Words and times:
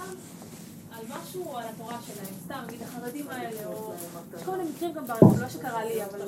אותם 0.00 0.20
על 0.92 1.04
משהו, 1.08 1.56
על 1.56 1.64
התורה 1.68 1.98
שלהם, 2.06 2.34
סתם, 2.44 2.62
נגיד 2.66 2.82
החרדים 2.82 3.28
האלה, 3.28 3.66
או... 3.66 3.92
יש 4.36 4.42
כל 4.42 4.56
מיני 4.56 4.70
מקרים 4.70 4.92
גם 4.92 5.06
בעולם, 5.06 5.40
לא 5.40 5.48
שקרה 5.48 5.84
לי, 5.84 6.04
אבל... 6.04 6.20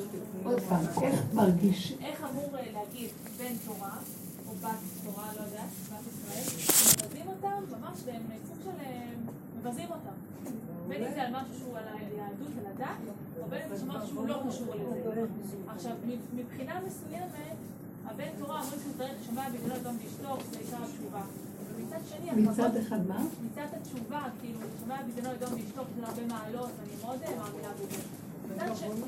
עוד 0.45 0.61
פעם, 0.69 0.85
איך 1.03 1.21
מרגיש? 1.33 1.95
איך 2.01 2.25
אמור 2.31 2.51
אה, 2.59 2.73
להגיד 2.73 3.11
בן 3.39 3.57
תורה, 3.67 3.97
או 4.49 4.55
בת 4.55 4.71
תורה, 5.05 5.25
לא 5.37 5.41
יודעת, 5.41 5.69
בת 5.93 6.13
ישראל, 6.13 7.07
מבזים 7.07 7.29
אותם, 7.29 7.77
ממש, 7.79 7.99
והם 8.05 8.23
סוג 8.49 8.57
של... 8.65 8.85
אה, 8.85 9.13
מבזים 9.59 9.89
אותם. 9.91 10.53
בין 10.89 11.05
אם 11.05 11.15
זה 11.15 11.23
על 11.23 11.33
משהו 11.33 11.59
שהוא 11.59 11.79
על 11.79 11.85
היהדות, 11.89 12.49
על 12.59 12.67
הדת, 12.67 12.97
או 13.43 13.49
בין 13.51 13.63
אם 13.63 13.77
זה 13.77 13.87
משהו 13.87 14.07
שהוא 14.09 14.29
לא 14.29 14.43
קשור 14.49 14.75
לזה. 14.75 15.25
עכשיו, 15.69 15.93
מבחינה 16.35 16.81
מסוימת, 16.87 17.57
הבן 18.05 18.29
תורה 18.39 18.61
אומרים 18.61 18.81
שהוא 18.83 18.93
צריך 18.99 19.13
לשמוע 19.23 19.45
בגלל 19.49 19.77
אדום 19.77 19.97
ואשתו, 20.03 20.37
זה 20.51 20.59
עיקר 20.59 20.77
התשובה. 20.85 21.23
ומצד 21.93 22.07
שני, 22.09 22.43
מצד 22.43 22.77
אחד 22.77 23.07
מה? 23.07 23.25
מצד 23.45 23.67
התשובה, 23.77 24.23
כאילו, 24.41 24.59
לשמוע 24.77 24.97
בגלל 25.03 25.31
אדום 25.31 25.53
ואשתו, 25.53 25.83
יש 25.83 26.05
הרבה 26.09 26.27
מעלות, 26.27 26.71
אני 26.83 27.03
מאוד 27.05 27.23
אה, 27.23 27.37
מאמינה 27.37 27.69
בזה. 27.73 28.03
מצד 28.55 28.77
שני, 28.77 29.03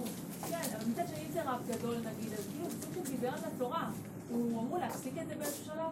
כן, 0.49 0.77
אבל 0.77 0.91
מצד 0.91 1.03
שני, 1.09 1.33
זה 1.33 1.43
רב 1.43 1.63
גדול 1.69 1.97
נגיד, 1.97 2.33
אז 2.33 2.47
כאילו, 2.53 2.71
סוג 2.71 3.05
של 3.07 3.11
ביזיון 3.11 3.35
לתורה. 3.35 3.91
הוא 4.31 4.61
אמור 4.61 4.79
להפסיק 4.79 5.15
את 5.23 5.29
זה 5.29 5.35
באיזשהו 5.35 5.65
שלב? 5.65 5.91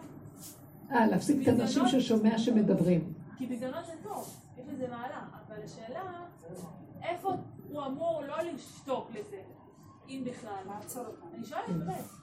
אה, 0.91 1.07
להפסיק 1.07 1.47
את 1.47 1.59
האנשים 1.59 1.87
ששומע 1.87 2.37
שמדברים. 2.37 3.13
כי 3.37 3.45
ביזיונות 3.45 3.85
זה 3.85 3.93
טוב, 4.03 4.37
יש 4.57 4.65
לזה 4.73 4.87
מעלה, 4.87 5.21
אבל 5.47 5.55
השאלה, 5.63 6.03
איפה 7.03 7.35
הוא 7.69 7.85
אמור 7.85 8.23
לא 8.27 8.41
לשתוק 8.41 9.09
לזה, 9.11 9.41
אם 10.09 10.23
בכלל? 10.25 10.63
אני 11.35 11.45
שואלת 11.45 11.69
באמת. 11.69 12.22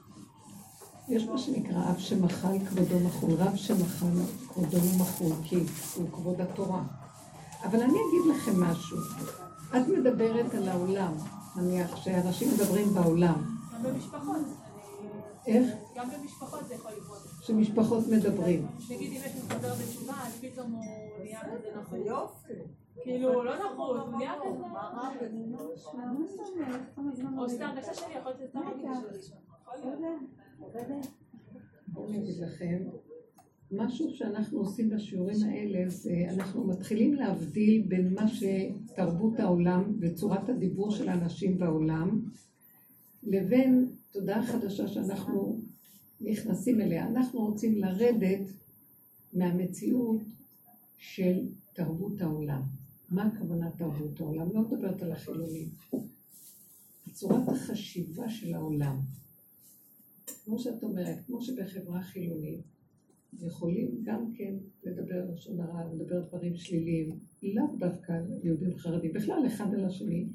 יש 1.11 1.23
מה 1.23 1.37
שנקרא 1.37 1.89
אב 1.89 1.99
שמחל 1.99 2.59
כבודו 2.69 2.99
מחול, 2.99 3.33
רב 3.33 3.55
שמחל 3.55 4.07
כבודו 4.47 4.77
מחול, 4.99 5.31
כי 5.43 5.55
הוא 5.95 6.11
כבוד 6.11 6.41
התורה. 6.41 6.83
אבל 7.63 7.79
אני 7.79 7.93
אגיד 7.93 8.35
לכם 8.35 8.63
משהו. 8.63 8.97
את 9.69 9.87
מדברת 9.87 10.53
על 10.53 10.67
העולם, 10.67 11.13
נניח 11.55 11.95
שאנשים 11.95 12.47
מדברים 12.53 12.93
בעולם. 12.93 13.57
גם 13.73 13.83
במשפחות. 13.83 14.41
איך? 15.47 15.75
גם 15.95 16.09
במשפחות 16.09 16.67
זה 16.67 16.73
יכול 16.73 16.91
לקרות. 16.91 17.27
שמשפחות 17.41 18.07
מדברים. 18.07 18.67
נגיד 18.89 19.11
אם 19.11 19.17
יש 19.17 19.35
לי 19.35 19.41
חבר 19.49 19.73
בתשובה, 19.73 20.13
אז 20.13 20.33
פתאום 20.41 20.71
הוא 20.71 20.83
נהיה 21.23 21.39
כזה 21.41 21.69
נחות. 21.81 21.99
כאילו, 23.03 23.43
לא 23.43 23.55
נחות, 23.55 23.97
הוא 23.97 24.17
נהיה 24.17 24.33
כזה... 24.43 24.47
או 27.37 27.49
סתם, 27.49 27.63
הרגשה 27.63 27.93
שלי 27.93 28.13
יכול 28.13 28.31
להיות 28.37 28.49
סתם 28.49 28.59
אני 31.97 32.17
אגיד 32.17 32.37
לכם, 32.39 32.83
משהו 33.71 34.09
שאנחנו 34.09 34.59
עושים 34.59 34.89
בשיעורים 34.89 35.37
האלה 35.43 35.89
זה 35.89 36.25
אנחנו 36.29 36.67
מתחילים 36.67 37.13
להבדיל 37.13 37.83
בין 37.87 38.13
מה 38.13 38.25
שתרבות 38.27 39.39
העולם 39.39 39.97
וצורת 39.99 40.49
הדיבור 40.49 40.91
של 40.91 41.09
האנשים 41.09 41.57
בעולם 41.57 42.21
לבין 43.23 43.91
תודעה 44.11 44.45
חדשה 44.45 44.87
שאנחנו 44.87 45.59
נכנסים 46.21 46.81
אליה. 46.81 47.07
אנחנו 47.07 47.39
רוצים 47.39 47.75
לרדת 47.77 48.49
מהמציאות 49.33 50.21
של 50.97 51.47
תרבות 51.73 52.21
העולם. 52.21 52.61
מה 53.09 53.23
הכוונה 53.23 53.71
תרבות 53.71 54.19
העולם? 54.21 54.49
לא 54.53 54.61
מדברת 54.61 55.01
על 55.01 55.11
החילונים. 55.11 55.69
צורת 57.11 57.49
החשיבה 57.49 58.29
של 58.29 58.53
העולם. 58.53 58.99
כמו 60.51 60.59
שאת 60.59 60.83
אומרת, 60.83 61.19
כמו 61.27 61.41
שבחברה 61.41 62.01
חילונית 62.01 62.61
יכולים 63.39 64.01
גם 64.03 64.31
כן 64.33 64.53
לדבר 64.83 65.31
לשון 65.33 65.59
הרע, 65.59 65.93
לדבר 65.93 66.27
דברים 66.27 66.55
שליליים, 66.55 67.19
לאו 67.43 67.63
דווקא 67.79 68.13
יהודים 68.43 68.77
חרדים, 68.77 69.13
בכלל 69.13 69.47
אחד 69.47 69.73
על 69.73 69.85
השני. 69.85 70.27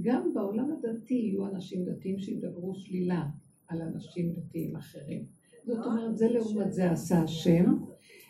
גם 0.00 0.34
בעולם 0.34 0.70
הדתי 0.72 1.14
יהיו 1.14 1.46
אנשים 1.46 1.84
דתיים 1.84 2.18
שידברו 2.18 2.74
שלילה 2.74 3.26
על 3.68 3.82
אנשים 3.82 4.32
דתיים 4.32 4.76
אחרים. 4.76 5.24
זאת 5.66 5.86
אומרת, 5.86 6.16
זה 6.16 6.28
לעומת 6.28 6.72
זה 6.72 6.90
עשה 6.90 7.22
השם, 7.22 7.76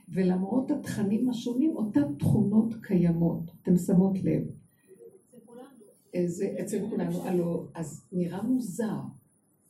ולמרות 0.09 0.71
התכנים 0.71 1.29
השונים, 1.29 1.77
אותן 1.77 2.15
תכונות 2.19 2.75
קיימות. 2.83 3.51
אתם 3.63 3.77
שמות 3.77 4.19
לב. 4.23 4.43
זה 6.27 6.55
אצל 6.61 6.89
כולנו. 6.91 7.23
הלו, 7.23 7.69
אז 7.75 8.07
נראה 8.13 8.43
מוזר. 8.43 9.01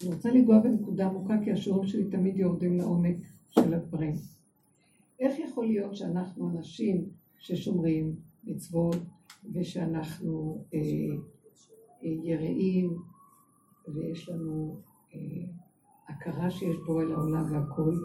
אני 0.03 0.15
רוצה 0.15 0.31
לנגוע 0.31 0.59
בנקודה 0.59 1.07
עמוקה, 1.07 1.35
כי 1.45 1.53
השיעורים 1.53 1.89
שלי 1.89 2.05
תמיד 2.05 2.37
יורדים 2.37 2.77
לעומק 2.77 3.17
של 3.49 3.75
הדברים. 3.75 4.15
איך 5.21 5.39
יכול 5.39 5.67
להיות 5.67 5.97
שאנחנו 5.97 6.51
אנשים 6.51 7.09
ששומרים 7.39 8.17
מצוות, 8.45 8.97
ושאנחנו 9.53 10.65
אה, 10.75 10.79
אה, 12.05 12.09
יראים, 12.23 12.99
ויש 13.89 14.29
לנו 14.29 14.81
אה, 15.15 15.19
הכרה 16.09 16.51
שיש 16.51 16.77
בו 16.87 17.01
אל 17.01 17.13
העולם 17.13 17.53
והכול, 17.53 18.05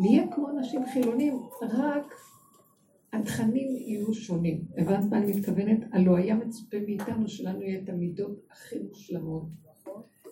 נהיה 0.00 0.34
כמו 0.34 0.50
אנשים 0.50 0.80
חילונים, 0.92 1.40
רק 1.62 2.14
התכנים 3.12 3.76
יהיו 3.76 4.14
שונים. 4.14 4.64
הבנת 4.76 5.10
מה 5.10 5.18
אני 5.18 5.32
מתכוונת? 5.32 5.78
הלא 5.92 6.16
היה 6.16 6.34
מצופה 6.34 6.76
מאיתנו 6.86 7.28
שלנו 7.28 7.62
יהיה 7.62 7.82
את 7.82 7.88
המידות 7.88 8.46
הכי 8.50 8.78
מושלמות, 8.88 9.48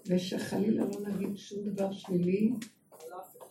ושחלילה 0.07 0.85
לא 0.85 1.09
נגיד 1.09 1.37
שום 1.37 1.65
דבר 1.65 1.93
שלילי 1.93 2.53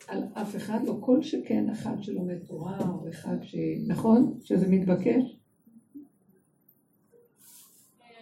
על 0.08 0.24
אף 0.34 0.56
אחד, 0.56 0.80
לא 0.86 0.98
כל 1.00 1.22
שכן 1.22 1.70
אחד 1.70 1.96
שלומד 2.02 2.46
תורה, 2.48 2.78
או 2.80 3.10
אחד 3.10 3.38
ש... 3.44 3.56
נכון? 3.88 4.40
שזה 4.44 4.68
מתבקש? 4.70 5.38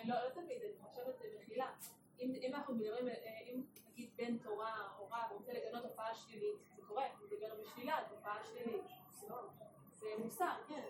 לא, 0.06 0.16
לא 0.16 0.42
במחילה. 1.34 1.66
אם 2.20 2.54
אנחנו 2.54 2.76
מדברים, 2.76 3.08
אה, 3.08 3.14
אם 3.54 3.62
נגיד 3.92 4.10
בן 4.18 4.38
תורה 4.38 4.74
או 5.00 5.06
רב 5.06 5.32
רוצה 5.32 5.52
לגנות 5.54 5.84
הופעה 5.84 6.16
שלילית, 6.16 6.56
זה 6.76 6.82
קורה, 6.88 7.04
הוא 7.20 7.28
מדבר 7.28 7.54
בשלילה, 7.62 7.96
זו 8.10 8.16
הופעה 8.16 8.38
שלילית. 8.44 8.82
זה 10.00 10.08
מוסר, 10.24 10.54
כן. 10.68 10.82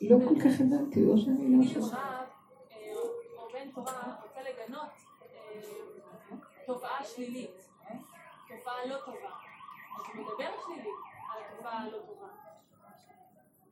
לא 0.00 0.16
כל 0.28 0.40
כך 0.40 0.60
הבנתי, 0.60 1.04
או 1.04 1.18
שאני 1.18 1.56
לא 1.56 1.64
שומעת. 1.64 1.92
רב 1.92 2.28
אה, 2.72 2.92
או 3.38 3.48
בן 3.52 3.70
תורה 3.74 4.16
רוצה 4.22 4.40
לגנות 4.42 4.82
אה, 4.82 5.03
תופעה 6.66 7.04
שלילית, 7.04 7.68
תופעה 8.48 8.86
לא 8.86 8.96
טובה. 9.04 9.30
אז 9.96 10.02
הוא 10.14 10.24
מדבר 10.24 10.50
שלילית 10.66 10.94
על 11.34 11.42
התופעה 11.42 11.82
הלא 11.82 11.98
טובה. 12.06 12.26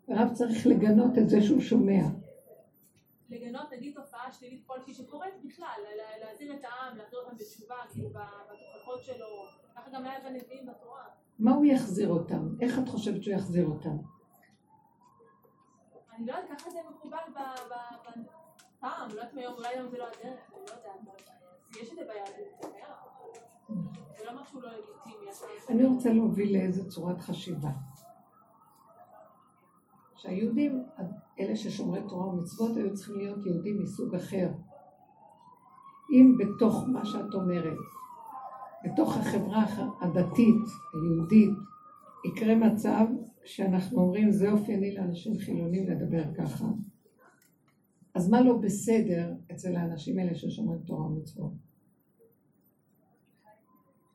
הרב 0.08 0.32
צריך 0.32 0.66
לגנות 0.66 1.18
את 1.18 1.28
זה 1.28 1.42
שהוא 1.42 1.60
שומע. 1.60 2.02
לגנות 3.28 3.72
נגיד 3.72 3.94
תופעה 3.94 4.32
שלילית 4.32 4.62
כלשהי 4.66 4.94
שקורית 4.94 5.34
בכלל, 5.44 5.80
להזהיר 6.20 6.54
את 6.54 6.64
העם, 6.64 6.96
להחזיר 6.96 7.18
אותם 7.18 7.36
בתשובה, 7.36 7.76
כאילו 7.92 8.10
בתוכחות 8.10 9.02
שלו, 9.02 9.46
ככה 9.76 9.90
גם 9.90 10.04
היה 10.04 10.20
בנביאים 10.20 10.66
בתורה. 10.66 11.04
מה 11.38 11.50
הוא 11.50 11.64
יחזיר 11.64 12.08
אותם? 12.08 12.48
איך 12.60 12.78
את 12.78 12.88
חושבת 12.88 13.22
שהוא 13.22 13.34
יחזיר 13.34 13.66
אותם? 13.66 13.96
אני 16.12 16.26
לא 16.26 16.32
יודעת, 16.32 16.60
ככה 16.60 16.70
זה 16.70 16.78
מקובל 16.90 17.18
פעם, 18.80 19.08
לא 19.08 19.14
יודעת 19.14 19.34
מהיום, 19.34 19.54
אולי 19.54 19.68
היום 19.68 19.88
זה 19.88 19.98
לא 19.98 20.04
הדרך, 20.06 20.52
אני 20.52 20.60
לא 20.68 20.74
יודעת, 20.74 21.31
לא 24.24 24.32
לא 24.62 24.70
לגיטימי. 24.70 25.30
אני 25.68 25.84
רוצה 25.84 26.12
להוביל 26.12 26.52
לאיזה 26.52 26.90
צורת 26.90 27.20
חשיבה. 27.20 27.70
שהיהודים, 30.16 30.84
אלה 31.40 31.56
ששומרי 31.56 32.00
תורה 32.08 32.26
ומצוות, 32.26 32.76
היו 32.76 32.94
צריכים 32.94 33.16
להיות 33.16 33.46
יהודים 33.46 33.82
מסוג 33.82 34.14
אחר. 34.14 34.48
אם 36.10 36.36
בתוך 36.38 36.84
מה 36.88 37.04
שאת 37.04 37.34
אומרת, 37.34 37.78
בתוך 38.84 39.16
החברה 39.16 39.64
הדתית, 40.00 40.64
היהודית, 40.94 41.50
יקרה 42.24 42.54
מצב 42.54 43.06
שאנחנו 43.44 44.00
אומרים 44.00 44.30
זה 44.30 44.52
אופייני 44.52 44.94
לאנשים 44.94 45.38
חילונים 45.38 45.90
לדבר 45.90 46.22
ככה, 46.38 46.64
אז 48.14 48.30
מה 48.30 48.40
לא 48.40 48.56
בסדר 48.56 49.34
אצל 49.52 49.76
האנשים 49.76 50.18
האלה 50.18 50.34
ששומרים 50.34 50.80
תורה 50.80 51.06
ומצוות? 51.06 51.52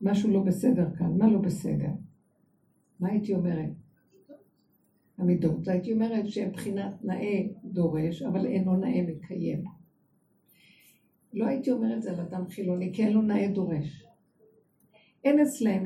משהו 0.02 0.32
לא 0.32 0.44
בסדר 0.44 0.96
כאן, 0.98 1.18
מה 1.18 1.28
לא 1.28 1.40
בסדר? 1.40 1.90
מה 3.00 3.10
הייתי 3.10 3.34
אומרת? 3.34 3.70
המידות. 5.18 5.68
הייתי 5.68 5.94
אומרת 5.94 6.28
שהם 6.28 6.52
בחינת 6.52 7.04
נאה 7.04 7.44
דורש, 7.64 8.22
אבל 8.22 8.46
אינו 8.46 8.76
נאה 8.76 9.02
מקיים. 9.08 9.64
לא 11.34 11.46
הייתי 11.46 11.72
אומרת 11.72 12.04
זה 12.04 12.12
על 12.12 12.20
אדם 12.20 12.48
חילוני, 12.48 12.94
כי 12.94 13.04
אין 13.04 13.14
לו 13.14 13.22
נאה 13.22 13.48
דורש. 13.48 14.06
אין 15.24 15.40
אצלהם, 15.40 15.86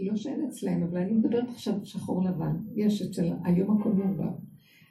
לא 0.00 0.16
שאין 0.16 0.44
אצלהם, 0.44 0.82
אבל 0.82 0.98
אני 0.98 1.12
מדברת 1.12 1.48
עכשיו 1.48 1.74
שחור 1.84 2.24
לבן. 2.24 2.56
יש 2.74 3.02
אצל, 3.02 3.32
היום 3.44 3.80
הכל 3.80 3.92
מעורבב. 3.92 4.32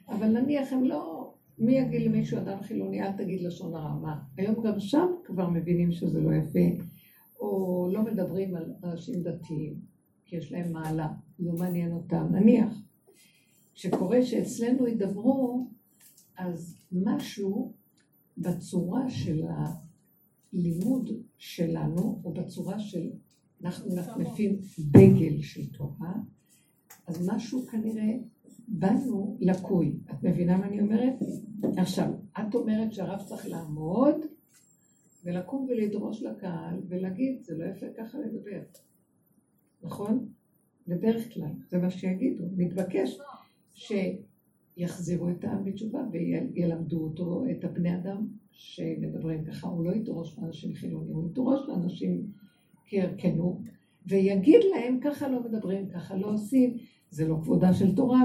אבל 0.08 0.40
נניח 0.40 0.72
הם 0.72 0.84
לא, 0.84 1.21
מי 1.58 1.72
יגיד 1.72 2.02
למישהו 2.02 2.38
אדם 2.38 2.62
חילוני, 2.62 3.02
אל 3.02 3.12
תגיד 3.12 3.40
לשון 3.42 3.74
הרע, 3.74 3.94
מה? 3.94 4.22
היום 4.36 4.62
גם 4.64 4.80
שם 4.80 5.06
כבר 5.24 5.50
מבינים 5.50 5.92
שזה 5.92 6.20
לא 6.20 6.34
יפה, 6.34 6.84
או 7.40 7.88
לא 7.92 8.02
מדברים 8.02 8.56
על 8.56 8.72
אנשים 8.84 9.22
דתיים, 9.22 9.80
כי 10.24 10.36
יש 10.36 10.52
להם 10.52 10.72
מעלה, 10.72 11.08
לא 11.38 11.52
מעניין 11.52 11.92
אותם. 11.92 12.26
נניח. 12.32 12.82
שקורה 13.74 14.22
שאצלנו 14.22 14.88
ידברו, 14.88 15.66
אז 16.38 16.76
משהו 16.92 17.72
בצורה 18.38 19.10
של 19.10 19.42
הלימוד 20.52 21.10
שלנו, 21.38 22.20
או 22.24 22.32
בצורה 22.32 22.78
של, 22.78 23.10
אנחנו 23.64 23.94
מנפנפים 23.94 24.60
דגל 24.78 25.42
של 25.42 25.72
תורה, 25.72 26.14
אז 27.06 27.28
משהו 27.28 27.66
כנראה 27.66 28.14
בנו 28.72 29.36
לקוי. 29.40 29.96
את 30.10 30.22
מבינה 30.22 30.56
מה 30.56 30.66
אני 30.66 30.80
אומרת? 30.80 31.14
עכשיו, 31.76 32.10
את 32.40 32.54
אומרת 32.54 32.92
שהרב 32.92 33.22
צריך 33.22 33.46
לעמוד 33.46 34.16
ולקום 35.24 35.66
ולדרוש 35.70 36.22
לקהל 36.22 36.80
ולהגיד, 36.88 37.42
זה 37.42 37.58
לא 37.58 37.64
יפה 37.64 37.86
ככה 37.98 38.18
לדבר. 38.18 38.60
נכון? 39.82 40.28
בדרך 40.88 41.34
כלל, 41.34 41.52
זה 41.68 41.78
מה 41.78 41.90
שיגידו. 41.90 42.44
מתבקש 42.56 43.18
שיחזירו 43.74 45.30
את 45.30 45.44
העם 45.44 45.64
בתשובה 45.64 46.00
וילמדו 46.12 47.04
אותו, 47.04 47.44
את 47.50 47.64
הבני 47.64 47.94
אדם 47.94 48.26
שמדברים 48.52 49.44
ככה. 49.44 49.68
הוא 49.68 49.84
לא 49.84 49.90
ידרוש 49.90 50.38
לאנשים 50.38 50.74
חילונים, 50.74 51.14
הוא 51.14 51.30
ידרוש 51.30 51.60
לאנשים 51.68 52.26
כערכנו, 52.86 53.60
ויגיד 54.06 54.60
להם, 54.74 55.00
ככה 55.00 55.28
לא 55.28 55.42
מדברים, 55.42 55.88
ככה 55.88 56.16
לא 56.16 56.26
עושים. 56.26 56.76
זה 57.12 57.28
לא 57.28 57.36
כבודה 57.42 57.74
של 57.74 57.96
תורה, 57.96 58.20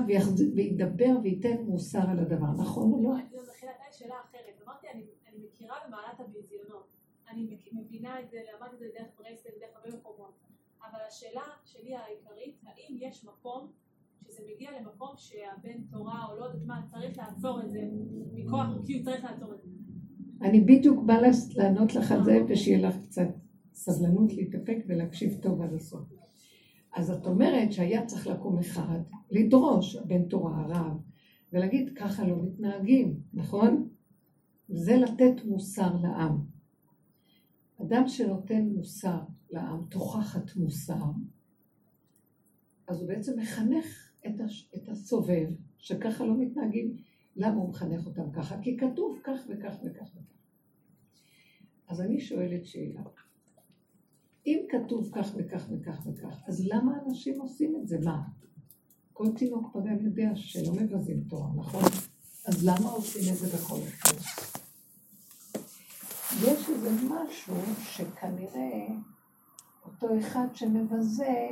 וידבר 0.56 1.14
וייתן 1.24 1.62
מוסר 1.66 2.10
על 2.10 2.20
הדבר, 2.20 2.52
נכון 2.60 2.92
או 2.92 3.04
לא? 3.04 3.10
זו 3.32 3.52
שאלה 3.92 4.16
אחרת. 4.30 4.62
אמרתי, 4.66 4.88
אני 4.90 5.38
מכירה 5.46 5.76
במעלת 5.88 6.20
הביזיונות. 6.20 6.88
אני 7.30 7.58
מבינה 7.72 8.20
את 8.20 8.30
זה, 8.30 8.38
למדתי 8.38 8.76
את 8.76 8.80
זה 8.80 8.86
דרך 9.00 9.08
ברייסלב, 9.20 9.52
דרך 9.60 9.70
הרבה 9.76 9.98
מקומות. 9.98 10.34
אבל 10.82 11.00
השאלה 11.08 11.42
שלי 11.66 11.96
העיקרית, 11.96 12.56
האם 12.64 12.96
יש 13.00 13.26
מקום 13.26 13.72
שזה 14.26 14.44
מגיע 14.54 14.72
למקום 14.80 15.10
שהבן 15.18 15.82
תורה 15.92 16.26
או 16.30 16.40
לא 16.40 16.46
יודעת 16.46 16.66
מה, 16.66 16.82
צריך 16.92 17.18
לעצור 17.18 17.62
את 17.62 17.72
זה 17.72 17.80
מכוח, 18.34 18.68
הוא 18.76 19.04
צריך 19.04 19.24
לעצור 19.24 19.54
את 19.54 19.62
זה. 19.62 19.70
אני 20.42 20.62
בדיוק 20.62 21.04
באה 21.04 21.18
לענות 21.56 21.96
לך 21.96 22.12
על 22.12 22.24
זה, 22.24 22.40
ושיהיה 22.50 22.88
לך 22.90 22.96
קצת 23.04 23.28
סבלנות 23.74 24.34
להתאפק 24.34 24.78
ולהקשיב 24.88 25.42
טוב 25.42 25.62
עד 25.62 25.74
הסוף. 25.74 26.27
אז 26.98 27.12
את 27.12 27.26
אומרת 27.26 27.72
שהיה 27.72 28.06
צריך 28.06 28.28
לקום 28.28 28.60
אחד, 28.60 29.00
לדרוש 29.32 29.96
בן 29.96 30.28
תורה, 30.28 30.62
הרב, 30.62 30.98
ולהגיד 31.54 31.98
ככה 31.98 32.28
לא 32.28 32.36
מתנהגים, 32.44 33.20
נכון? 33.34 33.90
זה 34.70 34.98
לתת 34.98 35.46
מוסר 35.46 35.96
לעם. 36.02 36.38
אדם 37.82 38.08
שנותן 38.08 38.62
מוסר 38.62 39.20
לעם, 39.52 39.86
תוכחת 39.90 40.56
מוסר, 40.56 41.04
אז 42.88 43.02
הוא 43.02 43.08
בעצם 43.08 43.40
מחנך 43.40 44.12
את, 44.28 44.42
הש... 44.42 44.72
את 44.76 44.90
הסובב, 44.90 45.50
שככה 45.78 46.26
לא 46.26 46.38
מתנהגים. 46.38 46.96
למה 47.36 47.56
הוא 47.56 47.70
מחנך 47.70 48.06
אותם 48.06 48.32
ככה? 48.32 48.62
כי 48.62 48.78
כתוב 48.78 49.20
כך 49.24 49.40
וכך 49.50 49.78
וכך 49.86 50.10
וכך. 50.16 50.38
אז 51.88 52.02
אני 52.02 52.20
שואלת 52.20 52.66
שאלה. 52.66 53.02
אם 54.48 54.60
כתוב 54.70 55.10
כך 55.12 55.28
וכך 55.36 55.66
וכך 55.70 56.08
וכך, 56.08 56.38
אז 56.48 56.66
למה 56.66 56.92
אנשים 57.06 57.42
עושים 57.42 57.76
את 57.82 57.88
זה? 57.88 57.98
מה? 58.06 58.22
כל 59.14 59.32
תינוק 59.38 59.74
פגן 59.74 60.06
יודע 60.06 60.32
שלא 60.36 60.74
מבזים 60.74 61.24
תורה, 61.30 61.50
נכון? 61.56 61.84
אז 62.48 62.66
למה 62.66 62.90
עושים 62.90 63.34
את 63.34 63.38
זה 63.38 63.58
בכל 63.58 63.80
אחד? 63.88 64.18
יש 66.42 66.70
איזה 66.70 66.90
משהו 67.10 67.56
שכנראה 67.82 68.88
אותו 69.86 70.20
אחד 70.20 70.48
שמבזה, 70.54 71.48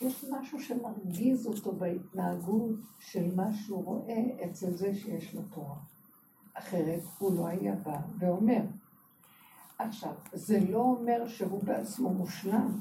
יש 0.00 0.24
משהו 0.30 0.60
שמרגיז 0.60 1.46
אותו 1.46 1.72
בהתנהגות 1.72 2.76
של 3.00 3.34
מה 3.34 3.54
שהוא 3.54 3.84
רואה 3.84 4.22
אצל 4.44 4.76
זה 4.76 4.94
שיש 4.94 5.34
לו 5.34 5.42
תורה. 5.54 5.78
אחרת 6.54 7.00
הוא 7.18 7.36
לא 7.36 7.46
היה 7.46 7.74
בא 7.74 8.00
ואומר, 8.18 8.62
עכשיו, 9.84 10.12
זה 10.32 10.60
לא 10.70 10.78
אומר 10.78 11.28
שהוא 11.28 11.64
בעצמו 11.64 12.14
מושלם, 12.14 12.80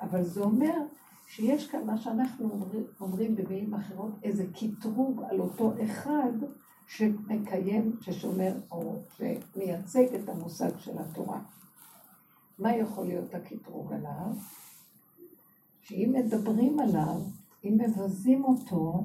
אבל 0.00 0.24
זה 0.24 0.40
אומר 0.40 0.74
שיש 1.26 1.70
כאן 1.70 1.86
מה 1.86 1.98
שאנחנו 1.98 2.50
אומרים, 2.50 2.84
אומרים 3.00 3.36
במילים 3.36 3.74
אחרות, 3.74 4.12
איזה 4.22 4.46
קטרוג 4.54 5.22
על 5.30 5.40
אותו 5.40 5.72
אחד 5.84 6.32
שמקיים, 6.86 7.96
ששומר 8.00 8.52
או 8.70 8.96
שמייצג 9.16 10.14
את 10.14 10.28
המושג 10.28 10.78
של 10.78 10.98
התורה. 10.98 11.40
מה 12.58 12.76
יכול 12.76 13.06
להיות 13.06 13.34
הקטרוג 13.34 13.92
עליו? 13.92 14.34
שאם 15.82 16.14
מדברים 16.14 16.80
עליו, 16.80 17.20
אם 17.64 17.78
מבזים 17.80 18.44
אותו, 18.44 19.04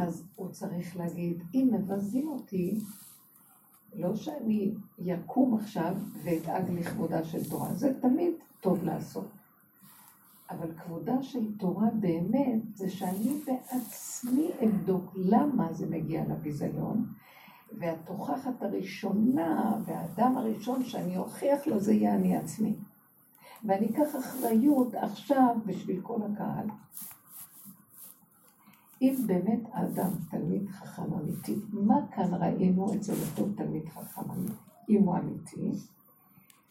אז 0.00 0.24
הוא 0.36 0.48
צריך 0.48 0.96
להגיד, 0.96 1.42
אם 1.54 1.70
מבזים 1.72 2.28
אותי, 2.28 2.80
לא 3.94 4.16
שאני 4.16 4.74
יקום 4.98 5.54
עכשיו 5.54 5.94
ואדאג 6.22 6.70
לכבודה 6.70 7.24
של 7.24 7.50
תורה, 7.50 7.74
זה 7.74 8.00
תמיד 8.00 8.32
טוב 8.60 8.84
לעשות. 8.84 9.28
אבל 10.50 10.74
כבודה 10.74 11.22
של 11.22 11.58
תורה 11.58 11.88
באמת 11.94 12.60
זה 12.74 12.90
שאני 12.90 13.40
בעצמי 13.46 14.50
אבדוק 14.64 15.12
למה 15.14 15.72
זה 15.72 15.86
מגיע 15.86 16.24
לביזיון, 16.28 17.06
והתוכחת 17.78 18.62
הראשונה 18.62 19.72
והאדם 19.84 20.36
הראשון 20.36 20.84
שאני 20.84 21.18
אוכיח 21.18 21.66
לו 21.66 21.80
זה 21.80 21.92
יהיה 21.92 22.14
אני 22.14 22.36
עצמי. 22.36 22.74
ואני 23.64 23.86
אקח 23.86 24.16
אחריות 24.18 24.94
עכשיו 24.94 25.56
בשביל 25.66 26.00
כל 26.02 26.18
הקהל. 26.32 26.66
אם 29.02 29.14
באמת 29.26 29.60
האדם 29.72 30.10
תלמיד 30.30 30.68
חכם 30.68 31.14
אמיתי, 31.14 31.56
מה 31.72 32.06
כאן 32.14 32.34
ראינו 32.34 32.94
אצל 32.94 33.12
אותו 33.12 33.52
תלמיד 33.56 33.88
חכם 33.88 34.30
אמיתי, 34.30 34.54
אם 34.88 35.02
הוא 35.02 35.16
אמיתי, 35.16 35.70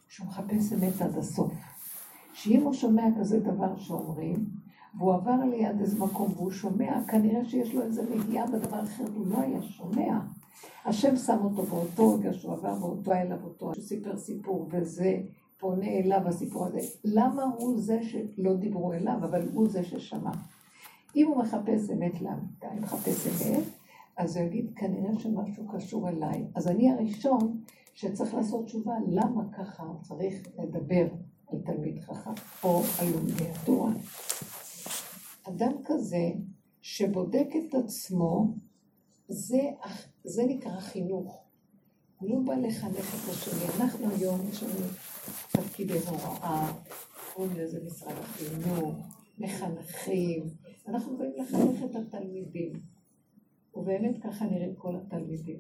שהוא 0.08 0.28
מחפש 0.28 0.74
אמת 0.74 1.02
עד 1.02 1.18
הסוף. 1.18 1.54
שאם 2.34 2.62
הוא 2.64 2.74
שומע 2.74 3.04
כזה 3.20 3.40
דבר 3.40 3.78
שאומרים, 3.78 4.46
והוא 4.98 5.14
עבר 5.14 5.46
ליד 5.52 5.82
איזה 5.82 6.00
מקום 6.00 6.32
והוא 6.36 6.52
שומע, 6.52 7.04
כנראה 7.08 7.46
שיש 7.46 7.76
לו 7.76 7.82
איזה 7.82 8.04
נגיעה 8.16 8.48
בדבר 8.48 8.84
אחר, 8.84 9.06
הוא 9.16 9.28
לא 9.28 9.38
היה 9.38 9.62
שומע. 9.62 10.20
השם 10.86 11.16
שם 11.16 11.38
אותו 11.44 11.64
באותו 11.64 12.14
רגע 12.14 12.34
שהוא 12.34 12.54
עבר 12.54 12.76
באותו 12.76 13.12
אליו 13.12 13.44
אותו, 13.44 13.66
הוא 13.66 13.76
סיפר 13.76 14.18
סיפור 14.18 14.68
וזה 14.72 15.18
פונה 15.58 15.88
אליו 15.88 16.22
הסיפור 16.26 16.66
הזה. 16.66 16.80
למה 17.06 17.44
הוא 17.44 17.80
זה 17.80 18.00
שלא 18.04 18.56
דיברו 18.56 18.94
אליו, 18.94 19.18
אבל 19.24 19.42
הוא 19.54 19.70
זה 19.70 19.84
ששמע? 19.84 20.32
אם 21.16 21.28
הוא 21.28 21.38
מחפש 21.38 21.90
אמת 21.90 22.22
לאמיתה, 22.22 22.72
אם 22.78 22.82
מחפש 22.84 23.28
אמת, 23.28 23.64
אז 24.18 24.38
הוא 24.38 24.46
יגיד, 24.46 24.72
כנראה 24.76 25.20
שמשהו 25.20 25.68
קשור 25.68 26.10
אליי. 26.10 26.46
אז 26.56 26.68
אני 26.68 26.92
הראשון 26.92 27.62
שצריך 27.94 28.34
לעשות 28.34 28.66
תשובה, 28.66 28.94
למה 29.08 29.44
ככה 29.58 29.84
צריך 30.02 30.48
לדבר 30.60 31.08
על 31.48 31.60
תלמיד 31.66 32.00
חכם, 32.00 32.32
או 32.64 32.82
על 33.00 33.08
לומדי 33.10 33.50
התורה. 33.50 33.92
אדם 35.44 35.72
כזה 35.86 36.32
שבודק 36.82 37.48
את 37.56 37.76
עצמו, 37.76 38.54
זה, 39.28 39.62
זה 40.24 40.44
נקרא 40.48 40.80
חינוך. 40.80 41.44
הוא 42.20 42.30
לא 42.30 42.40
בא 42.46 42.54
לחנך 42.54 43.16
את 43.16 43.30
השני. 43.30 43.82
אנחנו 43.82 44.10
היום, 44.10 44.40
יש 44.50 44.64
לנו 44.64 44.86
תפקידי 45.52 46.00
הוראה, 46.00 46.74
קוראים 47.34 47.54
לזה 47.56 47.80
משרד 47.86 48.16
החינוך, 48.18 48.96
מחנכים, 49.40 50.44
אנחנו 50.88 51.18
באים 51.18 51.34
לחנך 51.38 51.84
את 51.92 51.96
התלמידים. 51.96 52.74
ובאמת 53.76 54.24
ככה 54.24 54.46
נראים 54.46 54.76
כל 54.76 54.96
התלמידים. 54.96 55.60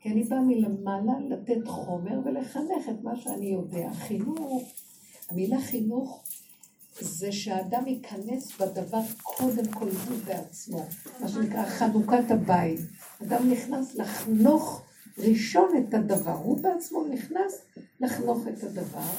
כי 0.00 0.08
אני 0.08 0.22
באה 0.22 0.40
מלמעלה 0.40 1.12
לתת 1.28 1.66
חומר 1.66 2.20
ולחנך 2.24 2.88
את 2.90 3.02
מה 3.02 3.16
שאני 3.16 3.46
יודע. 3.46 3.90
חינוך, 3.92 4.72
המילה 5.28 5.60
חינוך 5.60 6.24
זה 7.00 7.32
שהאדם 7.32 7.86
ייכנס 7.86 8.60
בדבר 8.60 9.00
קודם 9.22 9.72
כל 9.72 9.88
הוא 9.88 10.18
בעצמו, 10.24 10.86
מה 11.20 11.28
שנקרא 11.28 11.64
חנוכת 11.64 12.30
הבית. 12.30 12.80
אדם 13.22 13.50
נכנס 13.50 13.94
לחנוך 13.94 14.82
ראשון 15.18 15.70
את 15.78 15.94
הדבר, 15.94 16.34
הוא 16.34 16.62
בעצמו 16.62 17.04
נכנס 17.06 17.62
לחנוך 18.00 18.38
את 18.48 18.62
הדבר, 18.62 19.10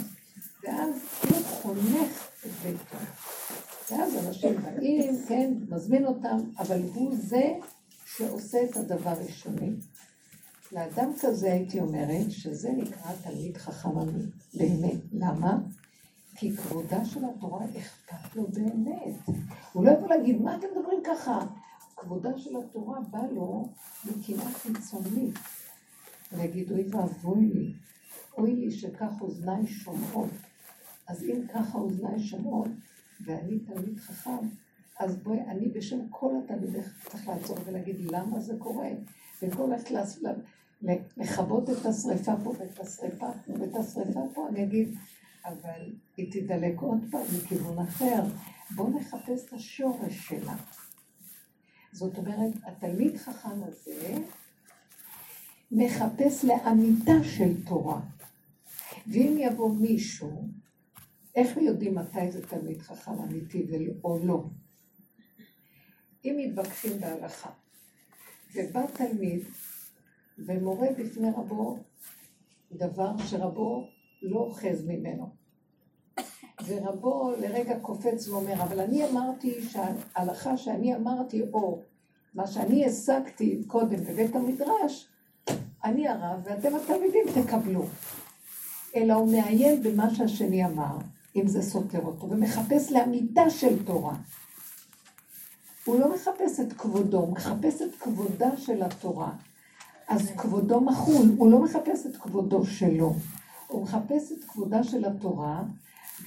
ואז 0.63 0.95
הוא 1.29 1.37
חונך 1.43 2.29
את 2.45 2.51
ביתו. 2.63 2.97
ואז 3.91 4.27
אנשים 4.27 4.61
באים, 4.61 5.13
כן, 5.27 5.53
מזמין 5.69 6.05
אותם, 6.05 6.37
אבל 6.57 6.81
הוא 6.93 7.15
זה 7.15 7.53
שעושה 8.05 8.57
את 8.63 8.77
הדבר 8.77 9.13
ראשוני. 9.25 9.71
לאדם 10.71 11.11
כזה 11.21 11.53
הייתי 11.53 11.79
אומרת 11.79 12.31
שזה 12.31 12.71
נקרא 12.71 13.11
תלמיד 13.23 13.57
חכם 13.57 13.89
באמת. 14.53 14.99
למה? 15.13 15.57
כי 16.35 16.57
כבודה 16.57 17.05
של 17.05 17.19
התורה 17.25 17.65
אכפת 17.65 18.35
לו 18.35 18.47
באמת. 18.47 19.37
הוא 19.73 19.85
לא 19.85 19.91
יכול 19.91 20.09
להגיד, 20.09 20.41
מה 20.41 20.57
אתם 20.57 20.67
מדברים 20.75 20.99
ככה? 21.03 21.39
כבודה 21.95 22.37
של 22.37 22.57
התורה 22.57 22.99
בא 23.01 23.21
לו 23.31 23.69
מקנאה 24.05 24.51
חיצונית. 24.51 25.35
להגיד, 26.37 26.71
אוי 26.71 26.87
ואבוי 26.91 27.45
לי, 27.45 27.73
אוי 28.37 28.55
לי 28.55 28.71
שכך 28.71 29.11
אוזניי 29.21 29.67
שומעות. 29.67 30.29
אז 31.07 31.23
אם 31.23 31.41
ככה 31.53 31.77
אוזניי 31.77 32.19
שומעות, 32.19 32.67
ואני 33.25 33.59
תלמיד 33.59 33.99
חכם, 33.99 34.47
אז 34.99 35.15
בואי, 35.15 35.41
אני 35.41 35.69
בשם 35.69 35.99
כל 36.09 36.31
התלמידך 36.43 37.07
צריך 37.09 37.27
לעצור 37.27 37.57
ולהגיד 37.65 38.11
למה 38.11 38.39
זה 38.39 38.53
קורה. 38.59 38.89
במקום 39.41 39.71
ללכת 39.71 39.91
לכבות 41.17 41.69
את 41.69 41.85
השריפה 41.85 42.33
פה 42.43 42.53
ואת 42.59 42.79
השריפה 42.79 43.27
פה 43.45 43.53
ואת 43.59 43.75
השריפה 43.75 44.19
פה, 44.33 44.47
אני 44.49 44.63
אגיד, 44.63 44.95
אבל 45.45 45.93
היא 46.17 46.31
תדלק 46.31 46.79
עוד 46.79 46.99
פעם 47.11 47.25
מכיוון 47.37 47.79
אחר. 47.79 48.23
בואו 48.75 48.99
נחפש 48.99 49.45
את 49.45 49.53
השורש 49.53 50.27
שלה. 50.27 50.55
זאת 51.91 52.17
אומרת, 52.17 52.53
התלמיד 52.63 53.17
חכם 53.17 53.63
הזה 53.63 54.17
מחפש 55.71 56.45
לאמיתה 56.45 57.23
של 57.23 57.65
תורה. 57.65 58.01
ואם 59.07 59.37
יבוא 59.39 59.75
מישהו, 59.75 60.47
איך 61.35 61.57
יודעים 61.57 61.95
מתי 61.95 62.31
זה 62.31 62.47
תלמיד 62.47 62.81
חכם 62.81 63.11
אמיתי 63.11 63.67
או 64.03 64.19
לא? 64.25 64.43
אם 66.25 66.35
מתווכחים 66.37 66.99
בהלכה, 66.99 67.49
ובא 68.55 68.85
תלמיד 68.93 69.43
ומורה 70.37 70.87
בפני 70.97 71.29
רבו 71.29 71.77
דבר 72.71 73.17
שרבו 73.17 73.87
לא 74.21 74.39
אוחז 74.39 74.85
ממנו. 74.85 75.29
ורבו 76.65 77.31
לרגע 77.41 77.79
קופץ 77.79 78.27
ואומר, 78.27 78.53
אבל 78.53 78.79
אני 78.79 79.09
אמרתי 79.09 79.61
שההלכה 79.61 80.57
שאני 80.57 80.95
אמרתי, 80.95 81.41
או 81.53 81.81
מה 82.33 82.47
שאני 82.47 82.85
השגתי 82.85 83.63
קודם 83.67 84.03
בבית 84.03 84.35
המדרש, 84.35 85.07
אני 85.83 86.07
הרב 86.07 86.41
ואתם 86.43 86.75
התלמידים 86.75 87.25
תקבלו. 87.33 87.85
אלא 88.95 89.13
הוא 89.13 89.31
מעיין 89.31 89.83
במה 89.83 90.15
שהשני 90.15 90.65
אמר, 90.65 90.97
אם 91.35 91.47
זה 91.47 91.61
סותר 91.61 92.01
אותו, 92.01 92.29
ומחפש 92.29 92.91
לאמיתה 92.91 93.49
של 93.49 93.85
תורה. 93.85 94.15
הוא 95.85 95.99
לא 95.99 96.15
מחפש 96.15 96.59
את 96.59 96.73
כבודו, 96.73 97.17
הוא 97.17 97.33
מחפש 97.33 97.81
את 97.81 97.95
כבודה 97.95 98.57
של 98.57 98.83
התורה. 98.83 99.31
אז 100.07 100.31
כבודו 100.37 100.81
מחול, 100.81 101.25
הוא 101.37 101.51
לא 101.51 101.59
מחפש 101.63 102.05
את 102.05 102.17
כבודו 102.17 102.65
שלו, 102.65 103.13
הוא 103.67 103.83
מחפש 103.83 104.31
את 104.31 104.43
כבודה 104.43 104.83
של 104.83 105.05
התורה, 105.05 105.63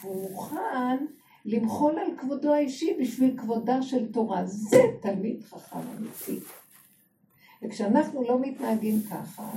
והוא 0.01 0.31
מוכן 0.31 1.05
למחול 1.45 1.99
על 1.99 2.17
כבודו 2.19 2.55
האישי 2.55 2.97
בשביל 3.01 3.39
כבודה 3.39 3.83
של 3.83 4.13
תורה. 4.13 4.47
זה 4.47 4.83
תלמיד 5.03 5.45
חכם 5.45 5.79
אמיתי. 5.99 6.41
וכשאנחנו 7.63 8.23
לא 8.23 8.41
מתנהגים 8.41 9.03
ככה, 9.11 9.51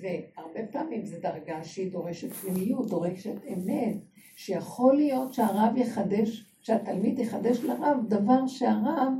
והרבה 0.00 0.66
פעמים 0.72 1.06
זו 1.06 1.16
דרגה 1.20 1.64
שהיא 1.64 1.92
דורשת 1.92 2.32
פנימיות, 2.32 2.88
דורשת 2.88 3.46
אמת, 3.52 3.96
שיכול 4.36 4.96
להיות 4.96 5.34
שהרב 5.34 5.76
יחדש, 5.76 6.54
שהתלמיד 6.60 7.18
יחדש 7.18 7.58
לרב 7.60 7.96
דבר 8.08 8.46
שהרב 8.46 9.12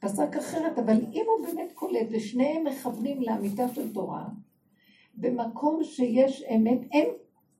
פסק 0.00 0.36
אחרת, 0.36 0.78
אבל 0.78 1.00
אם 1.12 1.24
הוא 1.26 1.46
באמת 1.46 1.72
קולט 1.72 2.06
ושניהם 2.10 2.64
מכוונים 2.64 3.22
לאמיתה 3.22 3.68
של 3.68 3.92
תורה, 3.92 4.24
במקום 5.14 5.84
שיש 5.84 6.44
אמת, 6.56 6.78
אין 6.92 7.08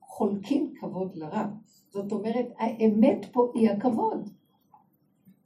חולקים 0.01 0.73
כבוד 0.79 1.15
לרב. 1.15 1.47
זאת 1.89 2.11
אומרת, 2.11 2.45
האמת 2.57 3.25
פה 3.31 3.51
היא 3.55 3.69
הכבוד. 3.69 4.29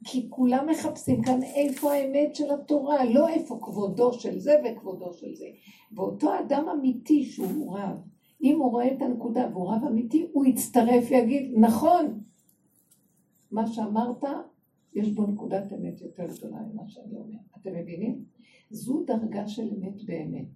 כי 0.04 0.26
כולם 0.30 0.66
מחפשים 0.70 1.22
כאן 1.22 1.42
איפה 1.42 1.92
האמת 1.92 2.34
של 2.34 2.50
התורה, 2.50 3.04
לא 3.04 3.28
איפה 3.28 3.58
כבודו 3.62 4.12
של 4.12 4.38
זה 4.38 4.54
וכבודו 4.64 5.12
של 5.12 5.34
זה. 5.34 5.46
ואותו 5.92 6.38
אדם 6.38 6.68
אמיתי 6.68 7.24
שהוא 7.24 7.78
רב, 7.78 7.96
אם 8.42 8.58
הוא 8.60 8.70
רואה 8.70 8.92
את 8.92 9.02
הנקודה 9.02 9.48
והוא 9.52 9.72
רב 9.72 9.84
אמיתי, 9.84 10.26
הוא 10.32 10.46
יצטרף 10.46 11.04
ויגיד, 11.10 11.52
נכון, 11.58 12.20
מה 13.50 13.66
שאמרת, 13.66 14.24
יש 14.94 15.12
בו 15.12 15.26
נקודת 15.26 15.72
אמת 15.72 16.00
יותר 16.00 16.26
גדולה 16.26 16.62
ממה 16.72 16.88
שאני 16.88 17.16
אומר. 17.16 17.38
אתם 17.60 17.70
מבינים? 17.74 18.24
זו 18.70 19.04
דרגה 19.06 19.48
של 19.48 19.70
אמת 19.78 20.04
באמת. 20.04 20.46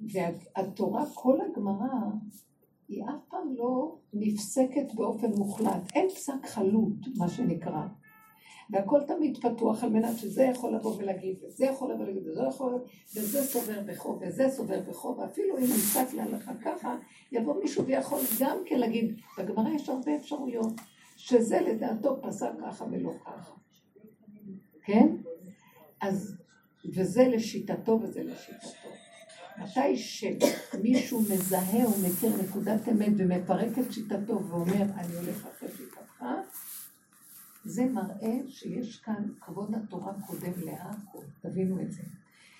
והתורה, 0.00 1.04
כל 1.14 1.38
הגמרא, 1.40 2.10
היא 2.88 3.04
אף 3.04 3.28
פעם 3.28 3.54
לא 3.56 3.98
נפסקת 4.12 4.94
באופן 4.94 5.30
מוחלט. 5.38 5.90
אין 5.94 6.08
פסק 6.08 6.46
חלוט, 6.46 7.06
מה 7.16 7.28
שנקרא. 7.28 7.86
והכל 8.70 9.00
תמיד 9.06 9.38
פתוח 9.38 9.84
על 9.84 9.90
מנת 9.90 10.18
שזה 10.18 10.42
יכול 10.42 10.74
לבוא 10.74 10.96
ולהגיד, 10.98 11.36
וזה 11.42 11.64
יכול 11.64 11.92
לבוא 11.92 12.02
ולהגיד, 12.02 12.28
וזה 12.28 12.42
יכול, 12.48 12.84
וזה 13.16 13.42
סובר 13.42 13.80
בחוב, 13.86 14.22
וזה 14.22 14.48
סובר 14.48 14.80
בחוב, 14.88 15.18
ואפילו 15.18 15.58
אם 15.58 15.62
נפסק 15.62 16.14
להלכה 16.14 16.52
ככה, 16.64 16.96
יבוא 17.32 17.62
מישהו 17.62 17.86
ויכול 17.86 18.20
גם 18.40 18.58
כן 18.66 18.78
להגיד, 18.78 19.14
בגמרא 19.38 19.68
יש 19.68 19.88
הרבה 19.88 20.16
אפשרויות, 20.16 20.72
שזה 21.16 21.60
לדעתו 21.60 22.22
פסק 22.22 22.50
ככה 22.60 22.84
ולא 22.90 23.12
ככה. 23.24 23.52
כן? 24.84 25.08
אז, 26.00 26.36
וזה 26.94 27.28
לשיטתו 27.28 28.00
וזה 28.02 28.22
לשיטתו. 28.22 28.88
מתי 29.58 29.96
שמישהו 29.96 31.20
מזהה 31.20 31.88
ומכיר 31.88 32.30
נקודת 32.42 32.88
אמת 32.88 33.12
ומפרק 33.16 33.78
את 33.78 33.92
שיטתו 33.92 34.48
ואומר, 34.48 34.82
אני 34.96 35.16
הולך 35.16 35.46
אחרי 35.46 35.68
שיטתך, 35.68 36.24
זה 37.64 37.86
מראה 37.86 38.38
שיש 38.48 39.00
כאן 39.00 39.24
כבוד 39.40 39.74
התורה 39.74 40.12
קודם 40.26 40.52
להכל, 40.64 41.24
תבינו 41.40 41.80
את 41.80 41.92
זה. 41.92 42.02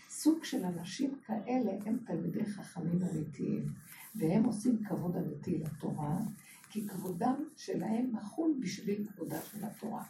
סוג 0.09 0.45
של 0.45 0.65
אנשים 0.65 1.15
כאלה 1.27 1.73
הם 1.87 1.99
תלמידי 2.07 2.45
חכמים 2.45 2.99
אמיתיים, 3.13 3.67
והם 4.15 4.45
עושים 4.45 4.85
כבוד 4.85 5.17
אמיתי 5.17 5.59
לתורה, 5.59 6.19
כי 6.71 6.89
כבודם 6.89 7.35
שלהם 7.57 8.11
מחול 8.13 8.55
בשביל 8.61 9.07
כבודה 9.15 9.41
של 9.41 9.65
התורה. 9.65 10.05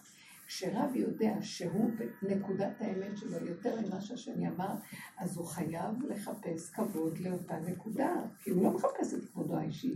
כשרב 0.47 0.91
יודע 0.95 1.35
שהוא 1.41 1.91
בנקודת 2.23 2.81
האמת 2.81 3.19
שלו 3.19 3.47
יותר 3.47 3.81
ממה 3.81 4.01
שהשני 4.01 4.49
אמר, 4.49 4.75
אז 5.19 5.37
הוא 5.37 5.47
חייב 5.47 6.03
לחפש 6.09 6.71
כבוד 6.71 7.19
לאותה 7.19 7.61
נקודה, 7.61 8.15
כי 8.43 8.51
הוא 8.51 8.63
לא 8.63 8.71
מחפש 8.71 9.15
את 9.15 9.25
כבודו 9.33 9.57
האישי, 9.57 9.95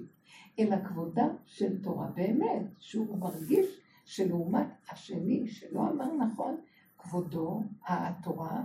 אלא 0.59 0.77
כבודה 0.85 1.27
של 1.47 1.83
תורה 1.83 2.11
באמת, 2.15 2.67
שהוא 2.79 3.19
מרגיש 3.19 3.81
שלעומת 4.09 4.67
השני 4.91 5.49
שלא 5.49 5.81
אמר 5.81 6.15
נכון, 6.15 6.61
כבודו, 6.99 7.63
התורה, 7.87 8.63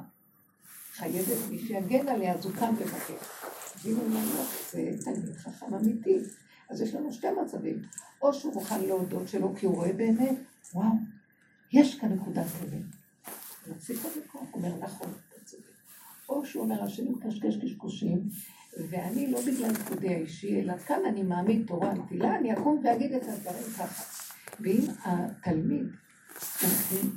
חייבת 0.91 1.37
מי 1.49 1.59
שיגן 1.59 2.07
עליה, 2.07 2.33
אז 2.33 2.45
הוא 2.45 2.53
קם 2.55 2.75
לבקר. 2.81 3.13
הוא 3.83 4.03
אומר 4.03 4.19
לך, 4.19 4.71
זה 4.71 4.91
תלמיד 5.03 5.35
חכם 5.35 5.73
אמיתי. 5.73 6.19
אז 6.69 6.81
יש 6.81 6.95
לנו 6.95 7.13
שתי 7.13 7.27
מצבים. 7.43 7.81
או 8.21 8.33
שהוא 8.33 8.53
מוכן 8.53 8.81
להודות 8.81 9.27
שלו 9.27 9.55
כי 9.55 9.65
הוא 9.65 9.75
רואה 9.75 9.93
באמת, 9.93 10.35
וואו, 10.73 10.91
יש 11.73 11.99
כאן 11.99 12.13
נקודת 12.13 12.45
אמת. 12.63 12.83
מפסיק 13.67 13.97
עוד 14.03 14.13
לקרוא, 14.23 14.43
אומר 14.53 14.77
נכון, 14.79 15.07
אתה 15.09 15.45
צודק. 15.45 15.63
או 16.29 16.45
שהוא 16.45 16.63
אומר, 16.63 16.83
השני 16.83 17.09
מקשקש 17.09 17.55
קשקושים, 17.63 18.29
ואני 18.89 19.31
לא 19.31 19.39
בגלל 19.41 19.73
כבודי 19.73 20.13
האישי, 20.13 20.61
אלא 20.61 20.77
כאן 20.77 20.99
אני 21.09 21.23
מעמיד 21.23 21.67
תורה 21.67 21.91
על 21.91 21.97
תפילה, 22.05 22.35
אני 22.35 22.53
אקום 22.53 22.81
ואגיד 22.83 23.13
את 23.13 23.23
הדברים 23.23 23.63
ככה. 23.77 24.12
ואם 24.61 24.87
התלמיד 25.03 25.85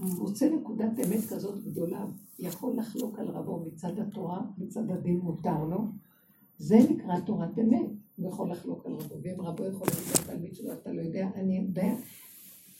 מוצא 0.01 0.49
נקודת 0.49 0.93
אמת 0.99 1.25
כזאת 1.29 1.65
גדולה, 1.65 2.07
יכול 2.39 2.77
לחלוק 2.77 3.19
על 3.19 3.29
רבו 3.29 3.65
מצד 3.67 3.99
התורה, 3.99 4.41
מצד 4.59 4.91
הדין 4.91 5.19
מותר 5.19 5.65
לו, 5.65 5.79
זה 6.59 6.77
נקרא 6.91 7.21
תורת 7.21 7.59
אמת. 7.59 7.91
הוא 8.17 8.29
יכול 8.29 8.51
לחלוק 8.51 8.87
על 8.87 8.93
רבו, 8.93 9.15
ואם 9.23 9.41
רבו 9.41 9.67
יכול 9.67 9.87
להגיד 9.87 10.13
לתלמיד 10.21 10.55
שלו, 10.55 10.73
אתה 10.73 10.93
לא 10.93 11.01
יודע, 11.01 11.29
אני 11.35 11.59
יודע. 11.59 11.95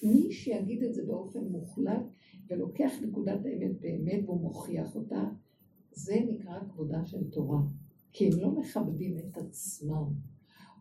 מי 0.03 0.33
שיגיד 0.33 0.83
את 0.83 0.95
זה 0.95 1.03
באופן 1.07 1.45
מוחלט 1.45 2.03
ולוקח 2.51 2.91
נקודת 3.03 3.41
האמת 3.45 3.81
באמת 3.81 4.21
והוא 4.25 4.41
מוכיח 4.41 4.95
אותה, 4.95 5.25
זה 5.93 6.15
נקרא 6.29 6.61
כבודה 6.69 7.07
של 7.07 7.31
תורה. 7.31 7.61
כי 8.13 8.27
הם 8.27 8.41
לא 8.41 8.51
מכבדים 8.51 9.19
את 9.19 9.37
עצמם. 9.37 10.05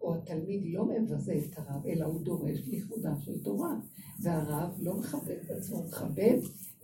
או 0.02 0.16
התלמיד 0.16 0.64
לא 0.74 0.86
מבזה 0.86 1.34
את 1.34 1.58
הרב, 1.58 1.86
אלא 1.88 2.06
הוא 2.06 2.22
דורש 2.22 2.60
לכבודה 2.68 3.16
של 3.20 3.44
תורה. 3.44 3.76
והרב 4.20 4.74
לא 4.80 4.96
מכבד 4.98 5.38
את 5.46 5.52
עצמו, 5.52 5.84
מכבד 5.88 6.38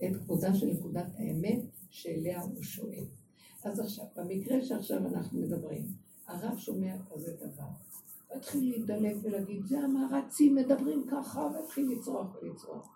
את 0.04 0.16
כבודה 0.16 0.54
של 0.54 0.66
נקודת 0.66 1.06
האמת 1.18 1.62
שאליה 1.90 2.42
הוא 2.42 2.62
שואל. 2.62 3.04
אז 3.64 3.80
עכשיו, 3.80 4.04
במקרה 4.16 4.64
שעכשיו 4.64 4.98
אנחנו 5.06 5.40
מדברים, 5.40 5.86
הרב 6.28 6.58
שומע 6.58 6.94
כזה 7.10 7.36
דבר, 7.36 7.68
התחיל 8.36 8.68
להידלק 8.68 9.16
ולהגיד, 9.22 9.66
זה 9.66 9.78
המערצים 9.80 10.54
מדברים 10.54 11.06
ככה, 11.10 11.40
והתחיל 11.40 11.92
לצרוח 11.92 12.36
ולצרוח. 12.42 12.88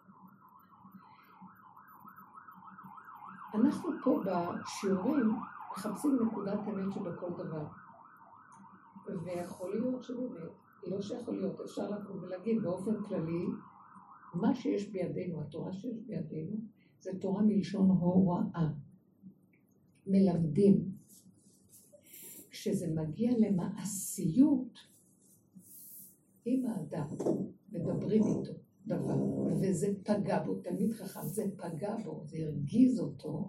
אנחנו 3.55 3.91
פה 4.05 4.21
בשיעורים 4.25 5.37
מחפשים 5.73 6.19
נקודת 6.27 6.59
אמת 6.69 6.95
שבכל 6.95 7.31
דבר. 7.39 7.67
ויכול 9.25 9.75
להיות 9.75 10.03
שבאמת, 10.03 10.51
לא 10.87 11.03
שיכול 11.03 11.37
להיות, 11.37 11.61
אפשר 11.61 11.91
לקום 11.91 12.23
ולהגיד 12.23 12.63
באופן 12.63 13.03
כללי, 13.03 13.45
מה 14.35 14.55
שיש 14.55 14.89
בידינו, 14.89 15.41
התורה 15.41 15.73
שיש 15.73 15.97
בידינו, 16.07 16.57
זה 17.01 17.11
תורה 17.21 17.43
מלשון 17.43 17.91
הוראה. 17.91 18.69
מלמדים. 20.07 20.97
כשזה 22.51 22.87
מגיע 22.95 23.33
למעשיות, 23.39 24.79
עם 26.45 26.67
האדם, 26.67 27.07
מדברים 27.73 28.23
איתו, 28.23 28.53
דבר, 28.87 29.23
וזה 29.61 29.95
פגע 30.05 30.43
בו, 30.43 30.55
תלמיד 30.55 30.93
חכם, 30.93 31.27
זה 31.27 31.45
פגע 31.57 31.97
בו, 32.05 32.23
זה 32.25 32.39
הרגיז 32.39 33.01
אותו, 33.01 33.49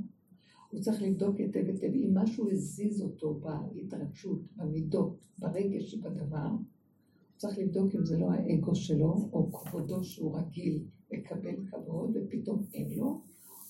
הוא 0.78 0.84
צריך 0.84 1.02
לבדוק 1.02 1.36
היטב 1.38 1.68
היטב 1.68 1.94
אם 1.94 2.12
משהו 2.14 2.52
הזיז 2.52 3.02
אותו 3.02 3.40
בהתרגשות, 3.40 4.42
במידות, 4.56 5.18
ברגש 5.38 5.92
שבדבר, 5.92 6.50
הוא 6.50 7.38
צריך 7.38 7.58
לבדוק 7.58 7.96
אם 7.96 8.06
זה 8.06 8.18
לא 8.18 8.32
האגו 8.32 8.76
שלו, 8.76 9.30
או 9.34 9.52
כבודו 9.52 10.04
שהוא 10.04 10.38
רגיל 10.38 10.84
לקבל 11.12 11.56
כבוד, 11.72 12.12
ופתאום 12.16 12.64
אין 12.74 12.92
לו, 12.92 13.22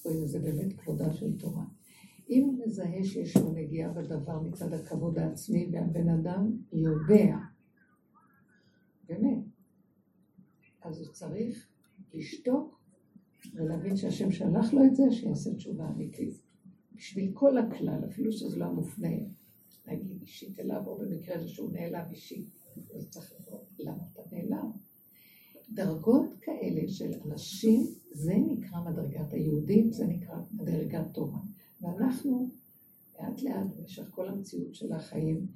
או 0.06 0.12
אם 0.12 0.28
זה 0.28 0.40
באמת 0.40 0.74
כבודה 0.74 1.14
של 1.14 1.38
תורה. 1.38 1.66
אם 2.30 2.44
הוא 2.44 2.66
מזהה 2.66 3.04
שיש 3.04 3.38
לו 3.38 3.52
נגיעה 3.52 3.94
בדבר 3.94 4.42
מצד 4.42 4.74
הכבוד 4.74 5.20
העצמי, 5.20 5.70
והבן 5.72 6.10
אדם 6.10 6.52
יודע, 6.74 7.38
באמת, 9.10 9.44
אז 10.82 11.00
הוא 11.00 11.08
צריך 11.14 11.68
לשתוק 12.14 12.80
ולהבין 13.56 13.96
שהשם 13.96 14.32
שלח 14.32 14.74
לו 14.74 14.86
את 14.86 14.96
זה, 14.96 15.04
שיעשה 15.12 15.56
תשובה 15.56 15.90
אמיתית. 15.90 16.47
בשביל 16.98 17.32
כל 17.34 17.58
הכלל, 17.58 18.06
אפילו 18.10 18.32
שזה 18.32 18.58
לא 18.58 18.72
מופנה, 18.72 19.18
נגיד 19.88 20.22
אישית 20.22 20.60
אליו, 20.60 20.88
או 20.88 20.98
במקרה 20.98 21.36
הזה 21.36 21.48
שהוא 21.48 21.72
נעלם 21.72 22.06
אישית, 22.12 22.48
אז 22.96 23.10
צריך 23.10 23.34
לראות 23.48 23.68
למה 23.80 24.04
אתה 24.14 24.22
נעלם. 24.32 24.72
דרגות 25.70 26.34
כאלה 26.42 26.88
של 26.88 27.14
אנשים, 27.26 27.82
זה 28.12 28.34
נקרא 28.48 28.80
מדרגת 28.92 29.34
היהודים, 29.34 29.92
זה 29.92 30.06
נקרא 30.08 30.36
מדרגת 30.52 31.06
תורה. 31.14 31.40
ואנחנו, 31.82 32.50
לאט 33.20 33.42
לאט, 33.42 33.76
במשך 33.78 34.10
כל 34.12 34.30
המציאות 34.30 34.76
של 34.76 34.94
החיים, 34.94 35.48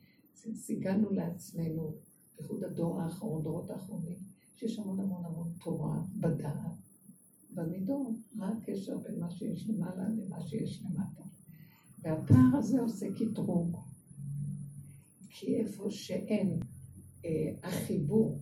סיגלנו 0.54 1.10
לעצמנו, 1.10 1.96
בייחוד 2.38 2.64
הדור 2.64 3.02
האחרון, 3.02 3.44
דורות 3.44 3.70
האחרונים, 3.70 4.18
שיש 4.56 4.80
המון 4.80 5.00
המון 5.00 5.26
המון 5.26 5.54
תורה 5.64 6.02
בדעת, 6.20 6.72
במידות, 7.54 8.16
מה 8.34 8.58
הקשר 8.58 8.98
בין 8.98 9.20
מה 9.20 9.32
שיש 9.32 9.70
למעלה 9.70 10.10
למה 10.10 10.42
שיש 10.42 10.84
למטה. 10.84 11.31
והפער 12.02 12.58
הזה 12.58 12.82
עושה 12.82 13.06
קטרוג, 13.16 13.78
כי 15.30 15.56
איפה 15.56 15.92
שאין 15.92 16.60
אה, 17.26 17.54
החיבור 17.64 18.40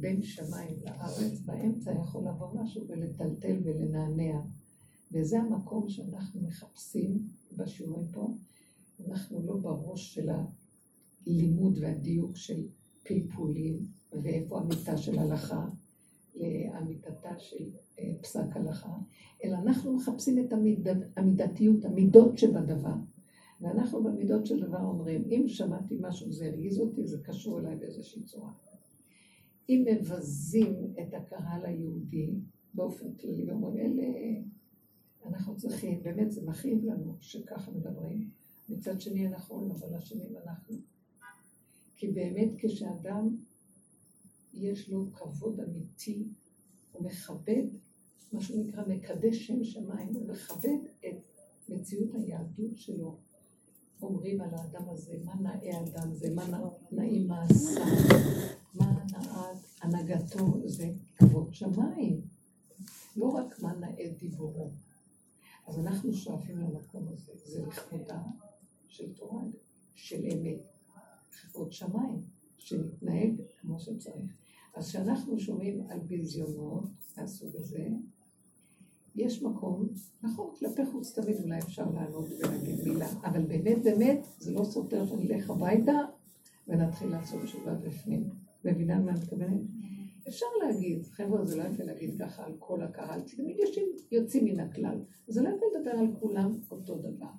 בין 0.00 0.22
שמיים 0.22 0.76
לארץ, 0.84 1.40
באמצע 1.44 1.92
יכול 1.92 2.28
לבוא 2.28 2.62
משהו 2.62 2.88
ולטלטל 2.88 3.56
ולנענע. 3.64 4.40
וזה 5.12 5.38
המקום 5.38 5.88
שאנחנו 5.88 6.40
מחפשים 6.40 7.28
בשיעורים 7.56 8.06
פה. 8.12 8.34
אנחנו 9.08 9.46
לא 9.46 9.56
בראש 9.56 10.14
של 10.14 10.28
הלימוד 11.26 11.78
והדיוק 11.80 12.36
של 12.36 12.68
פלפולים, 13.02 13.86
ואיפה 14.12 14.60
המיטה 14.60 14.96
של 14.96 15.18
הלכה, 15.18 15.68
לאמיתתה 16.34 17.38
של 17.38 17.70
פסק 18.22 18.56
הלכה, 18.56 18.96
אלא 19.44 19.56
אנחנו 19.56 19.96
מחפשים 19.96 20.38
את 20.38 20.52
המיד, 20.52 20.88
המידתיות, 21.16 21.84
המידות 21.84 22.38
שבדבר. 22.38 22.94
ואנחנו 23.60 24.02
במידות 24.02 24.46
של 24.46 24.60
דבר 24.60 24.80
אומרים, 24.80 25.24
אם 25.30 25.44
שמעתי 25.48 25.98
משהו 26.00 26.32
זה 26.32 26.46
הרגיז 26.46 26.80
אותי, 26.80 27.06
זה 27.06 27.18
קשור 27.22 27.58
אליי 27.58 27.76
באיזושהי 27.76 28.22
צורה. 28.22 28.52
אם 29.68 29.84
מבזים 29.86 30.74
את 31.00 31.14
הקהל 31.14 31.66
היהודי 31.66 32.30
באופן 32.74 33.12
כללי, 33.12 33.50
ואומרים, 33.50 34.00
אלה, 34.00 34.40
אנחנו 35.26 35.56
צריכים, 35.56 36.02
באמת 36.02 36.32
זה 36.32 36.42
מכאיב 36.46 36.84
לנו 36.84 37.14
שככה 37.20 37.70
מדברים. 37.70 38.30
מצד 38.68 39.00
שני 39.00 39.26
אנחנו, 39.26 39.72
אבל 39.72 39.94
השנים 39.94 40.36
אנחנו. 40.36 40.76
כי 41.96 42.08
באמת 42.08 42.48
כשאדם 42.58 43.36
יש 44.54 44.90
לו 44.90 45.06
כבוד 45.12 45.60
אמיתי, 45.60 46.24
הוא 46.92 47.04
מכבד, 47.04 47.64
מה 48.32 48.40
שנקרא 48.40 48.82
מקדש 48.86 49.46
שם 49.46 49.64
שמיים, 49.64 50.12
מכבד 50.26 50.78
את 51.00 51.16
מציאות 51.68 52.14
היהדות 52.14 52.76
שלו. 52.76 53.16
אומרים 54.02 54.40
על 54.40 54.54
האדם 54.54 54.88
הזה, 54.88 55.16
מה 55.24 55.34
נאה 55.34 55.82
אדם 55.82 56.14
זה, 56.14 56.34
מה 56.34 56.70
נעים 56.92 57.28
מעשה, 57.28 57.84
מה 58.74 59.04
נאה 59.12 59.52
הנהגתו, 59.82 60.68
זה 60.68 60.90
כבוד 61.16 61.54
שמיים. 61.54 62.20
לא 63.16 63.26
רק 63.26 63.62
מה 63.62 63.74
נאה 63.74 64.08
דיבורו. 64.18 64.70
אז 65.66 65.78
אנחנו 65.78 66.12
שואפים 66.12 66.58
למקום 66.58 67.08
הזה, 67.08 67.32
זה 67.44 67.66
לכבודה 67.66 68.22
של 68.86 69.12
תורה, 69.12 69.42
של 69.94 70.24
אמת. 70.32 70.58
כבוד 71.30 71.72
שמיים, 71.72 72.22
שנתנהג 72.58 73.40
כמו 73.60 73.80
שצריך. 73.80 74.32
אז 74.74 74.88
כשאנחנו 74.88 75.38
שומעים 75.38 75.86
על 75.88 75.98
ביזיונות 75.98 76.84
מהסוג 77.16 77.56
הזה, 77.56 77.88
יש 79.18 79.42
מקום, 79.42 79.88
נכון, 80.22 80.50
כלפי 80.58 80.86
חוץ 80.86 81.18
תמיד 81.18 81.36
אולי 81.42 81.58
אפשר 81.58 81.90
לענות 81.94 82.24
ולהגיד 82.38 82.88
מילה, 82.88 83.08
אבל 83.24 83.42
באמת 83.42 83.82
באמת 83.82 84.26
זה 84.38 84.52
לא 84.52 84.64
סותר 84.64 85.06
שנלך 85.06 85.50
הביתה 85.50 85.98
ונתחיל 86.68 87.08
לעשות 87.08 87.42
תשובה 87.42 87.74
בפנים. 87.74 88.30
מבינה 88.64 88.98
מה 88.98 89.10
אני 89.10 89.20
מתכוונת? 89.20 89.60
אפשר 90.28 90.46
להגיד, 90.62 91.06
חבר'ה 91.06 91.46
זה 91.46 91.56
לא 91.56 91.62
יפה 91.62 91.84
להגיד 91.84 92.18
ככה 92.18 92.44
על 92.44 92.52
כל 92.58 92.82
הקהל, 92.82 93.20
תמיד 93.20 93.56
יוצאים 94.12 94.44
מן 94.44 94.60
הכלל, 94.60 94.98
זה 95.28 95.42
לא 95.42 95.48
יפה 95.48 95.66
לדבר 95.74 95.90
על 95.90 96.06
כולם 96.20 96.58
אותו 96.70 96.98
דבר. 96.98 97.30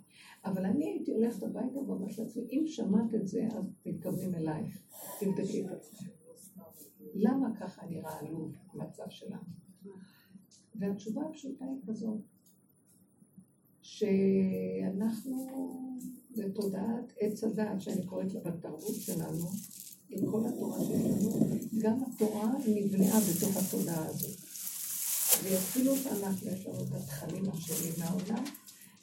אבל 0.45 0.65
אני 0.65 0.85
הייתי 0.85 1.11
הולכת 1.11 1.43
הביתה 1.43 1.79
ואומרת 1.79 2.17
לעצמי, 2.17 2.43
אם 2.51 2.63
שמעת 2.65 3.15
את 3.15 3.27
זה, 3.27 3.47
אז 3.57 3.65
מתכוונים 3.85 4.35
אלייך, 4.35 4.81
תבדקי 5.19 5.65
את 5.65 5.71
עצמך. 5.71 6.09
למה 7.13 7.55
ככה 7.59 7.85
נראה 7.89 8.19
עלוב 8.19 8.55
המצב 8.73 9.09
שלנו? 9.09 9.59
והתשובה 10.79 11.21
הפשוטה 11.29 11.65
היא 11.65 11.81
כזאת, 11.87 12.19
שאנחנו 13.81 15.47
בתודעת 16.37 17.13
עץ 17.19 17.43
הדעת, 17.43 17.81
שאני 17.81 18.05
קוראת 18.05 18.33
לה 18.33 18.39
בתרבות 18.39 18.95
שלנו, 18.95 19.49
עם 20.09 20.31
כל 20.31 20.45
התורה 20.45 20.79
שלנו, 20.85 21.39
גם 21.79 22.03
התורה 22.03 22.51
נבלעה 22.67 23.19
בתוך 23.19 23.57
התודעה 23.57 24.05
הזאת. 24.05 24.37
ואפילו 25.43 25.95
שאנחנו, 25.95 26.51
יש 26.51 26.65
לנו 26.65 26.83
את 26.83 26.93
התכנים 26.93 27.49
השונים 27.49 27.93
מהעולם, 27.99 28.43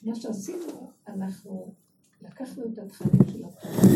מה 0.03 0.15
שעשינו, 0.15 0.91
אנחנו 1.07 1.73
לקחנו 2.21 2.63
את 2.65 2.77
התכנים 2.77 3.21
של 3.31 3.45
התורה 3.45 3.93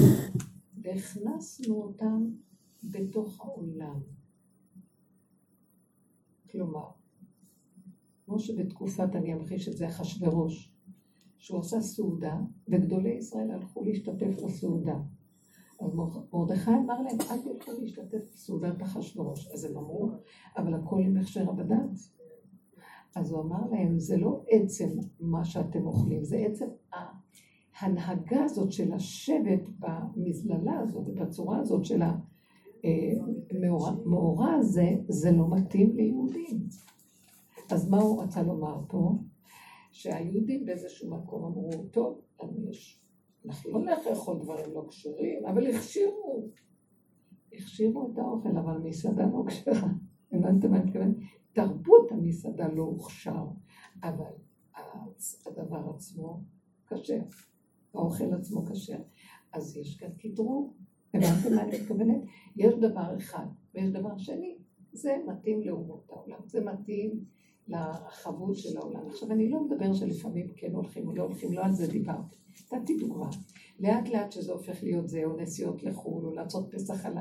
והכנסנו 0.81 1.75
אותם 1.83 2.31
בתוך 2.83 3.41
העולם. 3.41 3.99
כלומר, 6.51 6.87
כמו 8.31 8.39
שבתקופת, 8.39 9.15
אני 9.15 9.33
אמחיש 9.33 9.67
את 9.67 9.77
זה, 9.77 9.87
אחשורוש, 9.87 10.73
שהוא 11.37 11.59
עשה 11.59 11.81
סעודה, 11.81 12.39
וגדולי 12.67 13.09
ישראל 13.09 13.51
הלכו 13.51 13.83
להשתתף 13.83 14.43
בסעודה. 14.43 14.99
אז 15.79 15.95
מרדכי 16.33 16.71
אמר 16.71 17.01
להם, 17.01 17.17
אל 17.31 17.37
תלכו 17.37 17.71
להשתתף 17.81 18.33
בסעודת 18.33 18.81
אחשורוש. 18.81 19.47
אז 19.53 19.65
הם 19.65 19.77
אמרו, 19.77 20.09
אבל 20.57 20.73
הכל 20.73 21.01
עם 21.01 21.17
הכשר 21.17 21.49
הבד"ץ. 21.49 22.11
אז 23.15 23.31
הוא 23.31 23.41
אמר 23.41 23.69
להם, 23.71 23.99
זה 23.99 24.17
לא 24.17 24.43
עצם 24.49 24.89
מה 25.19 25.45
שאתם 25.45 25.85
אוכלים, 25.85 26.23
זה 26.23 26.37
עצם 26.37 26.67
ההנהגה 27.79 28.43
הזאת 28.43 28.71
של 28.71 28.93
השבט 28.93 29.69
במזללה 29.79 30.79
הזאת, 30.79 31.05
בצורה 31.15 31.59
הזאת 31.59 31.85
של 31.85 32.01
המאורע 33.51 34.53
הזה, 34.53 34.89
זה 35.09 35.31
לא 35.31 35.49
מתאים 35.49 35.95
ליהודים. 35.95 36.67
אז 37.73 37.89
מה 37.89 37.97
הוא 37.97 38.23
רצה 38.23 38.43
לומר 38.43 38.81
פה? 38.87 39.17
שהיהודים 39.91 40.65
באיזשהו 40.65 41.09
מקום 41.09 41.43
אמרו, 41.43 41.69
טוב, 41.91 42.21
אנחנו 43.45 43.71
לא 43.71 43.79
נלך 43.79 44.07
לאכול 44.09 44.39
דברים 44.39 44.73
לא 44.73 44.85
כשרים, 44.89 45.45
אבל 45.45 45.67
הכשירו. 45.67 46.49
הכשירו 47.53 48.11
את 48.13 48.17
האוכל, 48.17 48.57
אבל 48.57 48.77
מסעדה 48.77 49.25
לא 49.25 49.43
כשרה. 49.47 49.89
הבנתם 50.31 50.71
מה 50.71 50.77
אני 50.77 50.85
מתכוונת? 50.85 51.15
תרבות 51.53 52.11
המסעדה 52.11 52.67
לא 52.67 52.83
הוכשר, 52.83 53.45
אבל 54.03 54.31
הדבר 55.45 55.89
עצמו 55.95 56.41
כשר, 56.87 57.21
האוכל 57.93 58.33
עצמו 58.33 58.65
כשר. 58.65 58.99
אז 59.53 59.77
יש 59.77 59.97
כאן 59.97 60.09
קטרוג, 60.17 60.73
הבנתם 61.13 61.55
מה 61.55 61.61
אני 61.63 61.79
מתכוונת? 61.79 62.21
יש 62.55 62.73
דבר 62.73 63.17
אחד 63.17 63.45
ויש 63.73 63.89
דבר 63.89 64.17
שני, 64.17 64.57
זה 64.93 65.17
מתאים 65.27 65.61
לאומות 65.61 66.09
העולם, 66.09 66.39
זה 66.45 66.65
מתאים 66.65 67.25
לחבות 67.67 68.55
של 68.55 68.77
העולם. 68.77 69.07
עכשיו 69.07 69.31
אני 69.31 69.49
לא 69.49 69.63
מדבר 69.63 69.93
שלפעמים 69.93 70.47
כן 70.55 70.71
הולכים 70.75 71.07
או 71.07 71.15
לא 71.15 71.23
הולכים, 71.23 71.53
לא 71.53 71.65
על 71.65 71.71
זה 71.71 71.87
דיברתי. 71.87 72.35
נתתי 72.73 72.97
דוגמה. 72.97 73.29
לאט 73.79 74.09
לאט 74.09 74.31
שזה 74.31 74.51
הופך 74.51 74.83
להיות 74.83 75.09
זה, 75.09 75.25
או 75.25 75.37
נסיעות 75.37 75.83
לחו"ל, 75.83 76.25
או 76.25 76.33
לעשות 76.33 76.71
פסח 76.71 77.05
על 77.05 77.13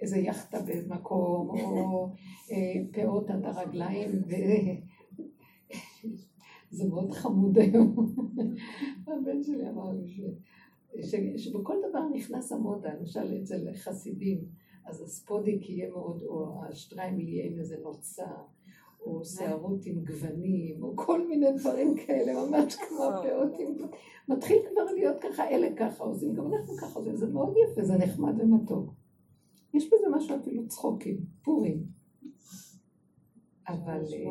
איזה 0.00 0.18
יאכטה 0.18 0.60
באיזה 0.62 0.94
מקום, 0.94 1.50
או 1.50 2.10
אה, 2.50 2.56
פאות 2.92 3.30
עד 3.30 3.44
הרגליים, 3.44 4.10
זה 6.70 6.88
מאוד 6.88 7.10
חמוד 7.10 7.58
היום. 7.58 8.14
הבן 9.06 9.42
שלי 9.42 9.68
אמר 9.68 9.92
לי 9.92 10.08
ש... 10.08 10.20
ש... 11.00 11.14
שבכל 11.36 11.76
דבר 11.90 12.08
נכנס 12.14 12.52
המודה, 12.52 12.94
למשל 12.94 13.38
אצל 13.42 13.72
חסידים, 13.74 14.44
אז 14.84 15.02
הספודיק 15.02 15.70
יהיה 15.70 15.90
מאוד, 15.90 16.22
או 16.22 16.64
השטריימל 16.64 17.28
יהיה 17.28 17.46
עם 17.46 17.58
איזה 17.58 17.76
נוצה, 17.82 18.26
או 19.06 19.24
שערות 19.24 19.86
עם 19.86 20.04
גוונים, 20.04 20.82
או 20.82 20.96
כל 20.96 21.28
מיני 21.28 21.52
דברים 21.52 21.94
כאלה, 22.06 22.46
ממש 22.46 22.74
כמו 22.74 23.04
הפאות 23.04 23.52
עם... 23.58 23.74
מתחיל 24.28 24.58
כבר 24.72 24.84
להיות 24.94 25.16
ככה, 25.20 25.48
אלה 25.48 25.68
ככה 25.76 26.04
עושים, 26.04 26.34
גם 26.34 26.54
אנחנו 26.54 26.76
ככה 26.76 26.98
עושים, 26.98 27.16
זה 27.16 27.26
מאוד 27.26 27.54
יפה, 27.56 27.84
זה 27.84 27.94
נחמד 27.94 28.40
ומתוק. 28.40 28.90
יש 29.74 29.86
בזה 29.86 30.06
משהו 30.16 30.36
אפילו 30.36 30.68
צחוקים, 30.68 31.16
פורים. 31.42 31.82
אבל 33.68 34.00
אה, 34.12 34.30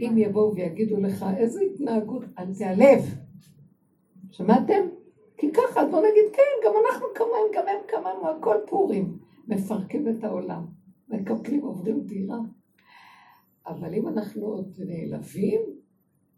אם 0.00 0.18
יבואו 0.18 0.54
ויגידו 0.54 0.96
לך 0.96 1.26
איזה 1.36 1.60
התנהגות, 1.60 2.22
אל 2.38 2.54
תיעלב. 2.54 3.04
שמעתם? 4.30 4.88
כי 5.36 5.52
ככה, 5.52 5.80
אז 5.80 5.90
בוא 5.90 5.98
נגיד, 5.98 6.32
כן, 6.32 6.66
גם 6.66 6.72
אנחנו 6.86 7.06
כמוהם, 7.14 7.46
גם 7.54 7.64
הם 7.68 7.80
כמונו, 7.88 8.38
הכל 8.38 8.56
פורים. 8.66 9.18
מפרקים 9.48 10.08
את 10.08 10.24
העולם, 10.24 10.66
מקפלים, 11.08 11.60
עובדים 11.60 12.00
דירה. 12.00 12.38
אבל 13.68 13.94
אם 13.94 14.08
אנחנו 14.08 14.46
עוד 14.46 14.74
נעלבים, 14.78 15.60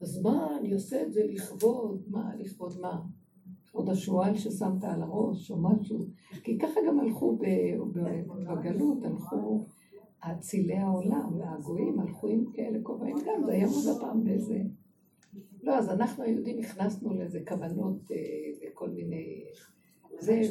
אז 0.00 0.22
מה, 0.22 0.56
אני 0.60 0.72
עושה 0.72 1.02
את 1.02 1.12
זה 1.12 1.22
לכבוד, 1.26 2.02
מה, 2.08 2.32
לכבוד 2.38 2.80
מה? 2.80 3.00
לכבוד 3.64 3.88
השועל 3.88 4.36
ששמת 4.36 4.84
על 4.84 5.02
הראש 5.02 5.50
או 5.50 5.56
משהו? 5.56 6.06
כי 6.42 6.58
ככה 6.58 6.80
גם 6.88 7.00
הלכו 7.00 7.38
בגלות, 8.46 9.04
הלכו 9.04 9.64
אצילי 10.20 10.76
העולם, 10.76 11.38
והגויים 11.38 12.00
הלכו 12.00 12.28
עם 12.28 12.44
כאלה 12.52 12.78
כובעים 12.82 13.16
גם, 13.16 13.44
זה 13.44 13.52
היה 13.52 13.66
עוד 13.66 13.96
הפעם 13.96 14.24
באיזה... 14.24 14.62
לא, 15.62 15.78
אז 15.78 15.90
אנחנו 15.90 16.24
היהודים 16.24 16.58
נכנסנו 16.58 17.14
לאיזה 17.14 17.40
כוונות 17.48 18.10
אה, 18.10 18.86
מיני... 18.94 19.44
זה... 20.18 20.42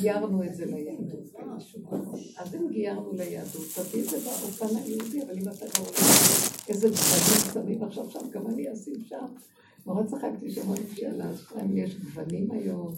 גיירנו 0.00 0.44
את 0.44 0.54
זה 0.54 0.66
ליהדות 0.66 1.34
אז 2.38 2.54
אם 2.54 2.68
גיירנו 2.70 3.12
ליהדות, 3.12 3.66
תביא 3.76 4.02
את 4.02 4.08
זה 4.08 4.16
באופן 4.16 4.76
היהודי, 4.76 5.22
אבל 5.22 5.38
אם 5.38 5.48
אתה 5.48 5.64
לא 5.64 5.84
רואה 5.84 5.98
איזה 6.68 6.88
גוונים 6.88 7.52
שמים 7.52 7.82
עכשיו 7.82 8.10
שם, 8.10 8.30
גם 8.30 8.46
אני 8.46 8.72
אשים 8.72 8.94
שם. 9.04 9.26
נורא 9.86 10.02
צחקתי 10.04 10.50
שאומרים 10.50 10.82
שאלה, 10.94 11.30
יש 11.74 11.98
גוונים 11.98 12.50
היום, 12.50 12.94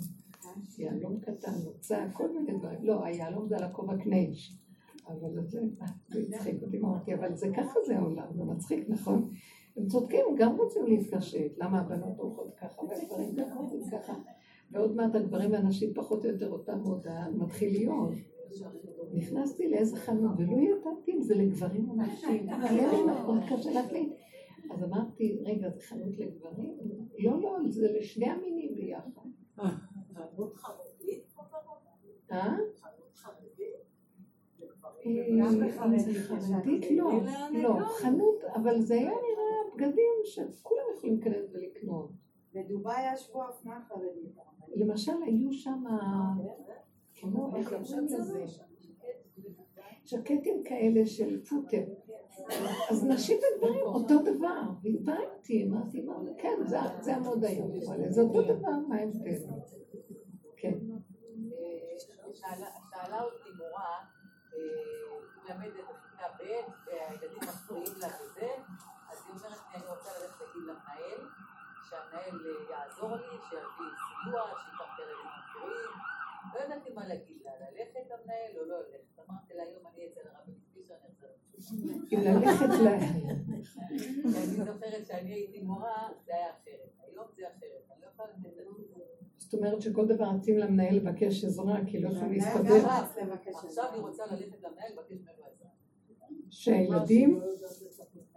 יהלום 0.79 1.21
קטן, 1.21 1.53
נוצה, 1.65 2.07
כל 2.13 2.29
מיני 2.33 2.59
דברים. 2.59 2.79
לא, 2.83 3.05
היהלום 3.05 3.49
זה 3.49 3.57
על 3.57 3.65
הכובע 3.65 3.97
קנייץ'. 3.97 4.53
אבל 5.09 5.47
זה 5.49 5.61
הצחיק 6.37 6.63
אותי, 6.63 6.79
אמרתי, 6.79 7.15
אבל 7.15 7.37
זה 7.37 7.49
ככה 7.57 7.75
זה 7.87 7.99
העולם, 7.99 8.27
זה 8.35 8.45
מצחיק, 8.45 8.85
נכון? 8.89 9.31
הם 9.77 9.87
צודקים, 9.87 10.25
גם 10.39 10.57
רוצים 10.57 10.87
להתקשט, 10.87 11.59
למה 11.59 11.81
הבנות 11.81 12.19
הולכות 12.19 12.55
ככה 12.61 12.83
והגברים 12.83 13.37
ככה. 13.93 14.15
ועוד 14.71 14.97
מעט 14.97 15.15
הגברים 15.15 15.53
והנשים 15.53 15.95
פחות 15.95 16.25
או 16.25 16.31
יותר 16.31 16.53
אותה 16.53 16.77
מודעה 16.77 17.31
מתחיל 17.31 17.73
להיות. 17.73 18.11
נכנסתי 19.13 19.71
לאיזה 19.71 19.97
חנות 19.97 20.31
ולא 20.39 20.57
ידעתי 20.57 21.13
אם 21.13 21.23
זה 21.23 21.35
לגברים 21.35 21.91
או 21.91 21.95
נשים, 21.95 22.49
היה 22.49 22.93
לי 22.93 23.03
מאוד 23.03 23.41
קשה 23.49 23.71
להחליט. 23.71 24.13
אז 24.71 24.85
אמרתי, 24.85 25.39
רגע, 25.45 25.71
זה 25.71 25.81
חנות 25.81 26.19
לגברים? 26.19 26.79
לא, 27.19 27.43
לא, 27.43 27.59
זה 27.69 27.93
לשני 27.99 28.27
המינים 28.27 28.75
ביחד. 28.75 29.21
חנות 30.15 30.57
חרדית? 30.57 31.35
אה? 32.33 32.57
חרדית 36.41 36.91
לא, 36.91 37.11
לא, 37.53 37.79
חנות, 38.01 38.45
אבל 38.55 38.81
זה 38.81 38.95
היה 38.95 39.11
נראה 39.11 39.75
בגדים 39.75 40.13
שכולם 40.25 40.85
יכולים 40.97 41.15
להיכנס 41.15 41.51
ולקנות. 41.53 42.11
בדובאי 42.55 42.97
היה 42.97 43.17
שבוע 43.17 43.49
אופנה 43.49 43.81
חרדית. 43.89 44.37
למשל, 44.75 45.23
היו 45.27 45.53
שם, 45.53 45.85
כמו, 47.15 47.57
איך 47.57 47.69
קוראים 47.69 48.05
לזה? 48.05 48.45
ז'קטים 50.05 50.63
כאלה 50.65 51.07
של 51.07 51.45
פוטר. 51.45 51.85
אז 52.91 53.05
נשים 53.05 53.39
וגברים 53.39 53.87
אותו 53.87 54.23
דבר, 54.23 54.63
והתפעלתי, 54.83 55.65
אמרתי, 55.65 56.07
כן, 56.39 56.57
זה 57.01 57.17
המוד 57.17 57.45
היום, 57.45 57.71
זה 58.09 58.21
אותו 58.21 58.43
דבר, 58.43 58.79
מה 58.89 58.97
ההבדל? 58.97 59.39
כן. 60.57 60.79
שאלה 62.33 63.23
אותי 63.23 63.49
מורה, 63.59 63.97
מלמדת 65.45 65.85
בכיתה 65.85 66.27
ב' 66.39 66.43
והילדים 66.87 67.39
מפריעים 67.43 67.95
לה 68.01 68.07
וזה, 68.07 68.49
אז 69.11 69.19
היא 69.27 69.35
אומרת 69.35 69.59
לי, 69.75 69.81
אני 69.81 69.85
רוצה 69.91 70.11
ללכת 70.21 70.41
להגיד 70.41 70.63
למנהל, 70.63 71.21
שהמנהל 72.11 72.57
יעזור 72.71 73.11
לי, 73.17 73.37
שיביא 73.49 73.93
סיוע, 74.25 74.43
שייקח 74.63 74.95
את 74.95 75.05
מפריעים. 75.25 75.91
לא 76.55 76.61
ידעתי 76.65 76.91
מה 76.95 77.09
להגיד 77.09 77.37
לה, 77.45 77.51
ללכת 77.61 78.01
למנהל 78.11 78.59
או 78.59 78.65
לא 78.65 78.77
ללכת. 78.79 79.31
אמרתי 79.31 79.55
לה, 79.55 79.63
היום 79.63 79.83
אני 79.95 80.07
אצל 80.07 80.21
הרבי 80.25 80.53
פישר, 80.73 80.95
אני 80.95 81.13
אחזור. 81.15 81.31
ללכת 82.13 82.83
ל... 82.85 82.89
אני 84.25 84.65
זוכרת 84.65 85.07
שאני 85.07 85.33
הייתי 85.33 85.63
מורה, 85.63 86.09
זה 86.27 86.35
היה 86.35 86.51
אחרת. 86.51 86.91
היום 87.03 87.27
זה 87.37 87.49
אחרת. 87.49 87.91
אני 87.93 88.01
לא 88.03 88.07
יכולה 88.07 88.29
לתת 88.29 88.47
את 88.47 89.01
זאת 89.39 89.55
אומרת 89.55 89.83
שכל 89.83 90.07
דבר 90.07 90.25
רצים 90.25 90.59
למנהל 90.59 90.97
לבקש 90.97 91.45
עזרה, 91.45 91.77
כי 91.87 92.01
לא 92.01 92.09
יכולים 92.09 92.33
להסתדר. 92.33 92.87
עכשיו 93.55 93.85
היא 93.93 94.01
רוצה 94.01 94.27
ללכת 94.27 94.63
למנהל 94.63 94.93
לבקש 94.93 95.13
ממנו 95.13 95.45
עזרה. 95.47 95.69
שהילדים? 96.51 97.41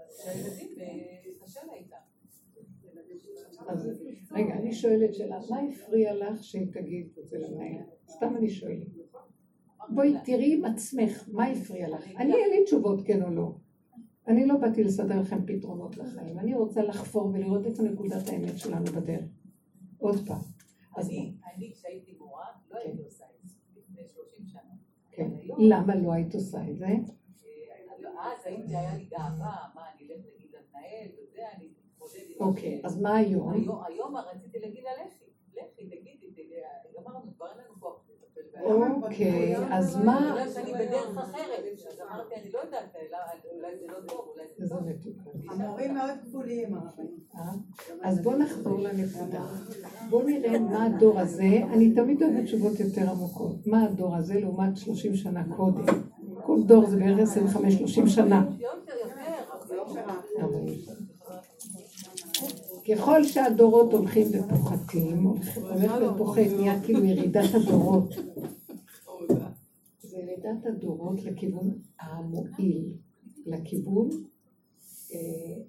שהילדים, 0.10 1.40
קשה 1.44 1.60
לה 1.66 1.74
איתם. 1.74 2.13
רגע, 4.32 4.54
אני 4.54 4.74
שואלת 4.74 5.14
שאלה, 5.14 5.40
מה 5.50 5.60
הפריע 5.60 6.14
לך 6.16 6.44
שאם 6.44 6.66
תגיד 6.72 7.08
את 7.20 7.28
זה 7.28 7.38
למנהל? 7.40 7.84
סתם 8.10 8.36
אני 8.38 8.50
שואלת. 8.50 8.88
בואי 9.90 10.14
תראי 10.26 10.54
עם 10.54 10.66
עצמך, 10.66 11.30
מה 11.32 11.46
הפריע 11.46 11.90
לך? 11.90 12.08
אני 12.08 12.34
אין 12.34 12.52
לי 12.52 12.64
תשובות 12.66 13.02
כן 13.06 13.24
או 13.24 13.30
לא. 13.30 13.52
אני 14.28 14.46
לא 14.46 14.58
באתי 14.58 14.84
לסדר 14.84 15.22
לכם 15.22 15.46
פתרונות 15.46 15.98
לחיים, 15.98 16.40
אני 16.40 16.54
רוצה 16.54 16.82
לחפור 16.82 17.32
ולראות 17.34 17.66
איפה 17.66 17.84
נקודת 17.84 18.30
האמת 18.30 18.58
שלנו 18.58 18.86
בדרך. 18.86 19.26
עוד 19.98 20.16
פעם. 20.28 20.42
אני, 20.98 21.72
כשהייתי 21.74 22.16
מורה, 22.20 22.46
לא 22.72 22.78
הייתי 22.78 22.98
כן. 22.98 23.04
עושה 23.04 23.26
את 23.26 23.50
זה, 23.50 23.56
לפני 23.76 24.08
30 24.08 24.46
שנה. 24.48 24.62
כן. 25.12 25.30
למה 25.58 25.96
לא 25.96 26.14
היית 26.14 26.36
עושה 26.36 26.70
את 26.70 26.78
זה? 26.78 26.86
אה, 26.86 26.94
אז 28.24 28.46
הייתי, 28.46 28.76
היה 28.76 28.98
לי 28.98 29.06
גאווה, 29.06 29.56
מה, 29.76 29.82
אני 29.96 30.08
אלך 30.08 30.26
להגיד 30.26 30.52
למנהל, 30.52 31.08
וזה, 31.12 31.42
אני 31.58 31.68
מתמודד 31.68 32.26
עם... 32.30 32.33
אוקיי, 32.44 32.82
אז 32.84 33.02
מה 33.02 33.16
היום? 33.16 33.54
היום 33.88 34.16
רציתי 34.18 34.60
להגיד 34.60 34.84
לה, 34.84 34.92
לכי, 35.54 35.86
תגידי, 35.86 36.56
אמרנו, 37.00 37.34
כבר 37.36 37.46
אין 37.50 37.58
לנו 37.58 37.80
כוח 37.80 38.04
אוקיי, 38.62 39.56
אז 39.70 39.98
מה... 39.98 40.32
בגלל 40.32 40.50
שאני 40.50 40.74
בדרך 40.74 41.18
אחרת, 41.18 41.64
אז 41.88 42.02
אמרתי, 42.02 42.36
אני 42.36 42.52
לא 42.54 42.60
יודעת, 42.60 42.96
אולי 43.56 43.78
זה 43.80 43.88
לא 43.88 44.08
טוב, 44.08 44.28
אולי 44.34 44.44
זה 44.58 44.66
טוב. 44.70 44.84
המורים 45.50 45.94
מאוד 45.94 46.10
כפוליים, 46.22 46.76
אה? 46.76 47.42
אז 48.02 48.22
בואו 48.22 48.38
נחזור 48.38 48.80
לנקודה. 48.80 49.46
בואו 50.10 50.24
נראה 50.24 50.60
מה 50.60 50.86
הדור 50.86 51.20
הזה, 51.20 51.60
אני 51.74 51.96
תמיד 51.96 52.24
אוהבת 52.24 52.44
תשובות 52.44 52.80
יותר 52.80 53.10
עמוקות. 53.10 53.68
מה 53.68 53.84
הדור 53.84 54.16
הזה 54.16 54.40
לעומת 54.40 54.78
30 54.78 55.16
שנה 55.16 55.44
קודם? 55.56 55.86
כל 56.46 56.64
דור 56.66 56.86
זה 56.86 56.98
בערך 56.98 57.30
25-30 58.06 58.08
שנה. 58.08 58.46
ככל 62.96 63.24
שהדורות 63.24 63.94
הולכים 63.94 64.28
ופוחתים, 64.34 65.24
הולך 65.56 65.94
ופוחת, 66.16 66.42
נהיה 66.58 66.84
כאילו 66.84 67.06
ירידת 67.06 67.54
הדורות. 67.54 68.14
זה 70.02 70.18
ירידת 70.18 70.66
הדורות 70.66 71.24
לכיוון 71.24 71.78
המועיל, 72.00 72.94
לכיוון 73.46 74.10
אה, 75.14 75.64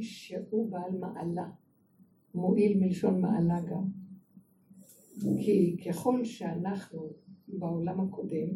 שהוא 0.00 0.70
בעל 0.70 0.98
מעלה, 1.00 1.48
מועיל 2.34 2.78
מלשון 2.78 3.20
מעלה 3.20 3.60
גם. 3.60 3.84
כי 5.20 5.76
ככל 5.88 6.24
שאנחנו 6.24 7.10
בעולם 7.48 8.00
הקודם 8.00 8.48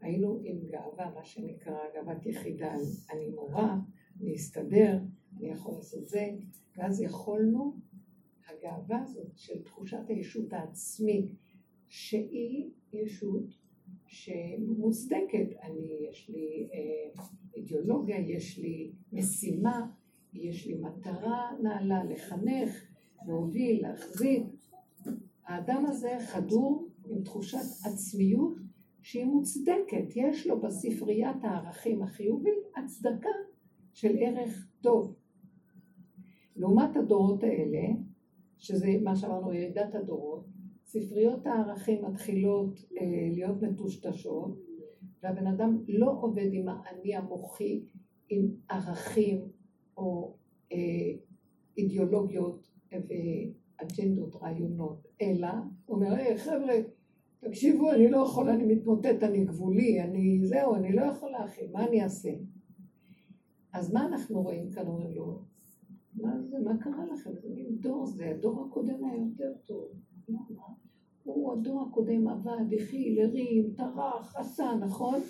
היינו 0.00 0.40
עם 0.44 0.56
גאווה, 0.70 1.10
מה 1.14 1.24
שנקרא 1.24 1.78
גאוות 1.94 2.26
יחידה, 2.26 2.74
אני 3.12 3.28
מורה, 3.28 3.78
אני 4.20 4.34
אסתדר, 4.34 4.98
אני 5.36 5.48
יכול 5.48 5.74
לעשות 5.74 6.08
זה, 6.08 6.30
ואז 6.76 7.00
יכולנו, 7.00 7.76
הגאווה 8.48 9.02
הזאת 9.02 9.32
של 9.36 9.62
תחושת 9.62 10.08
הישות 10.08 10.52
העצמית, 10.52 11.30
שהיא 11.88 12.70
ישות 12.92 13.44
שמוצדקת, 14.06 15.56
אני, 15.62 16.08
יש 16.10 16.30
לי 16.30 16.68
אה, 16.72 17.22
אידיאולוגיה, 17.56 18.18
יש 18.18 18.58
לי 18.58 18.92
משימה, 19.12 19.86
יש 20.32 20.66
לי 20.66 20.74
מטרה 20.74 21.50
נעלה 21.62 22.04
לחנך, 22.04 22.84
להוביל, 23.26 23.82
להחזיק. 23.82 24.42
האדם 25.46 25.86
הזה 25.86 26.16
חדור 26.26 26.88
עם 27.04 27.22
תחושת 27.22 27.86
עצמיות 27.86 28.54
שהיא 29.02 29.24
מוצדקת, 29.24 30.16
יש 30.16 30.46
לו 30.46 30.60
בספריית 30.60 31.36
הערכים 31.42 32.02
החיובית 32.02 32.64
הצדקה 32.76 33.28
של 33.92 34.16
ערך 34.18 34.68
טוב. 34.80 35.14
לעומת 36.56 36.96
הדורות 36.96 37.42
האלה, 37.42 37.82
שזה 38.58 38.88
מה 39.02 39.16
שאמרנו 39.16 39.54
ירידת 39.54 39.94
הדורות, 39.94 40.44
ספריות 40.84 41.46
הערכים 41.46 42.04
מתחילות 42.04 42.84
אה, 43.00 43.28
להיות 43.32 43.62
מטושטשות, 43.62 44.58
והבן 45.22 45.46
אדם 45.46 45.78
לא 45.88 46.18
עובד 46.20 46.48
עם 46.52 46.68
האני 46.68 47.16
המוחי, 47.16 47.84
עם 48.28 48.48
ערכים 48.68 49.40
או 49.96 50.34
אה, 50.72 50.78
אידיאולוגיות 51.78 52.70
ואג'נדות, 52.92 54.36
רעיונות, 54.36 55.06
אלא 55.22 55.48
הוא 55.86 55.96
אומר, 55.96 56.14
היי 56.14 56.38
חבר'ה, 56.38 56.74
תקשיבו, 57.40 57.92
אני 57.92 58.10
לא 58.10 58.18
יכול, 58.18 58.48
אני 58.48 58.74
מתמוטט, 58.74 59.22
אני 59.22 59.44
גבולי, 59.44 60.02
אני 60.02 60.40
זהו, 60.46 60.74
אני 60.74 60.92
לא 60.92 61.02
יכולה 61.02 61.44
אחי, 61.44 61.66
מה 61.72 61.86
אני 61.88 62.02
אעשה? 62.02 62.30
אז 63.72 63.92
מה 63.92 64.06
אנחנו 64.06 64.42
רואים 64.42 64.70
כאן? 64.70 64.86
אומרים 64.86 65.16
לו, 65.16 65.42
מה 66.14 66.42
זה, 66.42 66.56
מה 66.64 66.78
קרה 66.78 67.06
לכם? 67.06 67.30
זה 67.42 67.48
מין 67.54 67.78
דור 67.80 68.06
זה, 68.06 68.30
הדור 68.30 68.66
הקודם 68.66 69.04
היה 69.04 69.16
יותר 69.16 69.52
טוב. 69.66 69.88
למה? 70.28 70.66
הוא, 71.24 71.52
הדור 71.52 71.86
הקודם 71.88 72.28
עבד, 72.28 72.72
הכיל, 72.82 73.20
הרים, 73.20 73.74
טרח, 73.76 74.36
עשה, 74.36 74.64
נכון? 74.80 75.20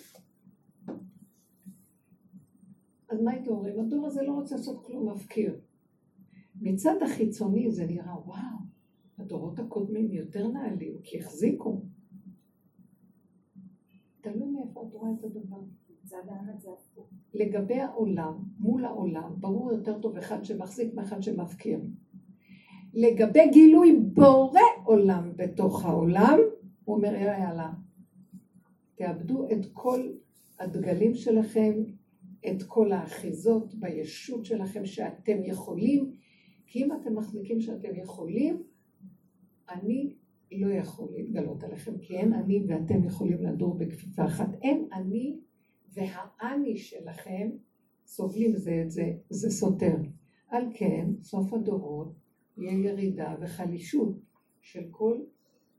אז 3.09 3.23
מה 3.23 3.31
הייתם 3.31 3.51
אומרים? 3.51 3.81
הדור 3.81 4.07
הזה 4.07 4.23
לא 4.23 4.33
רוצה 4.33 4.57
לעשות 4.57 4.87
כלום 4.87 5.09
מפקיר. 5.09 5.61
מצד 6.61 6.95
החיצוני 7.03 7.71
זה 7.71 7.87
נראה, 7.87 8.21
וואו, 8.27 8.59
הדורות 9.19 9.59
הקודמים 9.59 10.13
יותר 10.13 10.49
נעלים, 10.49 10.99
כי 11.03 11.19
החזיקו. 11.21 11.83
תלוי 14.21 14.51
מאיפה 14.51 14.87
את 14.89 14.93
רואה 14.93 15.11
את 15.19 15.25
הדבר. 15.25 15.61
לגבי 17.35 17.81
העולם, 17.81 18.33
מול 18.59 18.85
העולם, 18.85 19.35
ברור 19.37 19.73
יותר 19.73 19.99
טוב 19.99 20.17
אחד 20.17 20.45
שמחזיק 20.45 20.95
מאחד 20.95 21.23
שמפקיר. 21.23 21.81
לגבי 22.95 23.49
גילוי 23.53 24.01
בורא 24.13 24.61
עולם 24.85 25.33
בתוך 25.37 25.85
העולם, 25.85 26.39
הוא 26.85 26.97
אומר 26.97 27.15
יאללה 27.15 27.73
תאבדו 28.95 29.47
את 29.53 29.67
כל 29.73 30.01
הדגלים 30.61 31.15
שלכם, 31.15 31.73
את 32.51 32.63
כל 32.63 32.93
האחיזות 32.93 33.75
בישות 33.75 34.45
שלכם 34.45 34.87
שאתם 34.87 35.45
יכולים, 35.45 36.13
כי 36.67 36.85
אם 36.85 36.93
אתם 36.93 37.15
מחזיקים 37.15 37.61
שאתם 37.61 37.97
יכולים, 37.97 38.63
אני 39.71 40.15
לא 40.53 40.73
יכול 40.73 41.09
להתגלות 41.17 41.65
עליכם, 41.65 41.99
כי 41.99 42.17
אין 42.17 42.33
אני 42.33 42.65
ואתם 42.69 43.05
יכולים 43.05 43.43
לדור 43.43 43.75
בכפיפה 43.75 44.25
אחת. 44.25 44.49
אין 44.63 44.89
אני 44.93 45.37
והאני 45.95 46.77
שלכם 46.77 47.51
סובלים 48.07 48.57
זה 48.57 48.83
את 48.85 48.91
זה, 48.91 49.13
זה 49.31 49.51
סותר. 49.51 49.97
על 50.49 50.65
כן, 50.75 51.07
סוף 51.23 51.53
הדורות 51.53 52.13
יהיה 52.57 52.91
ירידה 52.91 53.35
וחלישות 53.41 54.17
של 54.61 54.83
כל 54.91 55.21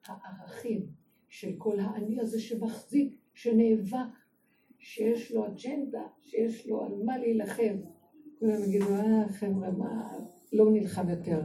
הערכים, 0.06 0.86
של 1.28 1.56
כל 1.58 1.80
האני 1.80 2.19
הזה 2.19 2.41
שמחזיק, 2.41 3.15
שנאבק, 3.34 4.15
שיש 4.80 5.32
לו 5.32 5.47
אג'נדה, 5.47 6.04
שיש 6.21 6.67
לו 6.67 6.84
על 6.84 7.04
מה 7.06 7.17
להילחם. 7.17 7.75
כולם 8.39 8.63
יגידו, 8.63 8.95
אה 8.95 9.30
חבר'ה, 9.30 9.71
מה, 9.71 10.17
לא 10.54 10.71
נלחם 10.71 11.10
יותר. 11.10 11.41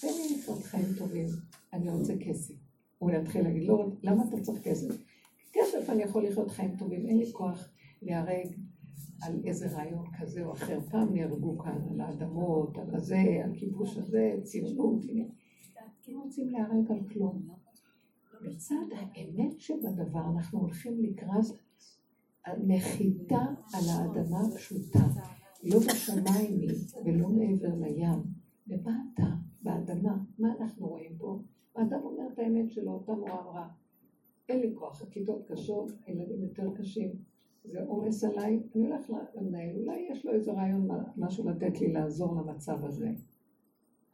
תן 0.00 0.06
לי 0.06 0.36
לחיות 0.38 0.62
חיים 0.62 0.86
טובים, 0.98 1.26
אני 1.72 1.90
רוצה 1.90 2.14
כסף. 2.20 2.54
הוא 2.98 3.10
יתחיל 3.10 3.42
להגיד, 3.42 3.64
לא, 3.68 3.86
למה 4.02 4.24
אתה 4.28 4.40
צריך 4.40 4.62
כסף? 4.62 4.94
כסף 5.52 5.90
אני 5.90 6.02
יכול 6.02 6.26
לחיות 6.26 6.50
חיים 6.50 6.76
טובים, 6.76 7.06
אין 7.06 7.18
לי 7.18 7.32
כוח 7.32 7.68
להיהרג 8.02 8.48
על 9.22 9.40
איזה 9.44 9.76
רעיון 9.76 10.06
כזה 10.18 10.44
או 10.44 10.52
אחר. 10.52 10.80
פעם 10.90 11.14
נהרגו 11.14 11.58
כאן 11.58 11.78
על 11.90 12.00
האדמות, 12.00 12.78
על 12.78 12.94
הזה, 12.94 13.42
על 13.44 13.54
כיבוש 13.54 13.96
הזה, 13.96 14.34
ציונות, 14.42 15.04
הנה. 15.08 15.24
לא 16.08 16.20
רוצים 16.22 16.50
להיהרג 16.50 16.90
על 16.90 17.08
כלום. 17.12 17.48
מצד 18.42 18.74
האמת 18.92 19.60
שבדבר 19.60 20.24
אנחנו 20.36 20.58
הולכים 20.58 21.02
לקראת 21.02 21.44
נחיתה 22.58 23.44
על 23.74 23.84
האדמה 23.88 24.40
הפשוטה, 24.40 25.06
לא 25.64 25.78
בשמיים 25.78 26.60
היא 26.60 26.70
ולא 27.04 27.28
מעבר 27.28 27.74
לים. 27.80 28.22
למטה, 28.66 29.34
באדמה, 29.62 30.16
מה 30.38 30.48
אנחנו 30.60 30.88
רואים 30.88 31.16
פה? 31.18 31.42
האדם 31.76 32.00
אומר 32.02 32.28
את 32.32 32.38
האמת 32.38 32.70
שלו, 32.70 32.92
אותה 32.92 33.12
מורה 33.12 33.42
אמרה, 33.42 33.68
אין 34.48 34.60
לי 34.60 34.74
כוח, 34.74 35.02
הכיתות 35.02 35.46
קשות, 35.48 35.92
הילדים 36.06 36.42
יותר 36.42 36.74
קשים, 36.74 37.12
זה 37.64 37.82
עומס 37.82 38.24
עליי, 38.24 38.62
אני 38.74 38.86
הולך 38.86 39.10
למנהל, 39.34 39.76
אולי 39.76 40.06
יש 40.10 40.26
לו 40.26 40.32
איזה 40.32 40.52
רעיון, 40.52 40.88
משהו 41.16 41.48
לתת 41.48 41.80
לי 41.80 41.92
לעזור 41.92 42.34
למצב 42.34 42.84
הזה. 42.84 43.10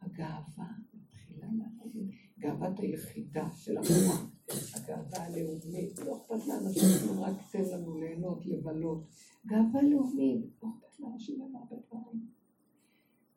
הגאווה 0.01 0.67
מתחילה 0.93 1.47
להגיד, 1.77 2.09
גאוות 2.39 2.79
היחידה 2.79 3.49
של 3.55 3.77
המוח, 3.77 4.31
הגאווה 4.75 5.25
הלאומית, 5.25 5.99
לא 6.05 6.17
אכפת 6.17 6.47
לאנשים, 6.47 7.19
רק 7.19 7.35
תן 7.51 7.63
לנו 7.73 7.99
ליהנות, 7.99 8.45
לבלות. 8.45 9.03
גאווה 9.45 9.81
לאומית, 9.81 10.45
לא 10.63 10.69
אכפת 10.69 10.99
לאנשים 10.99 11.41
הם 11.41 11.55
הרבה 11.55 11.75
דברים. 11.87 12.25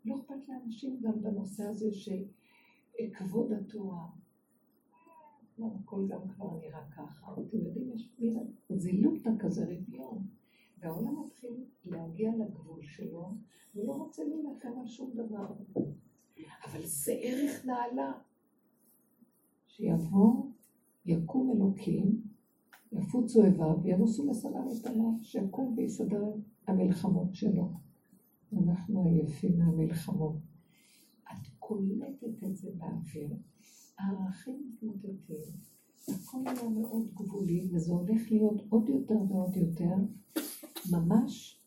לא 0.05 0.15
אכפת 0.15 0.49
לאנשים 0.49 1.01
גם 1.01 1.23
בנושא 1.23 1.65
הזה 1.65 1.93
של 1.93 2.25
כבוד 3.13 3.53
התורה. 3.53 4.07
לא, 5.59 5.67
הכל 5.81 6.07
גם 6.09 6.29
כבר 6.29 6.59
נראה 6.61 6.91
ככה. 6.97 7.33
אתם 7.33 7.59
יודעים, 7.59 7.91
יש 7.95 8.15
מין 8.19 8.39
זילוטה 8.71 9.31
כזה 9.39 9.65
רביון. 9.65 10.27
והעולם 10.79 11.27
מתחיל 11.27 11.65
להגיע 11.85 12.31
לגבול 12.37 12.83
שלו, 12.83 13.35
הוא 13.73 13.87
לא 13.87 13.93
רוצה 13.93 14.23
להילחם 14.25 14.81
על 14.81 14.87
שום 14.87 15.11
דבר. 15.15 15.55
אבל 16.65 16.81
זה 16.85 17.13
ערך 17.13 17.67
נעלה. 17.67 18.13
שיבוא, 19.67 20.51
יקום 21.07 21.51
אלוקים, 21.51 22.23
יפוצו 22.93 23.45
איביו, 23.45 23.77
ינוסו 23.85 24.31
מסלם 24.31 24.69
את 24.81 24.87
עליו, 24.87 25.13
שיקום 25.23 25.75
ויסדר 25.77 26.25
המלחמות 26.67 27.35
שלו. 27.35 27.73
אנחנו 28.53 29.05
עייפים 29.05 29.59
מהמלחמות. 29.59 30.37
את 31.25 31.47
קולטת 31.59 32.45
את 32.45 32.57
זה 32.57 32.71
באוויר, 32.77 33.37
הערכים 33.99 34.55
מתמוטטים, 34.69 35.37
הכל 36.09 36.39
היה 36.47 36.69
מאוד 36.69 37.09
גבולי, 37.15 37.69
וזה 37.73 37.93
הולך 37.93 38.31
להיות 38.31 38.63
עוד 38.69 38.89
יותר 38.89 39.15
ועוד 39.29 39.57
יותר, 39.57 39.95
ממש 40.91 41.61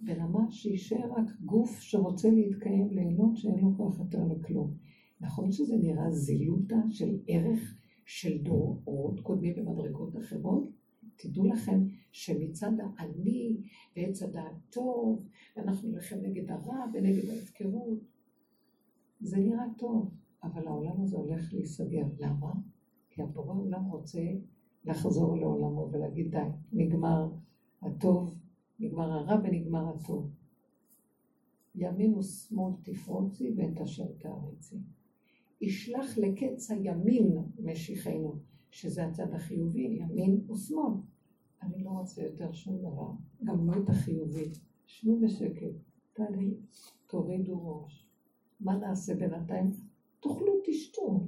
ברמה 0.00 0.50
שיישאר 0.50 1.12
רק 1.16 1.40
גוף 1.40 1.80
שרוצה 1.80 2.30
להתקיים, 2.30 2.90
ליהנות, 2.90 3.36
שאין 3.36 3.58
לו 3.58 3.76
כוח 3.76 3.98
יותר 3.98 4.24
לכלום. 4.24 4.74
נכון 5.20 5.52
שזה 5.52 5.76
נראה 5.76 6.10
זילותה 6.10 6.76
של 6.90 7.18
ערך 7.26 7.74
של 8.04 8.38
דורות 8.38 9.20
קודמים 9.20 9.54
במדרגות 9.56 10.16
אחרות? 10.16 10.70
תדעו 11.16 11.46
לכם 11.46 11.86
שמצד 12.12 12.72
האני 12.80 13.56
ועץ 13.96 14.22
הדעת 14.22 14.54
טוב, 14.70 15.26
ואנחנו 15.56 15.88
נלחם 15.88 16.16
נגד 16.22 16.50
הרע 16.50 16.84
ונגד 16.94 17.28
ההפקרות, 17.28 17.98
זה 19.20 19.36
נראה 19.36 19.64
טוב, 19.78 20.10
אבל 20.46 20.66
העולם 20.66 21.00
הזה 21.00 21.16
הולך 21.16 21.52
להיסגר. 21.52 22.06
למה? 22.18 22.52
כי 23.10 23.22
הבורא 23.22 23.54
עולם 23.54 23.84
רוצה 23.84 24.22
לחזור 24.84 25.36
לעולמו 25.36 25.88
ולהגיד 25.92 26.30
די, 26.30 26.48
נגמר 26.72 27.30
הטוב, 27.82 28.34
נגמר 28.78 29.12
הרע 29.12 29.40
ונגמר 29.44 29.88
הטוב. 29.88 30.30
ימין 31.74 32.14
ושמאל 32.14 32.72
תפרוצי 32.82 33.54
ואת 33.56 33.80
אשר 33.80 34.06
תעריצי. 34.18 34.76
ישלח 35.60 36.18
לקץ 36.18 36.70
הימין 36.70 37.38
משיחנו, 37.58 38.36
שזה 38.70 39.06
הצד 39.06 39.34
החיובי, 39.34 39.80
ימין 39.80 40.50
ושמאל. 40.50 40.92
אני 41.62 41.84
לא 41.84 41.90
רוצה 41.90 42.22
יותר 42.22 42.52
שום 42.52 42.78
דבר, 42.78 43.10
גם 43.44 43.70
לא 43.70 43.82
את 43.82 43.88
החיובי. 43.88 44.50
שנו 44.86 45.20
בשקט, 45.20 45.74
תעלי, 46.12 46.54
תורידו 47.06 47.82
ראש. 47.82 48.08
מה 48.60 48.76
נעשה 48.76 49.14
בינתיים? 49.14 49.70
תאכלו, 50.28 50.52
תשתו. 50.64 51.26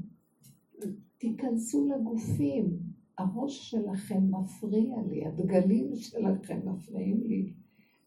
תיכנסו 1.18 1.88
לגופים. 1.88 2.78
הראש 3.18 3.70
שלכם 3.70 4.22
מפריע 4.30 5.02
לי, 5.02 5.26
הדגלים 5.26 5.96
שלכם 5.96 6.68
מפריעים 6.68 7.22
לי. 7.22 7.52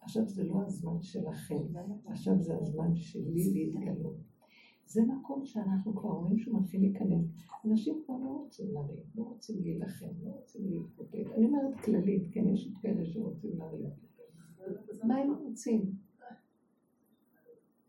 עכשיו 0.01 0.27
זה 0.27 0.43
לא 0.43 0.63
הזמן 0.65 1.01
שלכם, 1.01 1.63
עכשיו 2.05 2.41
זה 2.41 2.57
הזמן 2.57 2.95
שלי 2.95 3.51
להתגלות. 3.53 4.17
זה 4.85 5.01
מקום 5.03 5.45
שאנחנו 5.45 5.95
כבר 5.95 6.09
רואים 6.09 6.39
שהוא 6.39 6.59
מתחיל 6.59 6.81
להיכנס. 6.81 7.25
אנשים 7.65 8.01
כבר 8.05 8.17
לא 8.17 8.29
רוצים 8.29 8.65
לריב, 8.73 9.03
לא 9.15 9.23
רוצים 9.23 9.55
להילחם, 9.61 10.05
לא 10.23 10.29
רוצים 10.29 10.61
להתפוצץ. 10.69 11.31
אני 11.37 11.45
אומרת 11.45 11.75
כללית, 11.75 12.23
כן, 12.31 12.47
יש 12.47 12.67
את 12.67 12.77
כאלה 12.81 13.05
שרוצים 13.05 13.51
לריב. 13.57 13.89
מה 15.03 15.15
הם 15.15 15.33
רוצים? 15.33 15.91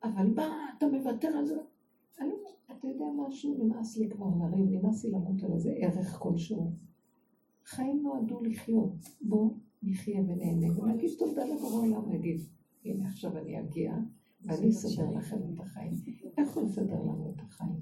אבל 0.03 0.27
מה, 0.35 0.71
אתה 0.79 0.87
מוותר 0.87 1.29
על 1.29 1.47
זה? 1.47 1.57
אני, 2.21 2.33
אתה 2.67 2.89
יודע 2.89 3.05
משהו, 3.27 3.65
נמאס 3.65 3.97
לי 3.97 4.11
כבר 4.11 4.27
לריב, 4.27 4.71
נמאס 4.71 5.05
לי 5.05 5.11
למות 5.11 5.43
על 5.43 5.53
איזה 5.53 5.71
ערך 5.77 6.19
כלשהו. 6.19 6.73
חיים 7.65 8.03
נועדו 8.03 8.43
לחיות, 8.43 8.93
בואו 9.21 9.55
נחיה 9.83 10.21
ונהנה 10.21 10.79
ונגיד 10.79 11.11
תודה 11.19 11.45
לבורא 11.45 11.87
עולם, 11.87 12.13
נגיד, 12.13 12.41
הנה 12.85 13.09
עכשיו 13.09 13.39
אני 13.39 13.61
אגיע 13.61 13.95
ואני 14.45 14.69
אסדר 14.69 15.11
לכם 15.11 15.37
את 15.55 15.61
החיים. 15.61 15.93
איך 16.39 16.57
הוא 16.57 16.65
יסדר 16.65 17.01
לנו 17.01 17.33
את 17.37 17.41
החיים? 17.41 17.81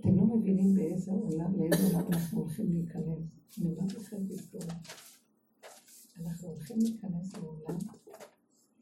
אתם 0.00 0.16
לא 0.16 0.26
מבינים 0.26 0.74
באיזה 0.74 1.12
עולם, 1.12 1.56
לאיזה 1.58 1.86
עולם 1.86 2.06
אנחנו 2.12 2.40
הולכים 2.40 2.66
להיכנס. 2.72 3.18
אני 3.58 3.70
אומרת 3.70 3.94
לכם 3.94 4.16
תזכורת. 4.28 4.72
אנחנו 6.20 6.48
הולכים 6.48 6.76
להיכנס 6.80 7.36
לעולם 7.36 7.78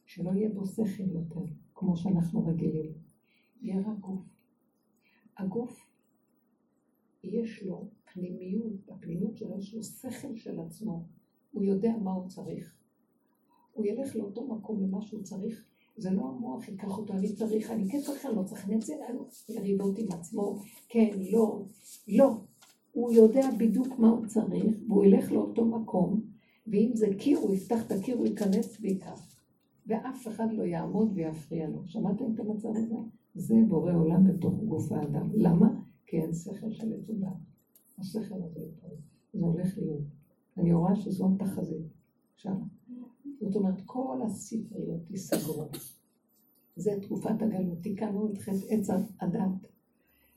שלא 0.04 0.30
יהיה 0.30 0.48
בו 0.48 0.66
שכל 0.66 1.02
יותר, 1.02 1.52
כמו 1.74 1.96
שאנחנו 1.96 2.46
רגילים. 2.46 3.05
רק 3.64 3.98
גוף. 4.00 4.24
הגוף, 5.38 5.90
יש 7.24 7.62
לו 7.62 7.88
פנימיות, 8.12 8.72
בפנימיות 8.86 9.36
שלו 9.36 9.58
יש 9.58 9.74
לו 9.74 9.82
שכל 9.82 10.36
של 10.36 10.60
עצמו. 10.60 11.04
הוא 11.52 11.64
יודע 11.64 11.92
מה 12.02 12.12
הוא 12.12 12.28
צריך. 12.28 12.74
הוא 13.72 13.86
ילך 13.86 14.16
לאותו 14.16 14.46
מקום 14.46 14.82
למה 14.82 15.02
שהוא 15.02 15.22
צריך. 15.22 15.64
זה 15.96 16.10
לא 16.10 16.22
המוח 16.22 16.68
ייקח 16.68 16.98
אותו, 16.98 17.12
אני 17.12 17.34
צריך, 17.34 17.70
אני 17.70 17.90
כן 17.90 18.00
צריך, 18.00 18.26
אני 18.26 18.36
לא 18.36 18.42
צריך, 18.42 18.64
אני 18.64 18.78
צריך 18.78 18.98
יריבות 19.48 19.98
עם 19.98 20.06
עצמו, 20.12 20.58
כן, 20.88 21.10
לא, 21.32 21.62
לא. 22.08 22.30
הוא 22.92 23.12
יודע 23.12 23.48
בדיוק 23.58 23.98
מה 23.98 24.08
הוא 24.08 24.26
צריך, 24.26 24.76
והוא 24.88 25.04
ילך 25.04 25.32
לאותו 25.32 25.64
מקום, 25.64 26.20
ואם 26.66 26.90
זה 26.94 27.06
קיר, 27.18 27.38
הוא 27.38 27.54
יפתח 27.54 27.86
את 27.86 27.92
הקיר, 27.92 28.16
הוא 28.16 28.26
ייכנס 28.26 28.76
ויקח. 28.80 29.36
ואף 29.86 30.28
אחד 30.28 30.52
לא 30.52 30.62
יעמוד 30.62 31.12
ויפריע 31.14 31.68
לו. 31.68 31.82
שמעתם 31.86 32.24
את 32.34 32.40
המצב 32.40 32.68
הזה? 32.76 32.96
זה 33.36 33.54
בורא 33.68 33.92
עולם 33.92 34.24
בתוך 34.24 34.54
גוף 34.64 34.92
האדם. 34.92 35.30
למה? 35.34 35.80
כי 36.06 36.16
אין 36.20 36.34
שכל 36.34 36.72
של 36.72 36.92
עץ 36.92 37.10
השכל 37.98 38.42
הזה 38.42 38.60
זה 39.32 39.46
הולך 39.46 39.78
להיות. 39.78 40.04
אני 40.56 40.72
רואה 40.72 40.96
שזו 40.96 41.30
התחזית. 41.34 41.86
עכשיו, 42.34 42.54
זאת 43.40 43.56
אומרת, 43.56 43.80
כל 43.84 44.20
הספריות 44.26 45.10
ייסגרו. 45.10 45.64
זה 46.76 46.90
תקופת 47.02 47.42
הגלות. 47.42 47.78
תיקנו 47.82 48.32
את 48.32 48.38
חטא 48.38 48.66
עץ 48.68 48.90
הדת, 49.20 49.66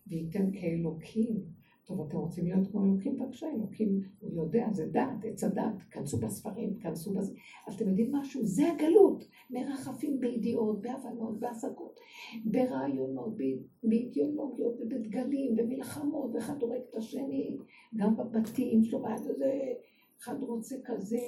וייתן 0.07 0.51
כאלוקים 0.51 1.43
טוב, 1.89 2.01
אתם 2.01 2.17
רוצים 2.17 2.45
להיות 2.45 2.67
כמו 2.71 2.85
אלוקים? 2.85 3.15
בבקשה, 3.15 3.47
אלוקים, 3.55 4.01
הוא 4.19 4.43
יודע, 4.43 4.67
זה 4.71 4.85
דת, 4.85 5.25
עץ 5.25 5.43
הדת, 5.43 5.81
כנסו 5.91 6.17
בספרים, 6.17 6.79
כנסו 6.79 7.13
בזה. 7.13 7.33
אבל 7.67 7.75
אתם 7.75 7.89
יודעים 7.89 8.11
משהו? 8.15 8.45
זה 8.45 8.63
הגלות. 8.71 9.27
מרחפים 9.49 10.19
בידיעות, 10.19 10.81
בהבנות, 10.81 11.39
בהשגות, 11.39 11.99
ברעיונות, 12.45 13.37
באידיאולוגיות, 13.83 14.73
ובדגלים, 14.79 15.55
במלחמות, 15.55 16.31
ואחד 16.33 16.61
הורג 16.61 16.81
את 16.89 16.95
השני, 16.95 17.57
גם 17.95 18.17
בבתים 18.17 18.83
שלו, 18.83 19.03
זה... 19.37 19.73
אחד 20.21 20.43
רוצה 20.43 20.75
כזה, 20.85 21.19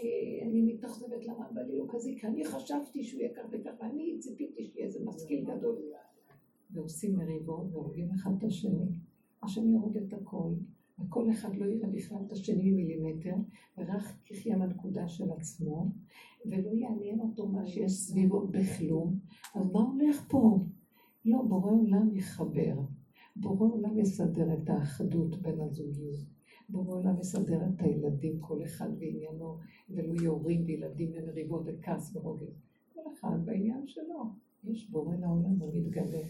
אני 0.41 0.61
מתאכזבת 0.61 1.25
למה 1.25 1.47
בא 1.51 1.61
לי 1.61 1.77
לא 1.77 1.85
כזה, 1.89 2.09
כי 2.17 2.27
אני 2.27 2.45
חשבתי 2.45 3.03
שהוא 3.03 3.21
יהיה 3.21 3.33
כך 3.35 3.43
וכך, 3.51 3.71
ואני 3.79 4.17
ציפיתי 4.19 4.65
שיהיה 4.65 4.85
איזה 4.85 4.99
משכיל 5.05 5.45
גדול. 5.45 5.75
ועושים 6.71 7.15
מריבות 7.15 7.65
והורגים 7.71 8.09
אחד 8.11 8.31
את 8.37 8.43
השני. 8.43 8.85
השם 9.43 9.69
יורד 9.69 9.97
את 9.97 10.13
הכל, 10.13 10.53
וכל 10.99 11.31
אחד 11.31 11.55
לא 11.55 11.65
יראה 11.65 11.89
בכלל 11.89 12.17
את 12.27 12.31
השני 12.31 12.71
מילימטר, 12.71 13.35
ורק 13.77 14.31
יחיה 14.31 14.57
מהנקודה 14.57 15.07
של 15.07 15.31
עצמו, 15.31 15.91
ולא 16.45 16.69
יעניין 16.69 17.19
אותו 17.19 17.47
מה 17.47 17.65
שיש 17.65 17.91
סביבו 17.91 18.47
בכלום, 18.47 19.19
אז 19.55 19.71
מה 19.71 19.79
הולך 19.79 20.25
פה? 20.29 20.59
לא, 21.25 21.41
בורא 21.41 21.71
עולם 21.71 22.15
יחבר, 22.15 22.81
בורא 23.35 23.67
עולם 23.69 23.99
יסדר 23.99 24.53
את 24.53 24.69
האחדות 24.69 25.41
בין 25.41 25.61
הזוגיות, 25.61 26.19
בורא 26.69 26.95
עולם 26.95 27.19
יסדר 27.19 27.61
את 27.65 27.81
הילדים, 27.81 28.39
כל 28.39 28.63
אחד 28.63 28.99
בעניינו, 28.99 29.57
ולא 29.89 30.21
יורים 30.21 30.63
וילדים 30.65 31.11
ומריבות 31.15 31.61
וכעס 31.65 32.15
ורוגז, 32.15 32.61
כל 32.93 33.01
אחד 33.13 33.45
בעניין 33.45 33.87
שלו. 33.87 34.23
יש 34.63 34.89
בורא 34.89 35.15
לעולם, 35.15 35.59
הוא 35.59 35.73
מתגלה. 35.73 36.21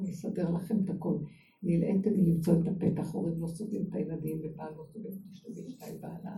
אני 0.00 0.10
אסדר 0.10 0.50
לכם 0.50 0.76
את 0.84 0.90
הכל. 0.90 1.16
נלאיתם 1.62 2.10
למצוא 2.10 2.54
את 2.54 2.68
הפתח, 2.68 3.14
הורים 3.14 3.40
לא 3.40 3.46
סובלים 3.46 3.86
את 3.88 3.94
הילדים, 3.94 4.40
ובעל 4.44 4.72
לא 4.76 4.84
סובל 4.92 5.10
את 5.10 5.32
אשתו 5.32 5.48
ואשתה 5.56 5.90
את 5.90 6.00
בעלה, 6.00 6.36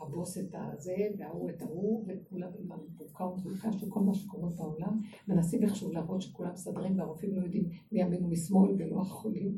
והבוס 0.00 0.38
את 0.38 0.54
הזה, 0.54 0.96
וההוא 1.18 1.50
את 1.50 1.62
ההוא, 1.62 2.06
וכולם 2.08 2.50
עם 2.58 2.72
המבוקה 2.72 3.24
ומבוקה 3.24 3.72
של 3.72 3.90
כל 3.90 4.00
מה 4.00 4.14
שקורה 4.14 4.50
בעולם, 4.50 5.00
מנסים 5.28 5.62
איכשהו 5.62 5.92
להראות 5.92 6.22
שכולם 6.22 6.52
מסדרים, 6.52 6.98
והרופאים 6.98 7.36
לא 7.36 7.42
יודעים 7.42 7.68
מי 7.92 8.00
ימין 8.00 8.24
ומשמאל 8.24 8.74
ולא 8.78 9.00
החולים. 9.00 9.56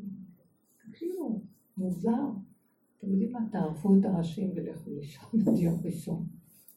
תקשיבו, 0.89 1.41
מוזר. 1.77 2.27
אתם 2.97 3.11
יודעים 3.11 3.31
מה? 3.31 3.39
תערפו 3.51 3.95
את 3.95 4.05
הראשים 4.05 4.51
ולכו 4.55 4.89
לישון 4.91 5.41
עד 5.47 5.57
יום 5.57 5.79
ראשון. 5.83 6.25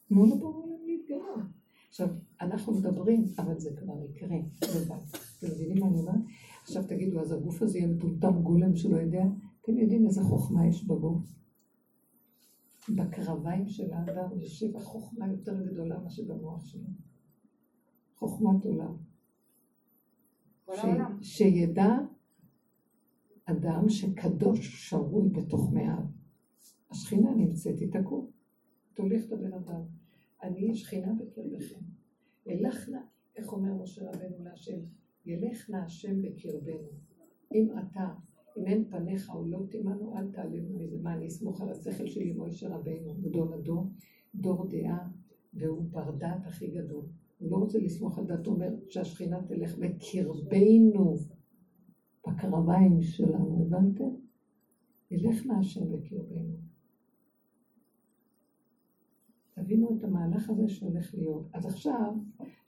תנו 0.07 0.25
לבורא 0.25 0.65
להתגלות. 0.85 1.45
עכשיו, 1.89 2.07
אנחנו 2.41 2.73
מדברים, 2.73 3.25
אבל 3.39 3.59
זה 3.59 3.69
כבר 3.77 3.93
יקרה, 4.05 4.37
לבד. 4.61 5.17
אתם 5.45 5.53
מבינים 5.53 5.83
מה 5.83 5.87
אני 5.87 5.99
אומרת? 5.99 6.15
עכשיו 6.61 6.83
תגידו, 6.87 7.19
אז 7.19 7.31
הגוף 7.31 7.61
הזה 7.61 7.77
יהיה 7.77 7.87
מטומטם 7.87 8.41
גולם 8.41 8.75
שלא 8.75 8.97
יודע? 8.97 9.23
אתם 9.61 9.77
יודעים 9.77 10.05
איזה 10.05 10.23
חוכמה 10.23 10.67
יש 10.67 10.83
בגוף? 10.83 11.35
בקרביים 12.89 13.67
של 13.67 13.93
האדם 13.93 14.39
יושב 14.39 14.75
החוכמה 14.75 15.31
יותר 15.31 15.61
גדולה 15.61 15.99
מאשר 15.99 16.23
במוח 16.23 16.65
שלו. 16.65 16.87
חוכמת 18.15 18.65
עולם. 18.65 18.95
ש... 20.73 20.85
שידע 21.21 21.97
אדם 23.45 23.89
שקדוש 23.89 24.89
שרוי 24.89 25.29
בתוך 25.29 25.73
מאיו. 25.73 26.03
השכינה 26.91 27.31
נמצאת, 27.31 27.79
היא 27.79 27.91
תקום, 27.91 28.27
תוליך 28.93 29.25
את 29.27 29.31
הבן 29.31 29.53
אדם. 29.53 29.81
אני 30.43 30.75
שכינה 30.75 31.13
בקרבכם. 31.13 31.79
אלך 32.49 32.89
נא, 32.89 32.99
איך 33.35 33.53
אומר 33.53 33.73
משה 33.73 34.09
רבנו 34.09 34.43
להשם? 34.43 34.79
ילך 35.25 35.69
נא 35.69 35.77
השם 35.77 36.21
בקרבנו. 36.21 36.87
אם 37.53 37.67
אתה, 37.79 38.13
אם 38.57 38.65
אין 38.65 38.85
פניך 38.89 39.29
או 39.35 39.45
לא 39.45 39.59
תימנו, 39.69 40.17
אל 40.17 40.31
תעלנו 40.31 40.79
מזה. 40.79 40.97
מה, 41.01 41.13
אני 41.13 41.27
אסמוך 41.27 41.61
על 41.61 41.69
השכל 41.69 42.05
שלי, 42.05 42.33
מוישה 42.33 42.75
רבנו, 42.75 43.13
גדול 43.21 43.53
הדור, 43.53 43.87
דור 44.35 44.67
דעה, 44.69 45.09
והוא 45.53 45.83
בר 45.91 46.11
דעת 46.11 46.47
הכי 46.47 46.67
גדול. 46.67 47.05
הוא 47.37 47.51
לא 47.51 47.57
רוצה 47.57 47.79
לסמוך 47.79 48.19
על 48.19 48.25
דת, 48.25 48.45
הוא 48.45 48.55
אומר 48.55 48.69
שהשכינה 48.89 49.43
תלך 49.47 49.77
בקרבנו, 49.77 51.15
בקרביים 52.27 53.01
שלנו, 53.01 53.61
הבנתם? 53.61 54.09
ילך 55.11 55.45
נא 55.45 55.53
השם 55.59 55.91
בקרבנו. 55.91 56.74
תבינו 59.55 59.97
את 59.97 60.03
המהלך 60.03 60.49
הזה 60.49 60.67
שהולך 60.67 61.15
להיות. 61.15 61.47
אז 61.53 61.65
עכשיו, 61.65 62.13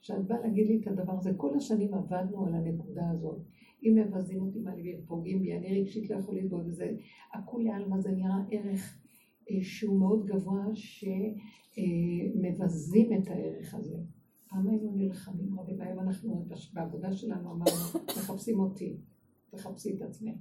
כשאת 0.00 0.26
באה 0.26 0.40
להגיד 0.40 0.66
לי 0.66 0.80
את 0.82 0.86
הדבר 0.86 1.12
הזה, 1.12 1.30
כל 1.36 1.56
השנים 1.56 1.94
עבדנו 1.94 2.46
על 2.46 2.54
הנקודה 2.54 3.10
הזאת. 3.10 3.38
אם 3.82 3.98
מבזים 4.00 4.42
אותי 4.42 4.58
מעליבים, 4.58 5.00
פוגעים 5.06 5.42
בי, 5.42 5.56
אני 5.56 5.80
רגשית 5.80 6.10
לא 6.10 6.16
יכול 6.16 6.38
לסבול 6.38 6.62
בזה. 6.62 6.96
הכולי 7.34 7.70
עלמא 7.70 8.00
זה 8.00 8.10
נראה 8.10 8.42
ערך 8.50 8.98
אה, 9.50 9.56
שהוא 9.62 9.98
מאוד 9.98 10.26
גבוה, 10.26 10.64
שמבזים 11.72 13.12
את 13.12 13.28
הערך 13.28 13.74
הזה. 13.74 13.96
פעם 14.48 14.68
היינו 14.68 14.92
נלחמים 14.94 15.60
רבים, 15.60 15.80
היום 15.80 16.00
אנחנו 16.00 16.46
בעבודה 16.72 17.12
שלנו 17.12 17.52
אמרנו, 17.52 18.04
מחפשים 18.04 18.60
אותי, 18.60 18.96
תחפשי 19.50 19.96
את 19.96 20.02
עצמך. 20.02 20.36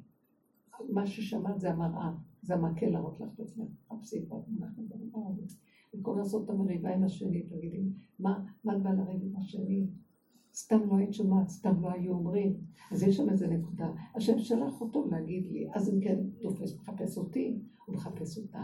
מה 0.90 1.08
ששמעת 1.08 1.60
זה 1.60 1.72
המראה, 1.72 2.12
זה 2.42 2.54
המקל 2.54 2.86
להראות 2.86 3.20
לך 3.20 3.30
את 3.36 3.40
עצמך, 3.40 3.68
תחפשי 3.88 4.18
את 4.18 4.32
עצמך. 4.32 4.68
במקום 5.94 6.18
לעשות 6.18 6.46
את 6.46 6.50
המריבה 6.50 6.96
עם 6.96 7.04
השני, 7.04 7.42
תגידי, 7.42 7.84
מה, 8.20 8.46
את 8.64 8.84
באה 8.84 8.94
לריב 8.94 9.22
עם 9.24 9.36
השני? 9.38 9.88
סתם 10.54 10.80
לא 10.90 10.96
היית 10.96 11.14
שומעת, 11.14 11.50
סתם 11.50 11.82
לא 11.82 11.92
היו 11.92 12.14
אומרים. 12.14 12.58
אז 12.92 13.04
יש 13.04 13.18
שם 13.18 13.30
איזה 13.30 13.48
נקודה. 13.48 13.92
השם 14.16 14.40
שלח 14.40 14.82
אותו 14.82 15.08
להגיד 15.12 15.48
לי, 15.52 15.68
אז 15.74 15.90
אם 15.94 16.00
כן, 16.00 16.20
תופס, 16.42 16.76
מחפש 16.76 17.18
אותי, 17.18 17.60
הוא 17.86 17.96
מחפש 17.96 18.38
אותה, 18.38 18.64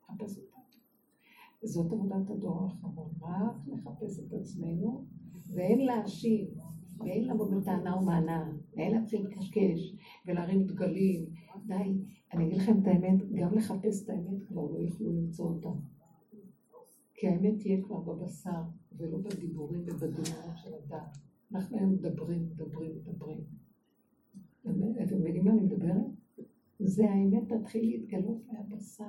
מחפש 0.00 0.38
אותה. 0.38 0.54
זאת 1.62 1.92
עבודת 1.92 2.30
הדור 2.30 2.62
האחרון, 2.62 3.10
רק 3.20 3.56
לחפש 3.66 4.20
את 4.20 4.32
עצמנו, 4.32 5.04
ואין 5.54 5.86
להשיב, 5.86 6.48
ואין 6.98 7.28
לבוא 7.28 7.50
בטענה 7.50 7.96
ומענה, 7.96 8.52
ואין 8.76 8.94
להתחיל 8.94 9.26
לקשקש, 9.26 9.96
ולהרים 10.26 10.66
דגלים. 10.66 11.26
די, 11.66 11.98
אני 12.32 12.46
אגיד 12.46 12.56
לכם 12.56 12.78
את 12.82 12.86
האמת, 12.86 13.30
גם 13.32 13.54
לחפש 13.54 14.04
את 14.04 14.10
האמת 14.10 14.42
כבר 14.48 14.62
לא 14.62 14.78
יוכלו 14.78 15.12
למצוא 15.12 15.46
אותה. 15.46 15.68
כי 17.14 17.28
האמת 17.28 17.58
תהיה 17.58 17.82
כבר 17.82 18.00
בבשר, 18.00 18.62
ולא 18.96 19.18
בדיבורים 19.18 19.80
ובדמיון 19.80 20.56
של 20.56 20.74
הדת. 20.74 21.18
אנחנו 21.52 21.78
היום 21.78 21.92
מדברים, 21.92 22.48
מדברים, 22.50 22.96
מדברים. 22.96 23.40
אתם 25.02 25.18
מבינים 25.20 25.44
מה 25.44 25.50
אני 25.50 25.60
מדברת? 25.60 26.06
זה 26.78 27.10
האמת 27.10 27.52
תתחיל 27.52 27.84
להתגלות 27.84 28.46
מהבשר. 28.46 29.04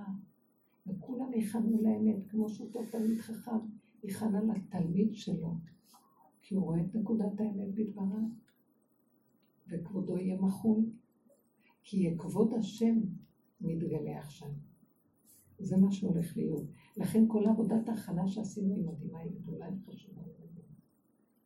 וכולם 0.88 1.34
יכנו 1.34 1.82
לאמת, 1.82 2.28
כמו 2.30 2.50
שאותו 2.50 2.80
תלמיד 2.92 3.20
חכם 3.20 3.58
יכנה 4.04 4.42
לתלמיד 4.42 5.14
שלו, 5.14 5.54
כי 6.42 6.56
הוא 6.56 6.64
רואה 6.64 6.82
את 6.82 6.96
נקודת 6.96 7.40
האמת 7.40 7.74
בדבריו, 7.74 8.24
וכבודו 9.70 10.18
יהיה 10.18 10.42
מחול, 10.42 10.86
כי 11.84 12.16
כבוד 12.18 12.54
השם 12.54 13.02
מתגלה 13.62 14.20
עכשיו. 14.20 14.50
זה 15.60 15.78
מה 15.78 15.92
שהולך 15.92 16.38
להיות. 16.38 16.64
לכן 16.98 17.24
כל 17.28 17.46
עבודת 17.46 17.90
ההכנה 17.90 18.28
שעשינו 18.28 18.76
היא 18.76 18.84
מדהימה, 18.86 19.20
היא 19.20 19.32
גדולה, 19.42 19.66
היא 19.66 19.78
חשובה. 19.86 20.22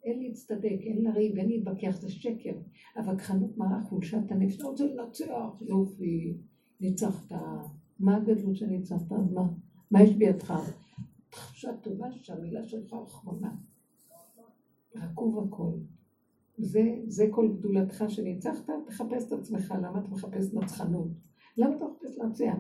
אין 0.04 0.20
להצטדק, 0.20 0.80
אין 0.82 1.04
לריב, 1.04 1.38
אין 1.38 1.50
להתווכח, 1.50 1.98
זה 2.02 2.10
שקר. 2.10 2.54
הווכחנות 2.96 3.58
מראה 3.58 3.82
חולשת 3.82 4.32
הנפש, 4.32 4.56
אתה 4.56 4.68
רוצה 4.68 4.86
לנצח, 4.86 5.62
יופי, 5.62 6.38
ניצחת. 6.82 7.32
מה 8.00 8.16
הגדלות 8.16 8.56
שניצחת? 8.56 9.12
אז 9.12 9.32
מה? 9.32 9.48
מה 9.92 10.04
יש 10.04 10.16
בידך? 10.16 10.54
תחושה 11.30 11.78
טובה 11.78 12.12
שהמילה 12.12 12.64
שלך 12.64 12.96
אחרונה. 13.04 13.56
רקוב 14.96 15.48
הכל. 15.48 15.72
זה, 16.58 16.82
זה 17.08 17.28
כל 17.32 17.54
גדולתך 17.58 18.04
שניצחת, 18.08 18.70
תחפש 18.88 19.28
את 19.28 19.32
עצמך, 19.32 19.74
למה 19.82 20.00
אתה 20.00 20.10
מחפש 20.10 20.54
נצחנות? 20.54 21.08
למה 21.58 21.76
אתה 21.76 21.86
מחפש 21.86 22.18
להציע? 22.18 22.54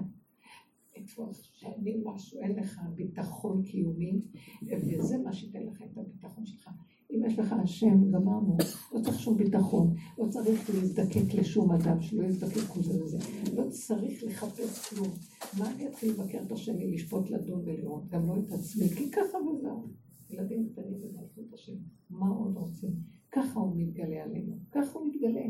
איפה 1.00 1.30
שאני 1.34 2.02
משהו, 2.06 2.40
אין 2.40 2.56
לך 2.56 2.82
ביטחון 2.96 3.64
קיומי, 3.64 4.22
וזה 4.64 5.18
מה 5.18 5.34
שייתן 5.34 5.64
לך 5.64 5.82
את 5.82 5.98
הביטחון 5.98 6.46
שלך. 6.46 6.70
אם 7.12 7.22
יש 7.26 7.40
לך 7.40 7.54
השם, 7.64 8.12
גמרנו, 8.12 8.58
לא 8.94 9.00
צריך 9.00 9.20
שום 9.20 9.38
ביטחון, 9.38 9.94
לא 10.18 10.28
צריך 10.30 10.70
להזדקק 10.70 11.34
לשום 11.34 11.72
אדם, 11.72 12.02
שלא 12.02 12.24
יזדקק 12.24 12.78
לזה 12.78 13.04
וזה, 13.04 13.18
לא 13.56 13.70
צריך 13.70 14.24
לחפש 14.24 14.90
כלום. 14.90 15.10
מה 15.58 15.72
אני 15.72 15.88
אתחיל 15.88 16.12
לבקר 16.12 16.40
את 16.48 16.52
השני, 16.52 16.92
לשפוט, 16.92 17.30
לדון 17.30 17.62
ולראות, 17.66 18.08
גם 18.08 18.28
לא 18.28 18.36
את 18.40 18.52
עצמי, 18.52 18.90
כי 18.90 19.12
ככה 19.12 19.38
וזהו. 19.38 19.88
ילדים 20.30 20.70
קטנים 20.70 21.00
במלכות 21.00 21.54
השם, 21.54 21.76
מה 22.10 22.28
עוד 22.28 22.56
רוצים? 22.56 22.92
ככה 23.32 23.60
הוא 23.60 23.76
מתגלה 23.78 24.24
עלינו, 24.24 24.58
ככה 24.72 25.00
הוא 25.00 25.08
מתגלה. 25.08 25.46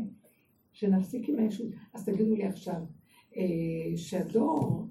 שנפסיק 0.72 1.28
עם 1.28 1.38
הישות. 1.38 1.66
אז 1.94 2.04
תגידו 2.04 2.34
לי 2.34 2.44
עכשיו, 2.44 2.82
אה, 3.36 3.96
שהדור 3.96 4.88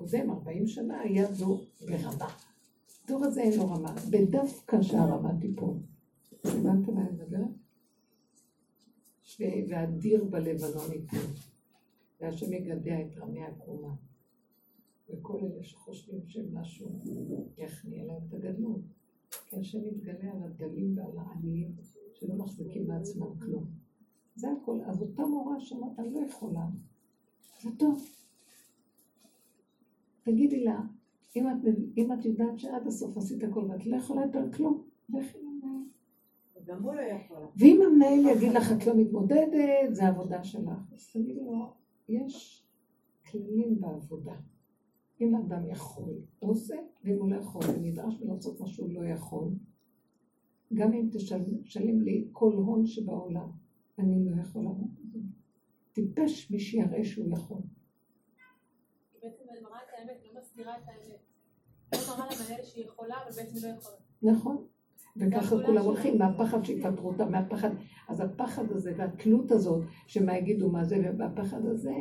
הקודם, 0.00 0.30
40 0.30 0.66
שנה, 0.66 1.00
היה 1.00 1.32
דור 1.38 1.64
ברמה. 1.80 2.28
הדור 3.04 3.24
הזה 3.24 3.40
אין 3.40 3.58
לו 3.58 3.70
רמה, 3.70 3.94
בדווקא 4.10 4.82
שהרמה 4.82 5.30
תיפול. 5.40 5.76
הבנתם 6.44 6.94
מה 6.94 7.00
אני 7.00 7.10
מדברת? 7.10 7.50
והדיר 9.68 10.24
בלבנון 10.24 10.92
ייפול, 10.92 11.18
והשם 12.20 12.52
יגדע 12.52 13.00
את 13.00 13.18
רמי 13.18 13.44
הקרומה. 13.44 13.94
וכל 15.10 15.38
אלה 15.38 15.62
שחושבים 15.62 16.20
שמשהו 16.26 16.88
יכניע 17.58 18.04
להם 18.04 18.22
את 18.28 18.34
הגדלות. 18.34 18.80
כי 19.46 19.56
השם 19.56 19.86
יתגלה 19.86 20.32
על 20.32 20.42
הדלים 20.42 20.98
ועל 20.98 21.18
העניים 21.18 21.72
שלא 22.14 22.34
מחזיקים 22.34 22.86
מעצמם 22.88 23.38
כלום. 23.38 23.64
זה 24.36 24.48
הכל. 24.62 24.80
אז 24.86 25.02
אותה 25.02 25.22
מורה 25.22 25.60
שאומרת, 25.60 25.98
אני 25.98 26.14
לא 26.14 26.20
יכולה. 26.30 26.66
זה 27.62 27.70
טוב. 27.78 28.19
תגידי 30.30 30.64
לה, 30.64 30.80
אם 31.36 31.48
את, 31.48 31.54
אם 31.96 32.12
את 32.12 32.24
יודעת 32.24 32.58
שעד 32.58 32.86
הסוף 32.86 33.16
עשית 33.16 33.44
הכל 33.44 33.64
ואת 33.68 33.86
לא 33.86 33.96
יכולה 33.96 34.22
יותר 34.22 34.52
כלום, 34.52 34.82
לכי 35.08 35.38
למנהל. 35.38 35.82
גם 36.64 36.82
הוא 36.82 36.94
לא 36.94 37.00
יכול. 37.00 37.36
ואם 37.56 37.80
המנהל 37.86 38.36
יגיד 38.36 38.52
לך 38.52 38.72
את 38.72 38.86
לא 38.86 38.96
מתמודדת, 38.96 39.94
זה 39.94 40.08
עבודה 40.08 40.44
שלך. 40.44 40.78
אז 40.94 41.10
תגידי 41.12 41.40
לו, 41.40 41.72
יש 42.08 42.66
כללים 43.30 43.80
בעבודה. 43.80 44.34
אם 45.20 45.34
אדם 45.34 45.66
יכול, 45.66 46.14
הוא 46.38 46.50
עושה, 46.50 46.76
ואם 47.04 47.18
הוא 47.18 47.30
לא 47.30 47.36
יכול, 47.36 47.62
הוא 47.64 47.82
נדרש 47.82 48.22
לעשות 48.22 48.60
מה 48.60 48.66
שהוא 48.66 48.92
לא 48.92 49.08
יכול. 49.08 49.48
גם 50.74 50.92
אם 50.92 51.08
תשלם 51.62 52.00
לי 52.00 52.28
כל 52.32 52.52
הון 52.52 52.86
שבעולם, 52.86 53.50
אני 53.98 54.24
לא 54.24 54.40
יכול 54.42 54.64
לעמוד 54.64 54.90
בזה. 54.98 55.18
טיפש 55.92 56.50
מי 56.50 56.58
שיראה 56.58 57.04
שהוא 57.04 57.32
יכול. 57.32 57.60
בעצם 59.22 59.44
אני 59.50 59.60
מראה 59.60 59.80
מסתירה 60.60 60.76
את 60.76 60.88
האמת. 60.88 62.08
לא 62.08 62.16
מראה 62.16 62.28
למנהל 62.34 62.64
שהיא 62.64 62.84
יכולה, 62.84 63.14
אבל 63.24 63.36
בעצם 63.36 63.56
היא 63.56 63.62
לא 63.62 63.78
יכולה. 63.78 63.96
נכון. 64.22 64.66
וככה 65.16 65.56
כולם 65.66 65.84
הולכים, 65.84 66.18
מהפחד 66.18 66.64
שיפטרו 66.64 67.08
אותם, 67.08 67.32
מהפחד. 67.32 67.70
אז 68.08 68.20
הפחד 68.20 68.72
הזה 68.72 68.92
והתלות 68.96 69.50
הזאת, 69.50 69.84
שמה 70.06 70.36
יגידו 70.36 70.70
מה 70.70 70.84
זה, 70.84 71.12
והפחד 71.18 71.66
הזה, 71.66 71.94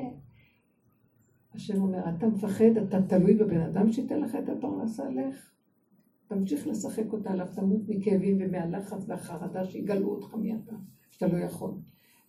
השם 1.53 1.81
אומר, 1.81 1.99
אתה 2.17 2.27
מפחד, 2.27 2.77
אתה 2.87 3.01
תלוי 3.01 3.33
בבן 3.33 3.61
אדם 3.61 3.91
שייתן 3.91 4.19
לך 4.19 4.35
את 4.35 4.49
הפרנסה, 4.49 5.09
לך. 5.09 5.51
תמשיך 6.27 6.67
לשחק 6.67 7.13
אותה 7.13 7.31
עליו, 7.31 7.47
תמות 7.55 7.81
מכאבים 7.87 8.37
ומהלחץ 8.39 9.03
והחרדה 9.07 9.65
שיגלו 9.65 10.09
אותך 10.09 10.35
מי 10.35 10.55
אתה, 10.55 10.75
שאתה 11.11 11.27
לא 11.27 11.37
יכול. 11.37 11.71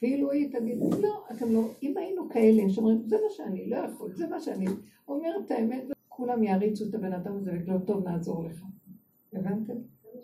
ואילו 0.02 0.30
היא 0.30 0.52
תגיד, 0.52 0.78
לא, 1.00 1.24
אתם 1.30 1.52
לא, 1.52 1.70
אם 1.82 1.96
היינו 1.96 2.28
כאלה 2.28 2.62
שאומרים, 2.68 3.02
זה 3.06 3.16
מה 3.16 3.30
שאני, 3.30 3.70
לא 3.70 3.76
יכול, 3.76 4.14
זה 4.14 4.26
מה 4.26 4.40
שאני, 4.40 4.66
אומר 5.08 5.30
את 5.46 5.50
האמת, 5.50 5.84
כולם 6.20 6.42
יעריצו 6.42 6.84
את 6.88 6.94
הבן 6.94 7.12
אדם 7.12 7.36
הזה 7.36 7.50
ויגידו, 7.52 7.78
טוב, 7.86 8.08
נעזור 8.08 8.44
לך. 8.44 8.64
הבנתם? 9.32 9.74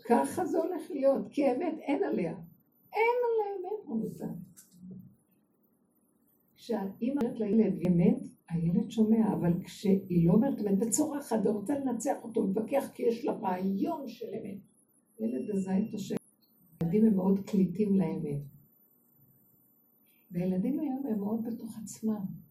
ככה 0.04 0.44
זה 0.44 0.58
הולך 0.58 0.90
להיות, 0.90 1.28
כי 1.30 1.46
האמת 1.46 1.78
אין 1.78 2.04
עליה. 2.04 2.34
אין 2.92 3.16
עליה 3.26 3.56
אמת, 3.56 3.88
רבותיי. 3.88 4.28
כשהאימא 6.56 7.20
אומרת 7.20 7.40
לילד 7.40 7.86
אמת, 7.86 8.18
הילד 8.48 8.90
שומע, 8.90 9.32
אבל 9.32 9.52
כשהיא 9.64 10.28
לא 10.28 10.32
אומרת 10.32 10.60
אמת, 10.60 10.78
וצורחת 10.80 11.38
ורוצה 11.44 11.78
לנצח 11.78 12.16
אותו, 12.22 12.46
מתווכח 12.46 12.90
כי 12.94 13.02
יש 13.02 13.24
לה 13.24 13.32
רעיון 13.32 14.08
של 14.08 14.26
אמת. 14.26 14.58
ילד 15.20 15.54
מזהה 15.54 15.78
את 15.78 15.94
השם. 15.94 16.16
ילדים 16.82 17.06
הם 17.06 17.16
מאוד 17.16 17.40
קליטים 17.46 17.98
לאמת. 17.98 18.40
והילדים 20.30 20.80
היום 20.80 21.02
הם 21.06 21.18
מאוד 21.18 21.44
בתוך 21.46 21.78
עצמם. 21.82 22.45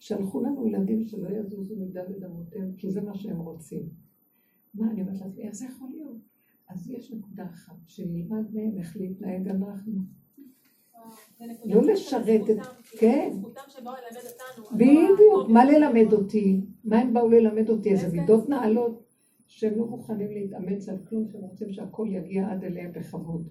שלחו 0.00 0.40
לנו 0.40 0.66
ילדים 0.66 1.04
שלא 1.04 1.28
יזוזו 1.28 1.76
מדלת 1.76 2.24
אמותיהם, 2.24 2.72
כי 2.76 2.90
זה 2.90 3.00
מה 3.00 3.14
שהם 3.14 3.38
רוצים. 3.38 3.88
מה, 4.74 4.90
אני 4.90 5.02
אומרת 5.02 5.20
לעצמי, 5.20 5.42
איך 5.42 5.54
זה 5.54 5.66
יכול 5.66 5.88
להיות? 5.90 6.16
אז 6.68 6.90
יש 6.90 7.12
נקודה 7.12 7.44
אחת, 7.44 7.76
שנלמד 7.86 8.54
מהם 8.54 8.78
איך 8.78 8.96
להתנהג 8.96 9.48
אנחנו. 9.48 9.92
לא 11.64 11.82
לשרת 11.82 12.50
את... 12.50 12.56
כן. 12.98 13.30
בדיוק, 14.72 15.48
מה 15.48 15.64
ללמד 15.64 16.12
אותי? 16.12 16.60
מה 16.84 16.98
הם 16.98 17.14
באו 17.14 17.28
ללמד 17.28 17.70
אותי? 17.70 17.90
איזה 17.90 18.08
מידות 18.12 18.48
נעלות 18.48 19.04
שהם 19.46 19.78
לא 19.78 19.86
מוכנים 19.86 20.30
להתאמץ 20.30 20.88
על 20.88 20.98
כלום, 21.08 21.28
שהם 21.28 21.40
רוצים 21.40 21.72
שהכל 21.72 22.08
יגיע 22.10 22.50
עד 22.50 22.64
אליהם 22.64 22.92
בכבוד. 22.92 23.48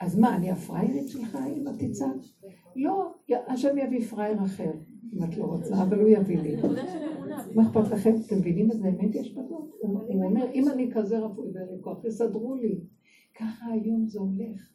אז 0.00 0.18
מה, 0.18 0.36
אני 0.36 0.50
הפראיירית 0.50 1.08
שלך 1.08 1.38
אם 1.56 1.68
את 1.68 1.74
תצעק? 1.78 2.16
לא, 2.76 3.14
השם 3.46 3.78
יביא 3.78 4.00
פראייר 4.00 4.44
אחר, 4.44 4.72
אם 5.12 5.24
את 5.24 5.36
לא 5.36 5.44
רוצה, 5.44 5.82
אבל 5.82 6.00
הוא 6.00 6.08
יביא 6.08 6.38
לי. 6.38 6.56
מה 7.54 7.62
אכפת 7.62 7.92
לכם? 7.92 8.14
אתם 8.26 8.36
מבינים 8.38 8.70
איזה 8.70 8.88
אמת 8.88 9.14
יש 9.14 9.32
בזאת? 9.32 9.70
הוא 9.80 10.24
אומר, 10.24 10.52
אם 10.52 10.68
אני 10.68 10.90
כזה 10.92 11.18
רפואי 11.18 11.48
ואין 11.54 11.68
לי 11.68 11.82
כוח, 11.82 12.04
יסדרו 12.04 12.54
לי. 12.54 12.80
ככה 13.34 13.66
היום 13.66 14.06
זה 14.06 14.18
הולך. 14.18 14.70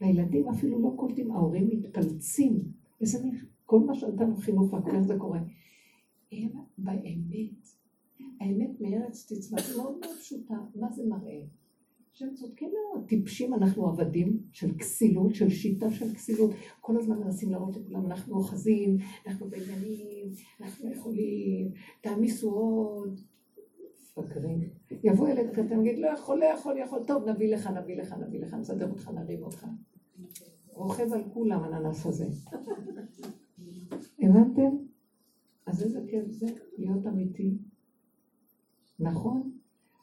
והילדים 0.00 0.48
אפילו 0.48 0.82
לא 0.82 0.92
קולטים, 0.96 1.30
ההורים 1.30 1.68
מתפלצים. 1.68 2.62
איזה 3.00 3.24
מין, 3.24 3.36
כל 3.66 3.80
מה 3.80 3.94
שנתנו 3.94 4.36
חינוך 4.36 4.72
והכל 4.72 5.02
זה 5.02 5.14
קורה. 5.18 5.40
הם 6.32 6.48
באמת, 6.78 7.68
האמת 8.40 8.80
מארץ 8.80 9.32
תצמח 9.32 9.76
מאוד 9.76 9.98
מאוד 10.00 10.16
פשוטה. 10.20 10.54
מה 10.74 10.92
זה 10.92 11.06
מראה? 11.06 11.40
שהם 12.16 12.34
צודקים 12.34 12.70
מאוד, 12.70 13.08
טיפשים 13.08 13.54
אנחנו 13.54 13.88
עבדים 13.88 14.38
של 14.52 14.74
כסילות, 14.78 15.34
של 15.34 15.50
שיטה 15.50 15.90
של 15.90 16.14
כסילות, 16.14 16.50
כל 16.80 16.96
הזמן 16.98 17.18
מנסים 17.18 17.50
להראות 17.50 17.76
לכולם, 17.76 18.06
אנחנו 18.06 18.36
אוחזים, 18.36 18.96
אנחנו 19.26 19.48
בעניינים, 19.48 20.26
אנחנו 20.60 20.92
יכולים, 20.92 21.70
תעמיסו 22.00 22.50
עוד, 22.50 23.20
מפגרים. 24.18 24.60
יבוא 25.04 25.28
ילד 25.28 25.50
קטן, 25.50 25.86
יגיד, 25.86 25.98
לא 25.98 26.06
יכול, 26.06 26.38
לא 26.38 26.44
יכול, 26.44 26.78
יכול, 26.78 27.04
טוב, 27.06 27.28
נביא 27.28 27.54
לך, 27.54 27.66
נביא 27.66 27.96
לך, 27.96 28.12
נביא 28.12 28.40
לך, 28.40 28.54
נסדר 28.54 28.90
אותך, 28.90 29.10
נרים 29.10 29.42
אותך. 29.42 29.66
רוכב 30.72 31.12
על 31.12 31.22
כולם 31.32 31.64
הננס 31.64 32.06
הזה. 32.06 32.26
הבנתם? 34.22 34.76
אז 35.66 35.82
איזה 35.82 36.00
כיף 36.08 36.30
זה 36.30 36.46
להיות 36.78 37.06
אמיתי. 37.06 37.58
נכון? 39.00 39.52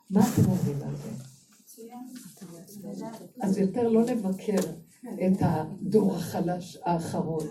מה 0.09 0.19
אתם 0.19 0.51
אומרים 0.51 0.89
על 0.89 0.95
זה? 0.95 1.32
אז 3.41 3.57
יותר 3.57 3.87
לא 3.89 4.01
נבקר 4.01 4.71
את 5.03 5.37
הדור 5.41 6.15
החלש 6.15 6.77
האחרון. 6.83 7.47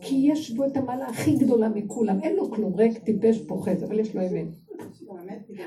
כי 0.00 0.14
יש 0.32 0.50
בו 0.50 0.66
את 0.66 0.76
המעלה 0.76 1.08
הכי 1.08 1.36
גדולה 1.36 1.68
מכולם, 1.68 2.20
אין 2.20 2.36
לו 2.36 2.50
כלום, 2.50 2.74
ריק, 2.74 2.98
טיפש, 2.98 3.38
פוחז, 3.48 3.84
אבל 3.84 4.00
יש 4.00 4.14
לו 4.14 4.22
אמת. 4.22 4.48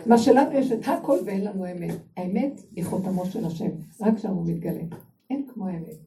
מה 0.05 0.17
שלנו 0.17 0.51
יש 0.51 0.71
את 0.71 0.79
הכל 0.85 1.17
ואין 1.25 1.43
לנו 1.43 1.71
אמת. 1.71 1.95
האמת 2.17 2.61
היא 2.71 2.85
חותמו 2.85 3.25
של 3.25 3.45
השם, 3.45 3.69
רק 4.01 4.17
שם 4.17 4.31
הוא 4.31 4.47
מתגלה. 4.47 4.83
אין 5.29 5.47
כמו 5.47 5.67
האמת. 5.67 5.97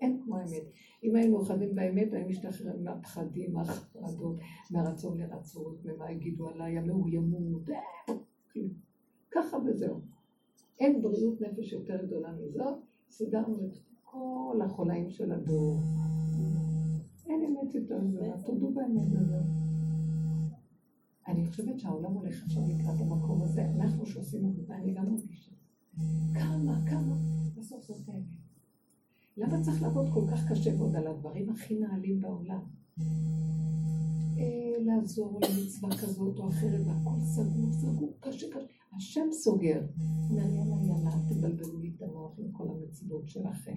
אין 0.00 0.20
כמו 0.24 0.36
האמת. 0.36 0.62
אם 1.04 1.16
היינו 1.16 1.36
אוחזים 1.36 1.74
באמת, 1.74 2.12
היינו 2.12 2.28
משתחררים 2.28 2.84
מהפחדים, 2.84 3.52
מהחרדות, 3.52 4.36
מהרצון 4.70 5.18
לרצות, 5.18 5.84
ממה 5.84 6.12
יגידו 6.12 6.48
עליי, 6.48 6.78
המאוימות, 6.78 7.62
ככה 9.30 9.56
וזהו. 9.66 10.15
אין 10.80 11.02
בריאות 11.02 11.40
נפש 11.40 11.72
יותר 11.72 12.06
גדולה 12.06 12.32
מזאת, 12.32 12.74
סידרנו 13.10 13.66
את 13.66 13.78
כל 14.02 14.58
החולאים 14.64 15.10
של 15.10 15.32
הדור. 15.32 15.80
אין 17.26 17.44
אמת 17.44 17.74
יותר 17.74 17.98
גדולה, 18.04 18.42
תודו 18.42 18.70
באמת 18.70 19.12
הזאת. 19.20 19.46
אני 21.28 21.46
חושבת 21.46 21.78
שהעולם 21.78 22.12
הולך 22.12 22.42
עכשיו 22.44 22.62
לקראת 22.68 23.00
המקום 23.00 23.42
הזה, 23.42 23.64
אנחנו 23.64 24.06
שעושים 24.06 24.46
עבודה, 24.46 24.76
אני 24.76 24.94
גם 24.94 25.12
מרגישה. 25.12 25.52
כמה, 26.34 26.80
כמה, 26.90 27.16
בסוף 27.56 27.84
זאת 27.84 28.08
האמת. 28.08 28.24
למה 29.36 29.62
צריך 29.62 29.82
לעבוד 29.82 30.06
כל 30.14 30.24
כך 30.30 30.50
קשה 30.50 30.70
ועוד 30.78 30.96
על 30.96 31.06
הדברים 31.06 31.50
הכי 31.50 31.78
נעלים 31.78 32.20
בעולם? 32.20 32.60
לעזור 34.84 35.40
למצווה 35.42 35.90
כזאת 35.90 36.38
או 36.38 36.48
אחרת, 36.48 36.80
והכל 36.86 37.20
סגור, 37.20 37.72
סגור, 37.72 38.16
קשה, 38.20 38.46
קשה. 38.50 38.66
השם 38.96 39.32
סוגר. 39.32 39.82
אומר, 40.30 40.42
יאללה, 40.42 41.10
אל 41.14 41.34
תבלבלו 41.34 41.78
לי 41.78 41.92
את 41.96 42.02
המוח 42.02 42.38
עם 42.38 42.52
כל 42.52 42.68
המצוות 42.68 43.28
שלכם. 43.28 43.76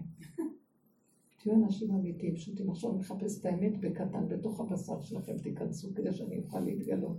תהיו 1.40 1.56
אנשים 1.56 1.92
אמיתיים, 1.92 2.36
פשוטים. 2.36 2.70
עכשיו 2.70 2.94
מחפש 2.94 3.40
את 3.40 3.46
האמת 3.46 3.80
בקטן, 3.82 4.28
בתוך 4.28 4.60
הבשר 4.60 5.02
שלכם 5.02 5.38
תיכנסו, 5.38 5.94
כדי 5.96 6.14
שאני 6.14 6.40
אוכל 6.40 6.60
להתגלות. 6.60 7.18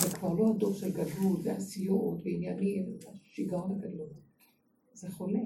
זה 0.00 0.16
כבר 0.16 0.34
לא 0.34 0.50
הדור 0.50 0.74
של 0.74 0.90
גדול, 0.90 1.40
ועשיות, 1.42 2.20
ועניינים, 2.24 2.86
שיגעון 3.22 3.70
הגדלות. 3.70 4.12
זה 4.94 5.10
חולה. 5.10 5.40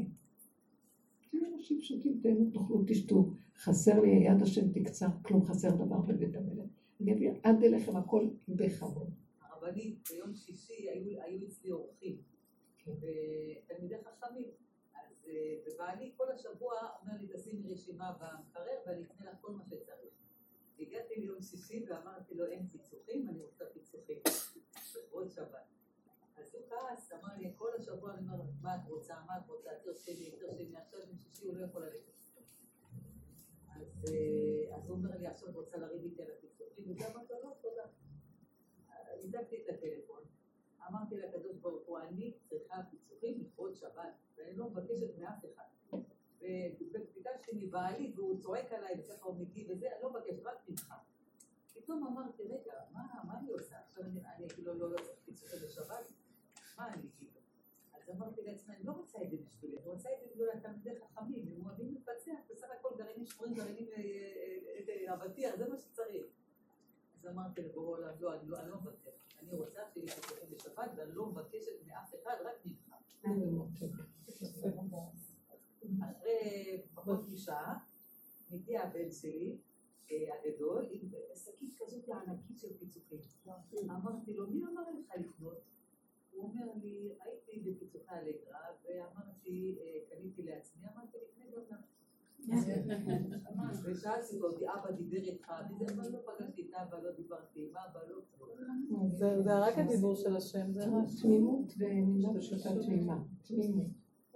תהיו 1.30 1.40
אנשים 1.54 1.80
פשוטים, 1.80 2.20
תהנו, 2.22 2.50
תאכלו, 2.50 2.84
תשתו. 2.86 3.30
חסר 3.56 4.00
לי 4.00 4.10
היד 4.10 4.42
השם 4.42 4.72
תקצר, 4.72 5.08
כלום 5.22 5.44
חסר 5.44 5.70
דבר 5.70 6.00
בבית 6.00 6.36
המלך. 6.36 6.63
אביא 7.12 7.30
עד 7.42 7.62
אליכם 7.64 7.96
הכל 7.96 8.28
בכבוד. 8.48 9.10
הרבנית, 9.40 10.08
ביום 10.10 10.34
שישי 10.34 10.90
היו, 10.90 11.48
אצלי 11.48 11.70
אורחים, 11.70 12.22
ותלמידי 12.86 13.96
חכמים. 14.04 14.50
אז 14.94 15.26
אה, 15.28 15.56
ובעלי 15.66 16.12
כל 16.16 16.30
השבוע 16.30 16.74
אומר 17.00 17.12
לי, 17.20 17.28
תשימי 17.34 17.72
רשימה 17.72 18.12
במקרר 18.12 18.78
ואני 18.86 19.02
אקנה 19.02 19.30
לך 19.30 19.36
כל 19.40 19.52
מה 19.52 19.64
שצריך. 19.64 20.14
הגעתי 20.80 21.14
ליום 21.20 21.42
שישי 21.42 21.84
ואמרתי 21.88 22.34
לו, 22.34 22.46
אין 22.46 22.66
פיצוחים, 22.68 23.28
אני 23.28 23.42
רוצה 23.42 23.64
פיצוחים. 23.72 24.18
לכבוד 25.14 25.30
שבת. 25.30 25.66
אז 26.36 26.54
הוא 26.54 26.62
כעס, 26.68 27.12
אמר 27.12 27.36
לי, 27.38 27.52
כל 27.56 27.68
השבוע 27.78 28.14
אני 28.14 28.20
אומר 28.20 28.44
מה 28.62 28.74
את 28.76 28.88
רוצה, 28.88 29.14
מה 29.26 29.38
את 29.38 29.48
רוצה, 29.48 29.70
תרשי 29.84 30.14
לי, 30.14 30.30
עכשיו 30.76 31.00
יום 31.00 31.18
שישי 31.18 31.46
הוא 31.46 31.56
לא 31.56 31.64
יכול 31.64 31.82
ללכת. 31.82 32.14
אז 33.68 34.04
אה, 34.08 34.76
אז 34.76 34.88
הוא 34.88 34.96
אומר 34.96 35.16
לי, 35.18 35.26
עכשיו 35.26 35.48
רוצה 35.54 35.76
לריב 35.76 36.04
איתי 36.04 36.22
על 36.22 36.28
הפיצוחים, 36.38 36.53
לו, 36.78 37.40
לא, 37.42 37.54
תודה. 37.62 37.82
ניתקתי 39.24 39.62
את 39.62 39.68
הטלפון, 39.68 40.22
אמרתי 40.88 41.16
לקדוש 41.16 41.56
ברוך 41.56 41.86
הוא, 41.86 41.98
אני 41.98 42.34
צריכה 42.48 42.80
פיצוחים 42.90 43.40
לכבוד 43.40 43.74
שבת, 43.74 44.14
ואני 44.36 44.56
לא 44.56 44.70
מבקשת 44.70 45.18
מאף 45.18 45.44
אחד. 45.44 45.98
וביקשתי 46.40 47.52
מבעלי, 47.54 48.12
והוא 48.16 48.40
צועק 48.40 48.72
עליי, 48.72 48.94
וככה 49.00 49.24
הוא 49.24 49.36
מגיב 49.36 49.70
וזה, 49.70 49.92
אני 49.92 50.02
לא 50.02 50.10
מבקשת, 50.10 50.42
רק 50.44 50.68
ממך. 50.68 50.94
פתאום 51.74 52.06
אמרתי, 52.06 52.42
רגע, 52.42 52.72
מה, 52.92 53.38
אני 53.38 53.50
עושה? 53.50 53.76
עכשיו 53.78 54.04
אני, 54.04 54.20
כאילו 54.54 54.74
לא 54.74 54.96
צריך 54.96 55.18
פיצוחים 55.24 55.58
בשבת? 55.64 56.12
מה 56.78 56.94
אני 56.94 57.08
כאילו? 57.18 57.40
אז 57.92 58.10
אמרתי 58.10 58.42
לעצמי, 58.42 58.74
אני 58.74 58.84
לא 58.84 58.92
רוצה 58.92 59.22
את 59.22 59.30
זה 59.30 59.36
בשבילי, 59.36 59.78
אני 59.78 59.88
רוצה 59.88 60.08
את 60.14 60.20
זה 60.20 60.26
בשביל 60.26 60.50
התלמידי 60.50 60.90
חכמים, 61.00 61.48
הם 61.48 61.66
אוהבים 61.66 61.94
להתפצח, 61.94 62.38
בסך 62.50 62.66
הכל 62.70 62.88
גרעינים 62.96 63.26
שחורים, 63.26 63.54
גרעינים 63.54 63.88
אבטיח, 65.12 65.56
זה 65.56 65.68
מה 65.68 65.78
שצריך. 65.78 66.24
אז 67.24 67.30
אמרתי 67.30 67.62
לבורא 67.62 67.98
עולם, 67.98 68.14
לא, 68.20 68.34
אני 68.34 68.48
לא, 68.48 68.68
לא 68.68 68.76
מוותר. 68.80 69.10
אני 69.42 69.50
רוצה 69.52 69.80
שיהיה 69.92 70.14
פיצוחים 70.14 70.50
בשבת, 70.50 70.90
ואני 70.96 71.12
לא 71.14 71.26
מבקשת 71.26 71.72
מאף 71.86 72.14
אחד, 72.22 72.34
רק 72.44 72.66
ממך. 72.66 72.94
אחרי 76.02 76.82
פחות 76.94 77.28
משעה, 77.28 77.78
מגיע 78.50 78.82
הבן 78.82 79.10
שלי, 79.10 79.58
אה, 80.10 80.16
הגדול, 80.34 80.86
עם 80.90 81.08
שקית 81.34 81.74
כזאת 81.78 82.08
ענקית 82.08 82.58
של 82.58 82.78
פיצוחים. 82.78 83.20
אמרתי 83.90 84.34
לו, 84.34 84.46
מי 84.46 84.64
אמר 84.64 84.82
לך 84.90 85.12
לקנות? 85.16 85.58
הוא 86.30 86.42
אומר 86.42 86.74
לי, 86.82 87.14
הייתי 87.20 87.60
בפיצוחי 87.60 88.14
אלגרה, 88.14 88.60
ואמרתי, 88.84 89.78
אה, 89.80 90.16
קניתי 90.16 90.42
לעצמי, 90.42 90.82
אמרתי, 90.94 91.18
לקנה 91.18 91.44
גם 91.50 91.62
לך. 91.62 91.84
זה 99.40 99.58
רק 99.58 99.78
הדיבור 99.78 100.14
של 100.14 100.36
השם, 100.36 100.72
זה 100.72 100.84
רק... 100.84 101.04
תמימות 101.22 101.74
ומילה 101.78 102.28
פשוטה 102.38 102.68
תמימה. 102.86 103.18
תמימות. 103.42 103.86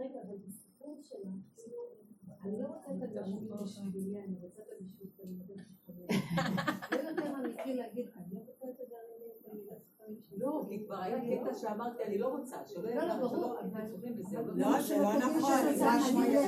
רגע, 0.01 0.21
אבל 0.27 0.37
בסיפור 0.47 1.01
כאילו, 1.57 1.79
אני 2.45 2.63
לא 2.63 2.67
רוצה 2.67 2.91
את 2.97 3.03
הגשמות 3.03 3.43
בשבילי, 3.95 4.25
אני 4.25 4.35
רוצה 4.43 4.63
את 4.63 4.69
הגשמות 4.81 5.09
תלמידי 5.17 5.55
חכמים. 5.59 6.07
זה 6.91 7.11
יותר 7.11 7.35
אמיתי 7.37 7.75
להגיד, 7.75 8.07
אני 8.17 8.35
לא 8.35 8.41
רוצה 8.41 8.67
את 8.71 8.81
הגרעינים 8.81 9.29
תלמידי 9.43 9.75
חכמים 9.75 10.21
שלי. 10.29 10.39
לא, 10.39 10.67
כי 10.69 10.85
כבר 10.85 10.97
היה 10.97 11.41
קטע 11.41 11.48
שאמרתי, 11.61 12.03
אני 12.07 12.19
לא 12.19 12.27
רוצה, 12.29 12.57
שלא 12.67 12.83
לא, 12.83 12.89
יהיה 12.89 13.05
לא, 13.05 13.29
שלא 13.29 13.55
פיצוחים 13.75 14.13
וזה. 14.19 14.39
אבל 14.39 14.51
לא, 14.57 14.81
זה 14.83 14.99
לא 14.99 15.13
נכון, 15.19 15.53
לא 15.53 16.41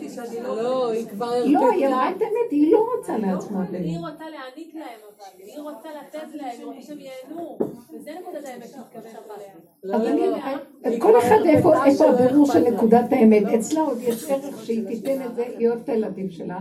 היא 0.00 0.10
שאני 0.10 0.40
לא... 0.42 0.62
לא, 0.62 0.90
היא 0.90 1.06
כבר 1.06 1.30
לא, 1.46 1.70
היא 1.70 1.86
אמרה. 1.88 2.10
את 2.10 2.22
האמת, 2.22 2.50
היא 2.50 2.72
לא 2.72 2.86
רוצה 2.96 3.18
לעצמה 3.18 3.62
היא 3.62 3.70
באמת. 3.72 4.10
רוצה 4.10 4.24
להעניק 4.30 4.74
להם 4.74 5.00
אבל, 5.16 5.42
היא 5.42 5.60
רוצה 5.60 5.88
לתת 6.00 6.34
להם, 6.34 6.50
היא 6.58 6.64
רוצה 6.64 6.82
שהם 6.82 6.98
ייהנו. 6.98 7.58
וזה 7.94 8.10
נקודת 8.20 8.44
האמת 8.44 8.66
שמתכוונת. 8.68 9.18
לא, 9.84 9.98
לא, 9.98 10.04
היא- 10.08 10.34
היא 10.84 11.00
כל 11.00 11.08
כבר 11.08 11.18
אחד 11.18 11.38
איפה 11.46 11.72
שלא 11.98 12.04
הבירור 12.08 12.46
של. 12.46 12.70
נקודת 12.70 13.12
האמת. 13.12 13.42
אצלה 13.58 13.80
עוד 13.80 13.98
יש 14.00 14.30
ערך 14.30 14.64
שהיא 14.64 14.86
תיתן 14.86 15.22
את 15.26 15.34
זה, 15.34 15.42
היא 15.58 15.68
אוהבת 15.68 15.84
את 15.84 15.88
הילדים 15.88 16.30
שלה, 16.30 16.58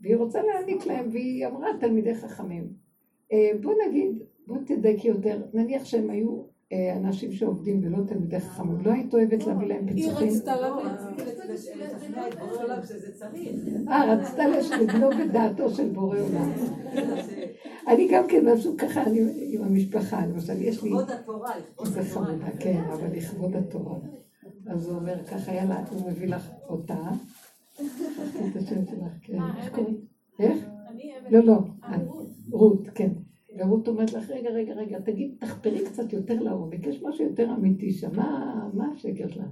והיא 0.00 0.16
רוצה 0.16 0.42
להעניק 0.42 0.86
להם, 0.86 1.08
והיא 1.12 1.46
אמרה 1.46 1.68
תלמידי 1.80 2.14
חכמים. 2.14 2.68
אה, 3.32 3.50
בוא 3.62 3.72
נגיד, 3.88 4.22
בוא 4.46 4.56
תדייקי 4.66 5.08
יותר, 5.08 5.42
נניח 5.54 5.84
שהם 5.84 6.10
היו 6.10 6.42
אה, 6.72 6.96
אנשים 6.96 7.32
שעובדים 7.32 7.80
ולא 7.84 7.98
תלמידי 8.06 8.40
חכמים, 8.40 8.80
לא 8.84 8.92
היית 8.92 9.14
אוהבת 9.14 9.46
להביא 9.46 9.66
להם 9.66 9.86
היא 9.86 9.94
פיצוחים? 9.94 10.28
רצתה 10.28 10.60
לא, 10.60 10.82
עולם 12.62 12.82
שזה 12.82 13.12
צריך. 13.14 13.48
אה, 13.88 14.14
רצתה 14.14 14.42
לגנוב 14.80 15.12
את 15.12 15.32
דעתו 15.32 15.70
של 15.70 15.88
בורא 15.88 16.18
עולם. 16.18 16.52
אני 17.88 18.08
גם 18.12 18.24
כן 18.28 18.52
משהו 18.52 18.76
ככה, 18.78 19.02
אני 19.02 19.20
עם 19.52 19.62
המשפחה, 19.62 20.26
למשל, 20.26 20.62
יש 20.62 20.82
לי... 20.82 20.90
לכבוד 20.90 21.10
התורה, 21.10 21.50
לכבוד 21.58 21.98
התורה. 21.98 22.50
כן, 22.58 22.80
אבל 22.92 23.16
לכבוד 23.16 23.56
התורה. 23.56 23.98
אז 24.66 24.88
הוא 24.88 24.96
אומר 24.96 25.24
ככה, 25.24 25.54
יאללה, 25.54 25.84
הוא 25.90 26.10
מביא 26.10 26.28
לך 26.28 26.50
אותה. 26.68 26.98
את 27.76 28.56
השם 28.56 28.86
שלך, 28.86 29.12
כן. 29.22 29.38
אה, 29.40 29.58
איך 29.58 29.66
אבן. 29.66 29.76
קוראים? 29.76 30.00
איך? 30.38 30.64
אני 30.88 31.12
אבן. 31.18 31.36
לא, 31.36 31.44
לא, 31.44 31.58
אה. 31.84 31.96
רות, 32.50 32.88
כן. 32.94 33.10
ורות 33.58 33.88
אומרת 33.88 34.12
לך, 34.12 34.30
רגע, 34.30 34.50
רגע, 34.50 34.74
רגע, 34.74 34.98
תגיד, 34.98 35.34
תחפרי 35.38 35.84
קצת 35.84 36.12
יותר 36.12 36.34
לעומק, 36.34 36.86
יש 36.86 37.02
משהו 37.02 37.24
יותר 37.24 37.50
אמיתי 37.50 37.92
שם, 37.92 38.16
מה 38.16 38.68
מה 38.74 38.84
השקר 38.94 39.28
שלך? 39.28 39.46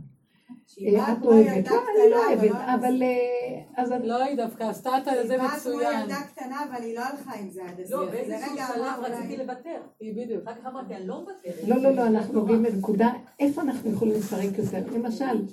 שהיא 0.66 0.98
אה, 0.98 1.12
את 1.12 1.18
כמו 1.18 1.30
אוהבת. 1.30 1.68
לא, 1.70 1.80
אני 1.94 2.10
לא 2.10 2.16
קטנה, 2.16 2.50
אוהבת, 2.50 2.80
אבל. 2.80 3.02
אה. 3.02 3.98
לא, 3.98 4.22
היא 4.22 4.36
דווקא 4.36 4.64
עשתה 4.64 4.98
את 4.98 5.04
זה 5.04 5.10
היא 5.10 5.28
באה 5.28 5.48
כמו 5.48 5.70
מצוין. 5.70 6.00
ילדה 6.00 6.20
קטנה, 6.32 6.64
אבל 6.70 6.82
היא 6.82 6.94
לא 6.94 7.00
הלכה 7.00 7.40
עם 7.40 7.50
זה 7.50 7.62
עד 7.64 7.80
הסוף. 7.80 8.00
לא, 8.00 8.10
באיזשהו 8.10 8.56
שלב 8.56 9.04
רציתי 9.04 9.36
לוותר. 9.36 9.80
היא 10.00 10.16
בדיוק. 10.16 10.48
אחר 10.48 10.60
כך 10.60 10.66
אמרתי, 10.66 10.94
אני 10.94 11.06
לא 11.06 11.20
מוותרת. 11.20 11.68
לא, 11.68 11.76
לא, 11.76 11.90
לא, 11.90 12.06
אנחנו 12.06 12.34
נוגעים 12.34 12.62
בנקודה, 12.62 13.12
איפה 13.40 13.62
אנחנו 13.62 13.90
יכולים 13.90 14.14
לפרק 14.14 14.58
יותר? 14.58 14.96
למשל, 14.96 15.44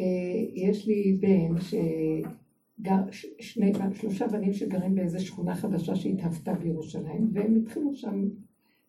אה, 0.00 0.04
יש 0.54 0.86
לי 0.86 1.18
בן 1.20 1.60
שגר, 1.60 2.30
ש- 3.10 3.26
שני, 3.40 3.72
שלושה 3.94 4.26
בנים 4.26 4.52
שגרים 4.52 4.94
באיזו 4.94 5.26
שכונה 5.26 5.54
חדשה 5.54 5.96
שהתהוותה 5.96 6.54
בירושלים, 6.54 7.30
והם 7.32 7.56
התחילו 7.56 7.94
שם, 7.94 8.28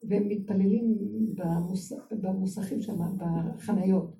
והם 0.03 0.27
מתפללים 0.27 0.95
במוס, 1.35 1.93
במוסכים 2.11 2.81
שם, 2.81 2.97
בחניות. 3.17 4.13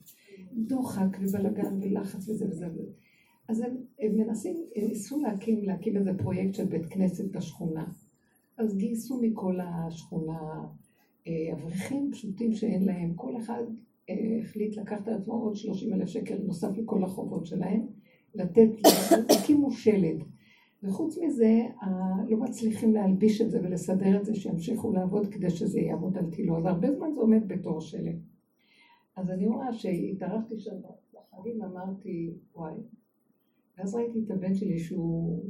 דוחק 0.54 1.18
ובלאגן 1.22 1.80
ולחץ 1.82 2.30
וזה 2.30 2.46
וזה. 2.50 2.68
אז 3.50 3.60
הם, 3.60 3.78
הם 4.00 4.18
מנסים, 4.18 4.56
הם 4.76 4.88
ניסו 4.88 5.20
להקים, 5.20 5.64
להקים 5.64 5.98
איזה 5.98 6.18
פרויקט 6.18 6.54
של 6.54 6.66
בית 6.66 6.86
כנסת 6.86 7.32
בשכונה. 7.32 7.86
אז 8.58 8.78
גייסו 8.78 9.22
מכל 9.22 9.60
השכונה 9.60 10.66
אה, 11.28 11.54
אברכים 11.54 12.12
פשוטים 12.12 12.54
שאין 12.54 12.86
להם, 12.86 13.14
כל 13.16 13.38
אחד 13.38 13.64
אה, 14.10 14.40
החליט 14.42 14.78
לקחת 14.78 15.08
על 15.08 15.14
עצמו 15.14 15.34
עוד 15.34 15.56
30 15.56 15.94
אלף 15.94 16.08
שקל 16.08 16.38
נוסף 16.38 16.78
לכל 16.78 17.04
החובות 17.04 17.46
שלהם, 17.46 17.88
לתת, 18.36 18.70
הקימו 19.40 19.72
שלד. 19.72 20.24
וחוץ 20.84 21.18
מזה, 21.18 21.62
לא 22.30 22.38
מצליחים 22.38 22.94
להלביש 22.94 23.42
את 23.42 23.52
זה 23.52 23.60
ולסדר 23.64 24.20
את 24.20 24.26
זה, 24.26 24.36
שימשיכו 24.36 24.92
לעבוד 24.92 25.28
כדי 25.28 25.50
שזה 25.50 25.80
יעמוד 25.80 26.18
על 26.18 26.26
תילו. 26.32 26.58
אז 26.58 26.66
הרבה 26.66 26.92
זמן 26.92 27.14
זה 27.14 27.22
עומד 27.22 27.48
בתור 27.48 27.82
שלד. 27.82 28.20
אז 29.16 29.30
אני 29.30 29.48
רואה 29.48 29.74
שהתארחתי 29.74 30.60
שם 30.60 30.76
בחגים, 31.14 31.62
אמרתי, 31.62 32.34
וואי. 32.56 32.74
ואז 33.78 33.96
ראיתי 33.96 34.20
את 34.26 34.32
הבן 34.32 34.56
שלי 34.56 34.80
שהוא 34.80 35.44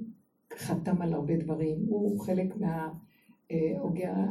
חתם 0.53 1.01
על 1.01 1.13
הרבה 1.13 1.37
דברים, 1.37 1.85
הוא 1.87 2.19
חלק 2.19 2.57
מה... 2.57 2.93
אה, 3.51 3.77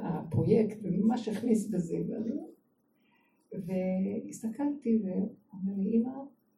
הפרויקט, 0.03 0.79
וממש 0.83 1.29
הכניס 1.29 1.69
בזה. 1.69 1.97
והסתכלתי 3.53 5.03
ואומר 5.03 5.79
לי, 5.79 5.97
אמא, 5.97 6.11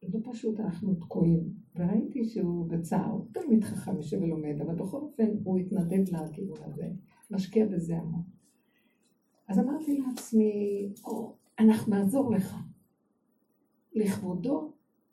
לא 0.03 0.19
פשוט, 0.31 0.59
אנחנו 0.59 0.95
תקועים. 0.95 1.58
וראיתי 1.75 2.25
שהוא 2.25 2.67
בצער, 2.67 3.11
הוא 3.11 3.25
תלמיד 3.31 3.63
חכם, 3.63 3.95
יושב 3.95 4.21
ולומד, 4.21 4.61
אבל 4.61 4.75
בכל 4.75 4.97
אופן 4.97 5.27
הוא 5.43 5.57
התנדב 5.57 6.15
לכיוון 6.15 6.57
הזה, 6.65 6.89
משקיע 7.31 7.65
בזה 7.65 7.97
המון. 7.97 8.23
אז 9.47 9.59
אמרתי 9.59 9.97
לעצמי, 9.97 10.89
או, 11.05 11.35
אנחנו 11.59 11.95
נעזור 11.95 12.31
לך. 12.31 12.55
לכבודו 13.93 14.71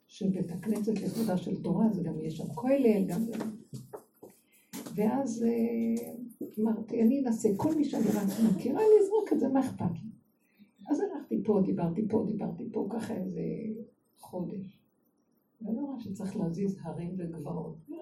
של 0.08 0.28
בית 0.28 0.50
הכנסת, 0.50 0.98
לכבודה 1.02 1.36
של 1.36 1.62
תורה, 1.62 1.92
זה 1.92 2.02
גם 2.02 2.20
יש 2.20 2.36
שם 2.36 2.54
כולל, 2.54 3.04
גם 3.06 3.24
זה. 3.24 3.32
ואז 4.94 5.44
אה, 5.48 6.12
אמרתי, 6.60 7.02
אני 7.02 7.20
אנסה, 7.20 7.48
כל 7.56 7.74
מי 7.74 7.84
שאני 7.84 8.04
רק 8.04 8.28
מכירה, 8.50 8.80
אני 8.80 9.04
אזרוק 9.04 9.32
את 9.32 9.40
זה, 9.40 9.48
מה 9.48 9.60
אכפת 9.60 9.92
לי? 10.02 10.10
אז 10.90 11.00
הלכתי 11.00 11.42
פה, 11.44 11.60
דיברתי 11.64 12.08
פה, 12.08 12.24
דיברתי 12.26 12.64
פה, 12.72 12.88
ככה 12.90 13.14
איזה 13.14 13.42
חודש. 14.18 14.85
ואני 15.62 15.80
רואה 15.80 16.00
שצריך 16.00 16.36
להזיז 16.36 16.76
הרים 16.82 17.14
וגבעות. 17.18 17.76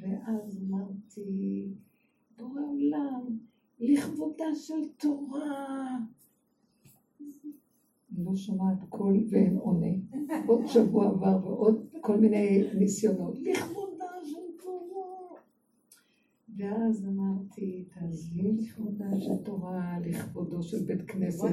ואז 0.00 0.62
אמרתי, 0.62 1.68
בורא 2.38 2.60
עולם, 2.60 3.38
לכבודה 3.80 4.44
של 4.54 4.88
תורה. 4.96 5.98
אני 8.16 8.24
לא 8.24 8.36
שומעת 8.36 8.78
קול 8.88 9.24
ואין 9.30 9.56
עונה. 9.56 9.86
עוד 10.46 10.66
שבוע 10.66 11.08
עבר 11.08 11.46
ועוד 11.46 11.86
כל 12.00 12.16
מיני 12.16 12.64
ניסיונות. 12.74 13.38
לכבודה 13.38 14.06
של 14.24 14.64
תורה. 14.64 15.40
ואז 16.56 17.06
אמרתי, 17.06 17.84
תעזבי 17.94 18.52
לכבודה 18.52 19.20
של 19.20 19.44
תורה, 19.44 19.98
לכבודו 20.04 20.62
של 20.62 20.84
בית 20.84 21.10
כנסת. 21.10 21.48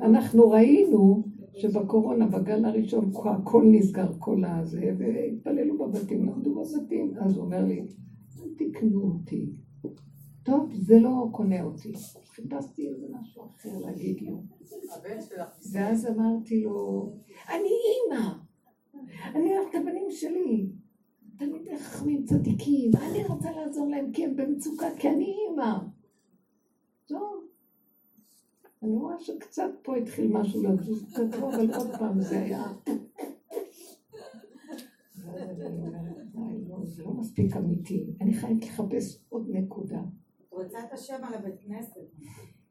אנחנו 0.00 0.50
ראינו 0.50 1.24
שבקורונה, 1.56 2.26
בגל 2.26 2.64
הראשון, 2.64 3.10
הכל 3.24 3.64
נסגר, 3.70 4.12
כל 4.18 4.44
הזה, 4.44 4.94
והתפללו 4.98 5.78
בבתים, 5.78 6.26
למדו 6.26 6.54
בבתים. 6.54 7.14
אז 7.20 7.36
הוא 7.36 7.44
אומר 7.44 7.64
לי, 7.64 7.86
אל 8.42 8.48
תקנו 8.56 9.02
אותי. 9.02 9.52
טוב, 10.42 10.70
זה 10.74 10.98
לא 11.00 11.28
קונה 11.32 11.62
אותי. 11.62 11.92
חיפשתי 12.26 12.88
איזה 12.88 13.06
משהו 13.10 13.42
אחר 13.44 13.78
להגיד 13.78 14.22
לו. 14.22 14.42
ואז 15.72 16.06
אמרתי 16.06 16.62
לו, 16.62 17.12
אני 17.48 17.68
אימא, 17.68 18.28
אני 19.34 19.58
אוהבת 19.58 19.70
את 19.70 19.74
הבנים 19.74 20.06
שלי, 20.10 20.70
תלמידי 21.38 21.78
חכמים 21.78 22.24
צדיקים, 22.24 22.90
אני 22.96 23.24
רוצה 23.24 23.50
לעזור 23.50 23.88
להם 23.88 24.12
כי 24.12 24.24
הם 24.24 24.36
במצוקה, 24.36 24.86
כי 24.98 25.08
אני 25.08 25.24
אימא. 25.24 25.78
אני 28.86 28.96
רואה 28.96 29.20
שקצת 29.20 29.70
פה 29.82 29.96
התחיל 29.96 30.32
משהו 30.32 30.62
לזוז 30.62 31.14
טוב, 31.16 31.34
אבל 31.44 31.74
עוד 31.74 31.90
פעם 31.98 32.20
זה 32.20 32.40
היה... 32.40 32.64
ואז 35.16 35.60
אני 35.60 35.76
אומרת, 35.76 36.26
"וואי, 36.34 36.64
לא, 36.68 36.84
זה 36.84 37.04
לא 37.04 37.10
מספיק 37.12 37.56
אמיתי, 37.56 38.06
אני 38.20 38.34
חייבת 38.34 38.64
לחפש 38.64 39.24
עוד 39.28 39.46
נקודה. 39.48 40.02
רוצה 40.50 40.78
את 40.84 40.92
השם 40.92 41.24
על 41.24 41.34
הבית 41.34 41.60
כנסת. 41.60 42.00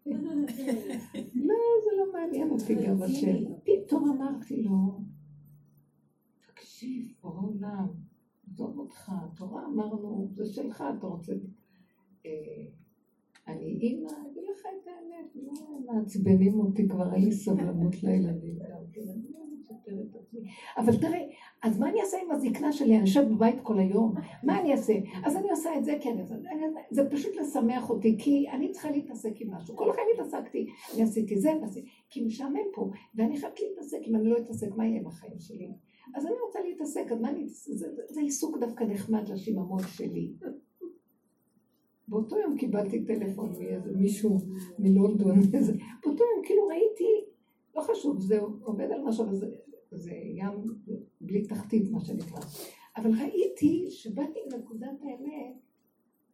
לא, 0.06 1.56
זה 1.84 1.92
לא 1.98 2.14
מעניין 2.14 2.50
אותי 2.50 2.76
גם 2.76 3.04
השם. 3.04 3.38
פתאום 3.64 4.12
אמרתי 4.12 4.64
לו, 4.64 5.00
תקשיב, 6.48 7.14
בורא 7.22 7.42
עולם, 7.42 7.88
עזוב 8.48 8.78
אותך, 8.78 9.12
תורה 9.36 9.66
אמרנו, 9.66 10.28
זה 10.32 10.46
שלך, 10.46 10.84
אתה 10.98 11.08
רוצה... 11.08 11.34
אני 13.48 13.66
אימא, 13.82 14.10
אגיד 14.32 14.44
לך 14.52 14.62
את 14.82 14.88
האמת, 14.88 15.46
מעצבנים 15.86 16.60
אותי, 16.60 16.88
כבר 16.88 17.14
אין 17.14 17.24
לי 17.26 17.32
סבלנות 17.32 18.04
לילדים 18.04 18.56
כן, 18.94 19.02
אני 19.02 19.24
לא. 19.34 19.46
אבל 20.78 20.98
תראה, 20.98 21.20
אז 21.64 21.80
מה 21.80 21.90
אני 21.90 22.02
אעשה 22.02 22.18
עם 22.26 22.32
הזקנה 22.32 22.72
שלי? 22.74 22.94
אני 22.94 23.00
יושבת 23.02 23.28
בבית 23.28 23.56
כל 23.64 23.80
היום, 23.80 24.14
מה 24.44 24.60
אני 24.62 24.72
אעשה? 24.72 24.94
אז 25.26 25.36
אני 25.36 25.50
עושה 25.50 25.78
את 25.78 25.86
זה, 25.86 25.98
כן, 26.02 26.20
אז 26.20 26.32
אני- 26.32 26.46
זה 26.92 27.10
פשוט 27.10 27.36
לשמח 27.36 27.90
אותי, 27.90 28.16
כי 28.20 28.46
אני 28.50 28.72
צריכה 28.72 28.92
להתעסק 28.92 29.42
עם 29.42 29.54
משהו. 29.54 29.76
כל 29.76 29.90
החיים 29.90 30.08
התעסקתי, 30.14 30.68
אני 30.94 31.04
עשיתי 31.04 31.38
זה 31.40 31.52
ועשיתי, 31.62 31.88
כי 32.10 32.26
משעמם 32.26 32.60
פה, 32.74 32.90
ואני 33.16 33.38
חייבת 33.38 33.60
להתעסק, 33.70 33.98
אם 34.08 34.16
אני 34.16 34.30
לא 34.30 34.38
אתעסק, 34.38 34.68
מה 34.78 34.86
יהיה 34.88 35.00
עם 35.00 35.08
החיים 35.08 35.40
שלי? 35.40 35.72
אז 36.16 36.26
אני 36.26 36.36
רוצה 36.46 36.60
להתעסק, 36.68 37.12
אז 37.12 37.22
מה 37.22 37.30
אני 37.30 37.48
זה, 37.48 37.88
זה 38.10 38.22
עיסוק 38.22 38.58
דווקא 38.58 38.84
נחמד 38.84 39.30
לשיממון 39.30 39.80
שלי. 39.88 40.34
באותו 42.08 42.38
יום 42.38 42.58
קיבלתי 42.58 43.06
טלפון 43.06 43.52
מאיזה 43.60 43.92
מישהו 43.92 44.40
מלונדון, 44.80 45.40
באותו 46.04 46.24
יום 46.24 46.46
כאילו 46.46 46.68
ראיתי, 46.68 47.26
לא 47.76 47.82
חשוב, 47.82 48.22
זה 48.22 48.40
עובד 48.40 48.92
על 48.92 49.02
משהו, 49.04 49.36
זה, 49.36 49.48
זה 49.92 50.12
ים 50.12 50.54
בלי 51.22 51.48
תחתית 51.48 51.92
מה 51.92 52.00
שנקרא. 52.00 52.40
אבל 52.98 53.12
ראיתי 53.20 53.88
שבאתי 53.90 54.40
לנקודת 54.52 55.02
האמת, 55.02 55.56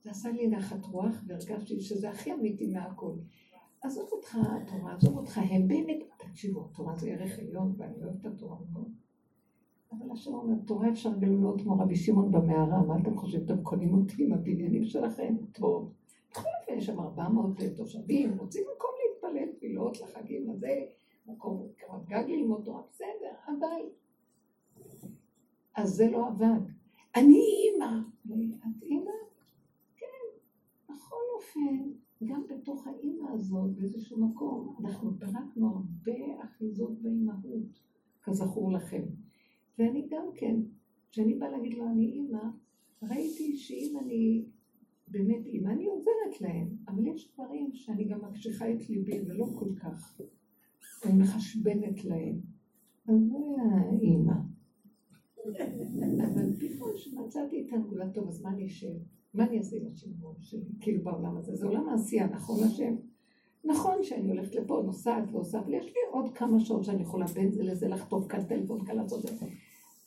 זה 0.03 0.11
עשה 0.11 0.31
לי 0.31 0.47
נחת 0.47 0.85
רוח 0.85 1.23
והרגשתי 1.27 1.81
שזה 1.81 2.09
הכי 2.09 2.33
אמיתי 2.33 2.67
מהכל. 2.67 3.13
עזוב 3.81 4.09
אותך 4.11 4.37
התורה, 4.61 4.95
עזוב 4.95 5.17
אותך 5.17 5.37
הם, 5.37 5.67
באמת, 5.67 5.99
תקשיבו, 6.17 6.65
התורה 6.71 6.95
זה 6.97 7.11
ערך 7.11 7.39
עליון 7.39 7.73
ואני 7.77 8.03
אוהבת 8.03 8.21
את 8.21 8.25
התורה 8.25 8.57
מאוד. 8.71 8.91
אבל 9.91 10.11
השם 10.11 10.33
אומר, 10.33 10.55
תורה 10.65 10.89
אפשר 10.89 11.09
ללמוד 11.21 11.61
כמו 11.61 11.77
רבי 11.79 11.95
שמעון 11.95 12.31
במערה, 12.31 12.83
מה 12.83 12.97
אתם 13.01 13.17
חושבים, 13.17 13.45
אתם 13.45 13.63
קונים 13.63 13.93
אותי 13.93 14.23
עם 14.23 14.33
הבניינים 14.33 14.85
שלכם? 14.85 15.35
טוב. 15.51 15.93
בכל 16.31 16.49
אופן, 16.61 16.77
יש 16.77 16.85
שם 16.85 16.99
400 16.99 17.57
תושבים, 17.75 18.37
רוצים 18.37 18.63
מקום 18.75 18.89
להתפלל, 19.03 19.51
תפילות 19.57 20.01
לחגים 20.01 20.49
הזה, 20.49 20.85
מקום, 21.27 21.67
קרב 21.77 22.05
גג 22.05 22.23
ללמוד 22.27 22.61
תורה, 22.63 22.81
בסדר, 22.89 23.33
אבל... 23.47 23.81
אז 25.75 25.89
זה 25.89 26.09
לא 26.11 26.27
עבד. 26.27 26.61
אני 27.15 27.39
אימא. 27.39 27.99
את 28.57 28.83
אימא? 28.83 29.11
כן. 29.97 30.05
בכל 30.89 31.21
אופן, 31.35 31.91
גם 32.25 32.43
בתוך 32.49 32.87
האימא 32.87 33.29
הזאת, 33.29 33.71
באיזשהו 33.71 34.25
מקום, 34.25 34.75
אנחנו 34.79 35.11
פירקנו 35.19 35.67
הרבה 35.67 36.43
אחיזות 36.43 37.01
באימהות, 37.01 37.79
כזכור 38.23 38.71
לכם. 38.71 39.03
ואני 39.79 40.07
גם 40.09 40.25
כן, 40.35 40.55
כשאני 41.11 41.35
באה 41.35 41.49
להגיד 41.49 41.73
לו 41.73 41.87
אני 41.87 42.05
אימא, 42.05 42.43
ראיתי 43.03 43.57
שאם 43.57 43.97
אני 44.03 44.45
באמת 45.07 45.45
אימא, 45.45 45.69
אני 45.69 45.85
עוזרת 45.85 46.41
להם, 46.41 46.67
אבל 46.87 47.07
יש 47.07 47.33
דברים 47.33 47.69
שאני 47.73 48.05
גם 48.05 48.21
מקשיחה 48.21 48.73
את 48.73 48.89
ליבי 48.89 49.21
ולא 49.27 49.45
כל 49.59 49.69
כך, 49.75 50.21
אני 51.05 51.23
מחשבנת 51.23 52.05
להם. 52.05 52.39
אז 53.07 53.15
זה 53.15 53.37
האימא. 53.63 54.33
אבל 56.23 56.53
פתאום 56.59 56.91
שמצאתי 56.95 57.65
את 57.67 57.73
הנקודה, 57.73 58.09
טוב, 58.09 58.27
אז 58.27 58.41
מה 58.41 58.49
אני 58.49 58.65
אשב? 58.65 58.93
מה 59.33 59.47
אני 59.47 59.57
אעשה 59.57 59.77
עם 59.77 59.87
השימור 59.87 60.35
שלי? 60.39 60.69
כאילו 60.79 61.03
בעולם 61.03 61.37
הזה, 61.37 61.55
זה 61.55 61.65
עולם 61.65 61.89
העשייה, 61.89 62.27
נכון 62.27 62.63
השם? 62.63 62.95
נכון 63.63 64.03
שאני 64.03 64.29
הולכת 64.29 64.55
לפה, 64.55 64.81
נוסעת 64.85 65.23
ועושה, 65.31 65.59
אבל 65.59 65.73
יש 65.73 65.85
לי 65.85 65.99
עוד 66.11 66.33
כמה 66.33 66.59
שעות 66.59 66.83
שאני 66.83 67.01
יכולה 67.01 67.25
בין 67.25 67.51
זה 67.51 67.63
לזה 67.63 67.87
לחטוף 67.87 68.27
כאן 68.27 68.43
טלפון, 68.43 68.85
כאן 68.85 68.95
לעשות 68.95 69.25
את 69.25 69.37
זה. 69.37 69.45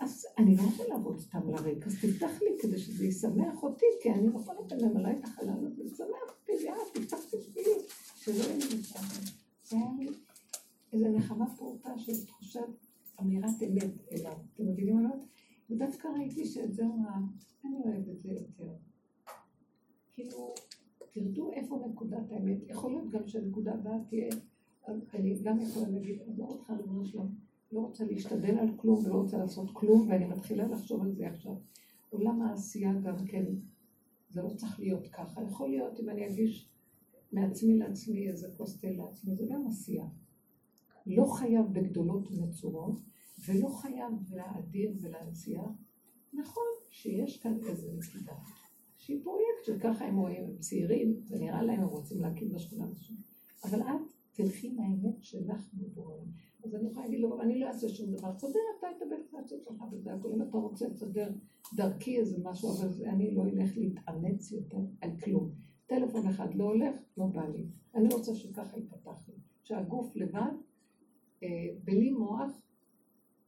אז 0.00 0.26
אני 0.38 0.56
לא 0.56 0.62
רוצה 0.62 0.88
לעבוד 0.88 1.18
סתם 1.18 1.50
לריק, 1.50 1.86
אז 1.86 1.94
תפתח 1.94 2.42
לי 2.42 2.56
כדי 2.60 2.78
שזה 2.78 3.06
ישמח 3.06 3.62
אותי, 3.62 3.86
כי 4.02 4.10
אני 4.12 4.28
בכל 4.28 4.56
אופן 4.56 4.76
ממלאה 4.84 5.12
את 5.12 5.24
החלל 5.24 5.66
הזה, 5.66 5.84
תשמח 5.94 6.08
אותי, 6.28 6.52
ואת 6.52 6.94
תפתח 6.94 7.36
בשבילי, 7.36 7.74
שלא 8.16 8.34
יהיה 8.34 8.56
לי 8.56 8.80
משעמם. 8.80 9.24
זה 9.64 9.76
היה 9.76 9.90
לי 9.98 10.08
איזו 10.92 11.08
נחמה 11.08 11.56
פעוטה 11.56 11.98
של 11.98 12.26
תחושת 12.26 12.60
אמירת 13.20 13.62
אמת 13.62 14.12
אליו. 14.12 14.36
אתם 14.54 14.68
מבינים 14.68 15.02
מה? 15.02 15.10
ודווקא 15.70 16.08
ראיתי 16.08 16.46
שאת 16.46 16.74
זה 16.74 16.84
אמר, 16.84 17.08
אני 17.64 17.76
אוהב 17.84 18.08
את 18.08 18.20
זה 18.20 18.32
יותר. 18.32 18.74
כאילו, 20.14 20.54
תרדו 21.12 21.52
איפה 21.52 21.86
נקודת 21.88 22.32
האמת. 22.32 22.58
יכול 22.66 22.90
להיות 22.90 23.10
גם 23.10 23.28
שהנקודה 23.28 23.74
הבאה 23.74 23.98
תהיה, 24.08 24.28
אני 25.14 25.38
גם 25.42 25.60
יכולה 25.60 25.88
להגיד, 25.88 26.20
אני 26.22 26.38
לא 26.38 26.44
רוצה 26.44 26.72
ריבונו 26.72 27.04
שלום, 27.04 27.34
לא 27.74 27.80
רוצה 27.80 28.04
להשתדל 28.04 28.58
על 28.58 28.68
כלום 28.76 29.06
ולא 29.06 29.14
רוצה 29.14 29.38
לעשות 29.38 29.68
כלום, 29.72 30.08
ואני 30.08 30.24
מתחילה 30.24 30.66
לחשוב 30.66 31.02
על 31.02 31.12
זה 31.12 31.28
עכשיו. 31.28 31.54
עולם 32.10 32.42
העשייה 32.42 32.92
גם 32.92 33.26
כן, 33.26 33.44
זה 34.28 34.42
לא 34.42 34.48
צריך 34.48 34.80
להיות 34.80 35.06
ככה. 35.06 35.42
יכול 35.42 35.70
להיות 35.70 36.00
אם 36.00 36.10
אני 36.10 36.26
אגיש 36.26 36.68
מעצמי 37.32 37.78
לעצמי 37.78 38.28
איזה 38.28 38.48
כוס 38.56 38.80
תה 38.80 38.90
לעצמי, 38.90 39.36
זה 39.36 39.44
גם 39.50 39.66
עשייה. 39.66 40.06
לא 41.06 41.26
חייב 41.38 41.66
בגדולות 41.72 42.28
ונצורות, 42.30 42.98
ולא 43.46 43.68
חייב 43.68 44.12
להאדיר 44.30 44.92
ולהנציח. 45.00 45.70
נכון 46.32 46.64
שיש 46.90 47.38
כאן 47.38 47.58
איזה 47.68 47.92
נקודה, 47.92 48.36
שהיא 48.96 49.20
פרויקט 49.24 49.64
שככה 49.64 50.04
הם 50.04 50.16
רואים, 50.16 50.44
הם 50.44 50.58
צעירים, 50.58 51.20
זה 51.24 51.38
נראה 51.38 51.62
להם, 51.62 51.80
הם 51.80 51.88
רוצים 51.88 52.20
להקים 52.20 52.52
בשכונה 52.52 52.86
משהו. 52.86 53.14
אבל 53.64 53.80
את 53.80 54.12
תלכי 54.32 54.68
עם 54.68 54.78
האמת 54.78 55.22
שלך 55.22 55.68
מבורם. 55.74 56.26
אז 56.64 56.74
אני 56.74 56.88
יכולה 56.88 57.06
להגיד 57.06 57.20
לו, 57.20 57.40
אני 57.40 57.60
לא 57.60 57.66
אעשה 57.66 57.88
שום 57.88 58.16
דבר, 58.16 58.32
תסדר 58.32 58.60
אתה 58.78 58.86
את 58.96 59.02
הבית 59.02 59.30
כנסת 59.30 59.64
שלך 59.64 59.84
וזה 59.92 60.14
הכול. 60.14 60.32
אם 60.32 60.42
אתה 60.42 60.56
רוצה 60.56 60.88
לסדר 60.88 61.30
דרכי 61.76 62.18
איזה 62.18 62.36
משהו, 62.42 62.68
אבל 62.72 63.08
אני 63.08 63.34
לא 63.34 63.42
אלך 63.42 63.76
להתאמץ 63.76 64.52
יותר 64.52 64.78
על 65.00 65.10
כלום. 65.24 65.50
טלפון 65.86 66.28
אחד 66.28 66.54
לא 66.54 66.64
הולך, 66.64 66.96
לא 67.16 67.26
בא 67.26 67.48
לי. 67.48 67.66
אני 67.94 68.14
רוצה 68.14 68.34
שככה 68.34 68.76
ייפתח 68.76 69.28
לי. 69.28 69.34
שהגוף 69.62 70.16
לבד, 70.16 70.52
אה, 71.42 71.48
בלי 71.84 72.10
מוח, 72.10 72.60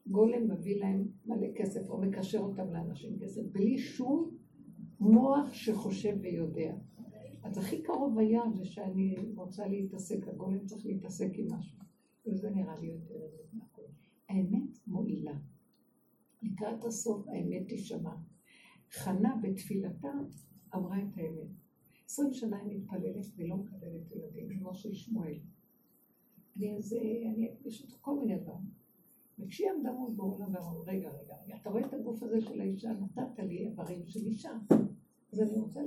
גולם 0.06 0.50
מביא 0.50 0.80
להם 0.80 1.08
מלא 1.26 1.46
כסף, 1.54 1.90
או 1.90 1.98
מקשר 2.00 2.38
אותם 2.38 2.72
לאנשים 2.72 3.18
כסף, 3.18 3.42
בלי 3.52 3.78
שום 3.78 4.30
מוח 5.00 5.52
שחושב 5.52 6.16
ויודע. 6.20 6.74
אז 7.42 7.58
הכי 7.58 7.82
קרוב 7.82 8.18
היה 8.18 8.42
זה 8.54 8.64
שאני 8.64 9.16
רוצה 9.34 9.66
להתעסק, 9.66 10.28
הגולם 10.28 10.66
צריך 10.66 10.86
להתעסק 10.86 11.30
עם 11.34 11.46
משהו. 11.52 11.75
וזה 12.26 12.50
נראה 12.50 12.78
לי 12.80 12.86
יותר 12.86 13.14
מהכל. 13.52 13.82
האמת 14.28 14.78
מועילה. 14.86 15.38
לקראת 16.42 16.84
הסוף 16.84 17.28
האמת 17.28 17.68
תישמע. 17.68 18.14
חנה 18.90 19.36
בתפילתה 19.42 20.12
אמרה 20.74 20.98
את 20.98 21.18
האמת. 21.18 21.50
עשרים 22.04 22.32
שנה 22.32 22.58
היא 22.58 22.78
מתפללת 22.78 23.26
ולא 23.36 23.56
מקבלת 23.56 24.12
ילדים, 24.12 24.58
כמו 24.58 24.74
של 24.74 24.94
שמואל. 24.94 25.38
אני 26.56 26.76
אז, 26.76 26.92
אני, 27.34 27.50
יש 27.64 27.82
אותו 27.82 27.96
כל 28.00 28.18
מיני 28.18 28.38
דברים. 28.38 28.70
וכשהיא 29.38 29.70
עמדה 29.70 29.92
מול 29.92 30.14
בעולם 30.16 30.54
ואמרו, 30.54 30.82
רגע, 30.86 31.10
רגע, 31.10 31.56
אתה 31.60 31.70
רואה 31.70 31.86
את 31.86 31.94
הגוף 31.94 32.22
הזה 32.22 32.40
של 32.40 32.60
האישה, 32.60 32.92
נתת 32.92 33.38
לי 33.38 33.58
איברים 33.58 34.06
של 34.06 34.20
אישה. 34.26 34.50
אז 35.32 35.40
אני 35.40 35.58
רוצה 35.58 35.80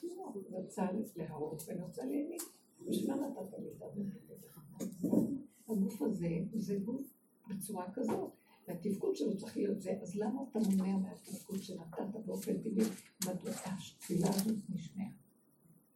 כמו, 0.00 0.32
אני 0.34 0.56
רוצה 0.56 0.86
להראות 1.16 1.62
ואני 1.66 1.82
רוצה 1.82 2.04
להעמיד. 2.04 2.40
בשביל 2.88 3.14
מה 3.14 3.26
נתת 3.26 3.58
לי 3.58 3.68
את 3.76 3.82
הגוף 3.82 5.33
הגוף 5.68 6.02
הזה 6.02 6.44
זה 6.54 6.78
גוף 6.84 7.14
בצורה 7.48 7.92
כזאת, 7.92 8.30
והתפקוד 8.68 9.16
שלו 9.16 9.36
צריך 9.36 9.56
להיות 9.56 9.80
זה, 9.80 9.98
אז 10.02 10.16
למה 10.16 10.42
אתה 10.50 10.58
מונע 10.58 10.96
מהתפקוד 10.96 11.62
שנתת 11.62 12.16
באופן 12.26 12.58
טבעי? 12.58 12.84
מדוע 13.24 13.52
התפילה 13.64 14.28
הזאת 14.28 14.56
נשמעה? 14.68 15.06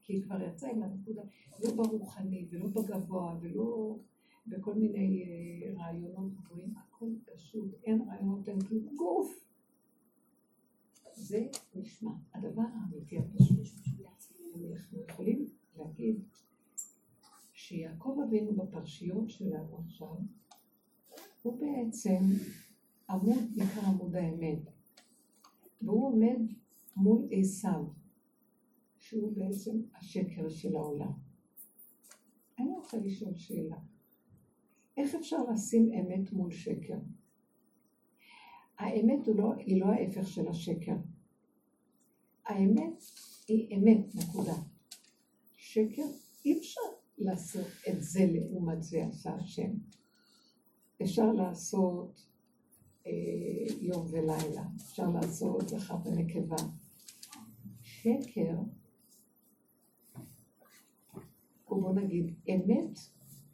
כי 0.03 0.13
היא 0.13 0.23
כבר 0.23 0.43
יצאה 0.43 0.71
עם 0.71 0.83
הנקודה, 0.83 1.23
לא 1.65 1.75
ברוחני 1.75 2.47
ולא 2.51 2.67
בגבוה 2.67 3.39
ולא 3.41 3.99
בכל 4.47 4.75
מיני 4.75 5.25
אה, 5.25 5.73
רעיונות 5.83 6.35
גבוהים, 6.35 6.75
הכל 6.77 7.11
פשוט, 7.35 7.75
אין 7.85 8.03
רעיונות, 8.09 8.49
אין 8.49 8.61
כלום, 8.61 8.97
גוף. 8.97 9.49
זה 11.15 11.47
נשמע. 11.75 12.11
הדבר 12.35 12.63
האמיתי 12.63 13.19
הפשוט, 13.19 13.67
אנחנו 14.73 15.01
יכולים 15.09 15.47
להגיד 15.77 16.21
שיעקב 17.69 18.17
אבינו 18.29 18.53
בפרשיות 18.53 19.31
שלנו 19.31 19.79
עכשיו, 19.79 20.17
הוא 21.43 21.61
בעצם 21.61 22.25
עמוד, 23.11 23.45
נקרא 23.57 23.83
עמוד 23.83 24.17
האמת, 24.17 24.59
והוא 25.83 26.07
עומד 26.07 26.53
מול 26.97 27.29
עשיו, 27.31 27.85
שהוא 28.99 29.33
בעצם 29.37 29.83
השקר 29.95 30.49
של 30.49 30.77
העולם. 30.77 31.13
אני 32.59 32.71
רוצה 32.71 32.97
לשאול 32.97 33.35
שאלה. 33.35 33.79
איך 34.97 35.15
אפשר 35.15 35.43
לשים 35.53 35.93
אמת 35.93 36.33
מול 36.33 36.51
שקר? 36.51 36.99
האמת 38.79 39.29
לא, 39.37 39.55
היא 39.59 39.81
לא 39.81 39.87
ההפך 39.87 40.29
של 40.29 40.49
השקר. 40.49 40.97
האמת 42.45 43.03
היא 43.49 43.77
אמת, 43.77 44.15
נקודה. 44.15 44.55
שקר, 45.57 46.07
אי 46.45 46.59
אפשר 46.59 46.98
לעשות 47.19 47.67
את 47.89 48.03
זה 48.03 48.21
לעומת 48.33 48.83
זה 48.83 49.07
עשה 49.07 49.35
השם. 49.35 49.71
אפשר 51.03 51.33
לעשות 51.33 52.27
אה, 53.07 53.13
יום 53.81 54.07
ולילה, 54.11 54.65
אפשר 54.77 55.11
לעשות 55.11 55.69
זכר 55.69 55.97
ונקבה. 56.05 56.57
שקר, 57.83 58.57
או 61.69 61.81
בוא 61.81 61.93
נגיד, 61.93 62.35
אמת, 62.49 62.99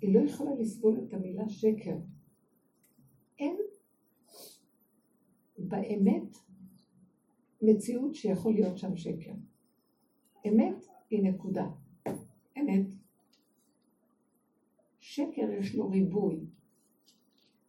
היא 0.01 0.15
לא 0.15 0.21
יכולה 0.21 0.55
לסבול 0.55 1.01
את 1.05 1.15
המילה 1.15 1.49
שקר. 1.49 1.97
אין 3.39 3.57
באמת 5.59 6.37
מציאות 7.63 8.15
שיכול 8.15 8.55
להיות 8.55 8.79
שם 8.79 8.97
שקר. 8.97 9.35
אמת 10.49 10.85
היא 11.11 11.23
נקודה. 11.23 11.67
אמת. 12.59 13.04
שקר 15.15 15.51
יש 15.61 15.75
לו 15.75 15.89
ריבוי. 15.89 16.41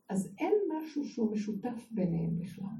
אז 0.09 0.29
אין 0.39 0.53
משהו 0.77 1.05
שהוא 1.05 1.31
משותף 1.31 1.87
ביניהם 1.91 2.39
בכלל. 2.39 2.77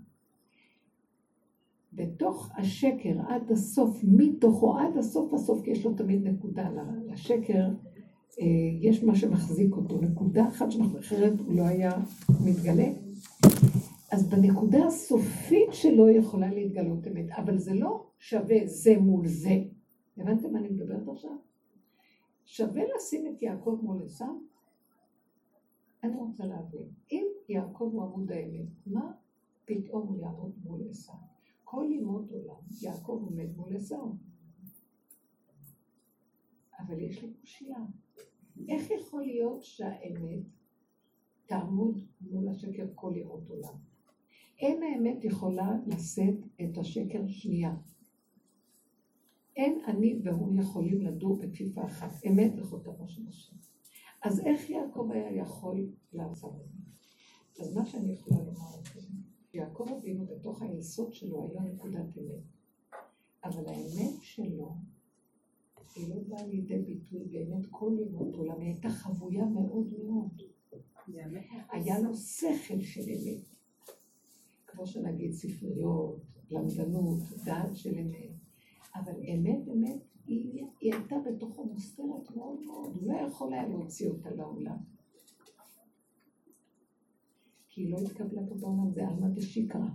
בתוך 1.93 2.51
השקר 2.57 3.19
עד 3.27 3.51
הסוף, 3.51 3.99
מתוכו 4.03 4.77
עד 4.77 4.97
הסוף 4.97 5.33
הסוף, 5.33 5.61
כי 5.63 5.71
יש 5.71 5.85
לו 5.85 5.93
תמיד 5.93 6.27
נקודה 6.27 6.69
לשקר, 7.05 7.67
אה, 8.41 8.45
יש 8.81 9.03
מה 9.03 9.15
שמחזיק 9.15 9.75
אותו, 9.75 10.01
נקודה 10.01 10.47
אחת 10.47 10.71
שאנחנו 10.71 10.99
אחרת 10.99 11.39
הוא 11.39 11.55
לא 11.55 11.63
היה 11.63 11.91
מתגלה. 12.45 12.87
אז 14.11 14.29
בנקודה 14.29 14.85
הסופית 14.85 15.73
שלו 15.73 16.09
יכולה 16.09 16.53
להתגלות 16.53 17.07
אמת, 17.07 17.31
אבל 17.31 17.57
זה 17.57 17.73
לא 17.73 18.03
שווה 18.19 18.57
זה 18.65 18.97
מול 18.99 19.27
זה. 19.27 19.63
הבנתם 20.17 20.53
מה 20.53 20.59
אני 20.59 20.69
מדברת 20.69 21.07
עכשיו? 21.07 21.31
שווה 22.45 22.83
לשים 22.95 23.27
את 23.27 23.41
יעקב 23.41 23.79
מול 23.83 24.01
עשיו? 24.05 24.54
אני 26.05 26.15
רוצה 26.15 26.45
להבין. 26.45 26.87
אם 27.11 27.25
יעקב 27.49 27.89
הוא 27.93 28.03
עמוד 28.03 28.31
האמת, 28.31 28.67
מה 28.85 29.11
פתאום 29.65 30.07
הוא 30.07 30.17
יעמוד 30.17 30.51
מול 30.63 30.81
עשיו? 30.89 31.15
כל 31.63 31.85
לימוד 31.89 32.31
עולם, 32.31 32.61
יעקב 32.81 33.21
עומד 33.25 33.55
מול 33.55 33.75
עשיו. 33.75 34.11
אבל 36.79 36.99
יש 36.99 37.23
לי 37.23 37.33
קושייה. 37.33 37.85
איך 38.69 38.91
יכול 38.91 39.23
להיות 39.25 39.63
שהאמת 39.63 40.43
תעמוד 41.45 41.99
מול 42.21 42.49
השקר 42.49 42.87
כל 42.95 43.13
ימות 43.15 43.49
עולם? 43.49 43.77
אין 44.59 44.83
האמת 44.83 45.23
יכולה 45.23 45.77
לשאת 45.87 46.35
את 46.61 46.77
השקר 46.77 47.27
שנייה. 47.27 47.75
אין 49.55 49.81
אני 49.87 50.19
והוא 50.23 50.59
יכולים 50.59 51.01
לדור 51.01 51.39
בכפיפה 51.39 51.85
אחת, 51.85 52.25
אמת 52.27 52.51
וחותמו 52.57 53.07
של 53.07 53.27
השם. 53.27 53.55
אז 54.25 54.39
איך 54.39 54.69
יעקב 54.69 55.09
היה 55.13 55.35
יכול 55.35 55.89
לעשות 56.13 56.53
את 56.61 56.71
זה? 56.71 57.63
אז 57.63 57.75
מה 57.75 57.85
שאני 57.85 58.13
יכולה 58.13 58.37
לומר 58.37 58.79
לכם, 58.81 58.99
יעקב 59.53 59.85
אבינו 59.97 60.25
בתוך 60.25 60.61
היסוד 60.61 61.13
שלו 61.13 61.43
היה 61.43 61.61
נקודת 61.61 62.17
אמת, 62.17 62.43
אבל 63.43 63.67
האמת 63.67 64.21
שלו 64.21 64.75
היא 65.95 66.09
לא 66.09 66.15
באה 66.27 66.47
לידי 66.47 66.81
ביטוי 66.81 67.25
באמת 67.25 67.65
כל 67.71 67.97
ימות 67.99 68.35
עולם, 68.35 68.61
היא 68.61 68.67
הייתה 68.67 68.89
חבויה 68.89 69.45
מאוד 69.45 69.93
מאוד. 70.03 70.41
היה 71.71 71.99
לו 71.99 72.15
שכל 72.15 72.81
של 72.81 73.01
אמת. 73.01 73.43
כמו 74.67 74.87
שנגיד 74.87 75.31
ספריות, 75.31 76.21
למדנות, 76.51 77.19
דעת 77.45 77.75
של 77.75 77.97
אמת. 77.97 78.31
אבל 78.95 79.13
אמת, 79.33 79.67
אמת, 79.73 80.14
היא, 80.27 80.65
היא 80.79 80.93
הייתה 80.93 81.15
בתוכו 81.19 81.65
מוסתרת 81.65 82.35
מאוד 82.35 82.61
מאוד, 82.65 82.95
הוא 82.95 83.07
לא 83.07 83.17
יכול 83.17 83.53
היה 83.53 83.67
להוציא 83.67 84.09
אותה 84.09 84.29
לעולם. 84.29 84.77
כי 87.69 87.81
היא 87.81 87.91
לא 87.91 87.97
התקבלה 87.97 88.41
פה 88.49 88.55
בעולם, 88.55 88.91
זה 88.91 89.07
עלמא 89.07 89.27
דשיקרא. 89.27 89.87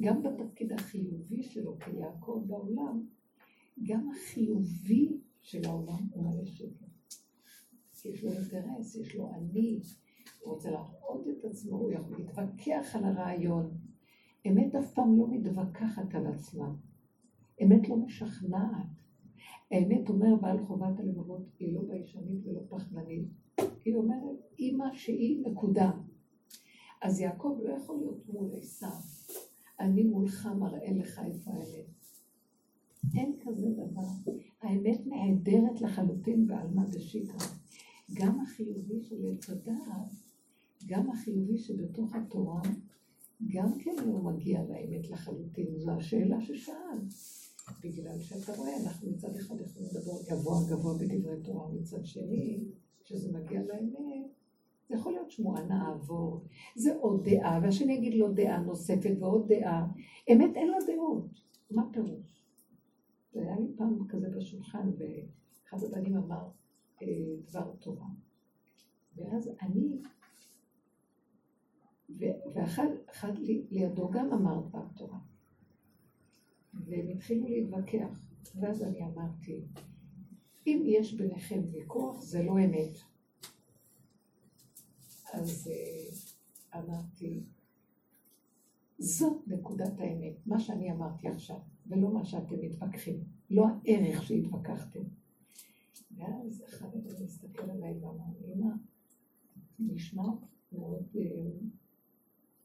גם 0.00 0.22
בתפקיד 0.22 0.72
החיובי 0.72 1.42
שלו 1.42 1.78
כיעקב 1.78 2.44
בעולם, 2.46 3.06
גם 3.82 4.10
החיובי 4.10 5.20
של 5.42 5.60
העולם 5.64 6.08
הוא 6.10 6.24
מלא 6.24 6.44
שקר. 6.44 6.86
יש 8.04 8.24
לו 8.24 8.30
אינטרס, 8.32 8.96
יש 8.96 9.14
לו 9.14 9.30
אני, 9.34 9.80
הוא 10.40 10.54
רוצה 10.54 10.70
להראות 10.70 11.26
את 11.28 11.44
עצמו, 11.44 11.76
הוא 11.76 11.92
יכול 11.92 12.16
להתווכח 12.18 12.96
על 12.96 13.04
הרעיון. 13.04 13.70
אמת 14.48 14.74
אף 14.74 14.94
פעם 14.94 15.18
לא 15.18 15.26
מתווכחת 15.30 16.14
על 16.14 16.26
עצמה. 16.26 16.74
אמת 17.62 17.88
לא 17.88 17.96
משכנעת. 17.96 18.86
האמת 19.70 20.08
אומר 20.08 20.36
בעל 20.40 20.64
חובת 20.66 20.98
הלבבות, 20.98 21.42
היא 21.58 21.74
לא 21.74 21.82
ביישנית 21.88 22.46
ולא 22.46 22.60
פחדנית. 22.68 23.28
היא 23.84 23.94
אומרת, 23.94 24.38
אימא 24.58 24.84
שהיא 24.92 25.46
נקודה. 25.46 25.90
אז 27.02 27.20
יעקב 27.20 27.58
לא 27.62 27.72
יכול 27.72 27.96
להיות 27.98 28.28
מול 28.28 28.50
עשיו. 28.58 29.00
אני 29.80 30.02
מולך 30.02 30.48
מראה 30.58 30.92
לך 30.92 31.20
איפה 31.26 31.50
האמת. 31.50 31.86
אין 33.14 33.36
כזה 33.40 33.66
דבר. 33.70 34.32
האמת 34.62 35.00
נעדרת 35.06 35.80
לחלוטין 35.80 36.46
בעלמא 36.46 36.84
דשיקרא. 36.84 37.46
גם 38.14 38.40
החיובי 38.40 39.02
של 39.02 39.16
עץ 39.32 39.50
הדעת, 39.50 40.10
גם 40.86 41.10
החיובי 41.10 41.58
שבתוך 41.58 42.14
התורה, 42.14 42.60
גם 43.46 43.78
כן 43.78 43.94
לא 44.06 44.18
מגיע 44.18 44.62
לאמת 44.62 45.10
לחלוטין. 45.10 45.78
זו 45.78 45.90
השאלה 45.90 46.40
ששאלת. 46.40 47.12
בגלל 47.82 48.20
שאתה 48.20 48.52
רואה, 48.56 48.76
אנחנו 48.76 49.10
מצד 49.10 49.36
אחד 49.36 49.60
יכולים 49.60 49.88
לדבר 49.90 50.22
גבוה 50.30 50.56
גבוה 50.70 50.94
בדברי 50.98 51.42
תורה, 51.42 51.68
מצד 51.68 52.04
שני, 52.04 52.64
כשזה 53.00 53.32
מגיע 53.32 53.62
לאמת, 53.62 54.30
זה 54.88 54.94
יכול 54.96 55.12
להיות 55.12 55.30
שמועה 55.30 55.62
נעבור, 55.62 56.44
זה 56.76 56.96
עוד 56.96 57.28
דעה, 57.28 57.60
והשני 57.62 57.92
יגיד 57.92 58.14
לו 58.14 58.32
דעה 58.32 58.60
נוספת 58.60 59.16
ועוד 59.20 59.52
דעה. 59.52 59.86
אמת 60.32 60.56
אין 60.56 60.68
לה 60.68 60.76
דעות. 60.86 61.30
מה 61.70 61.82
פירוש? 61.92 62.44
זה 63.32 63.40
היה 63.40 63.58
לי 63.58 63.66
פעם 63.76 64.06
כזה 64.08 64.28
בשולחן, 64.36 64.90
ואחד 64.98 65.84
הבנים 65.84 66.16
אמר 66.16 66.48
אה, 67.02 67.06
דבר 67.48 67.72
תורה. 67.80 68.06
ואז 69.16 69.50
אני, 69.62 70.02
ואחד 72.54 73.32
לידו 73.70 74.10
גם 74.10 74.32
אמר 74.32 74.60
דבר 74.60 74.84
תורה. 74.96 75.18
והם 76.74 77.08
התחילו 77.08 77.48
להתווכח. 77.48 78.20
ואז 78.54 78.82
אני 78.82 79.04
אמרתי, 79.04 79.60
אם 80.66 80.82
יש 80.86 81.14
ביניכם 81.14 81.60
ויכוח, 81.72 82.22
זה 82.22 82.42
לא 82.42 82.58
אמת. 82.58 82.98
אז, 85.32 85.70
אה, 85.70 86.80
אמרתי, 86.80 87.42
זאת 88.98 89.48
נקודת 89.48 89.98
האמת, 89.98 90.46
מה 90.46 90.60
שאני 90.60 90.92
אמרתי 90.92 91.28
עכשיו, 91.28 91.58
ולא 91.86 92.10
מה 92.10 92.24
שאתם 92.24 92.60
מתווכחים, 92.62 93.24
לא 93.50 93.66
הערך 93.66 94.22
שהתווכחתם. 94.22 95.00
ואז 96.16 96.62
אחד 96.68 96.88
מהם 96.94 97.24
מסתכל 97.24 97.70
עליי 97.70 97.94
ואמר 98.00 98.54
אמא, 98.54 98.72
נשמעת 99.78 100.38
מאוד 100.72 101.06
אה, 101.16 101.22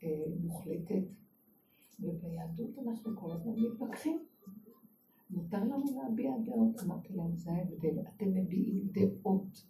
אה, 0.03 0.23
מוחלטת, 0.43 1.03
וביהדות 1.99 2.79
אנחנו 2.79 3.15
כל 3.15 3.31
הזמן 3.31 3.53
מתווכחים. 3.57 4.19
מותר 5.29 5.63
לנו 5.63 6.01
להביע 6.01 6.31
דעות? 6.45 6.79
אמרתי 6.83 7.13
להם, 7.13 7.35
זה 7.35 7.51
ההבדל, 7.51 7.99
אתם 8.15 8.33
מביעים 8.33 8.87
דעות. 8.91 9.65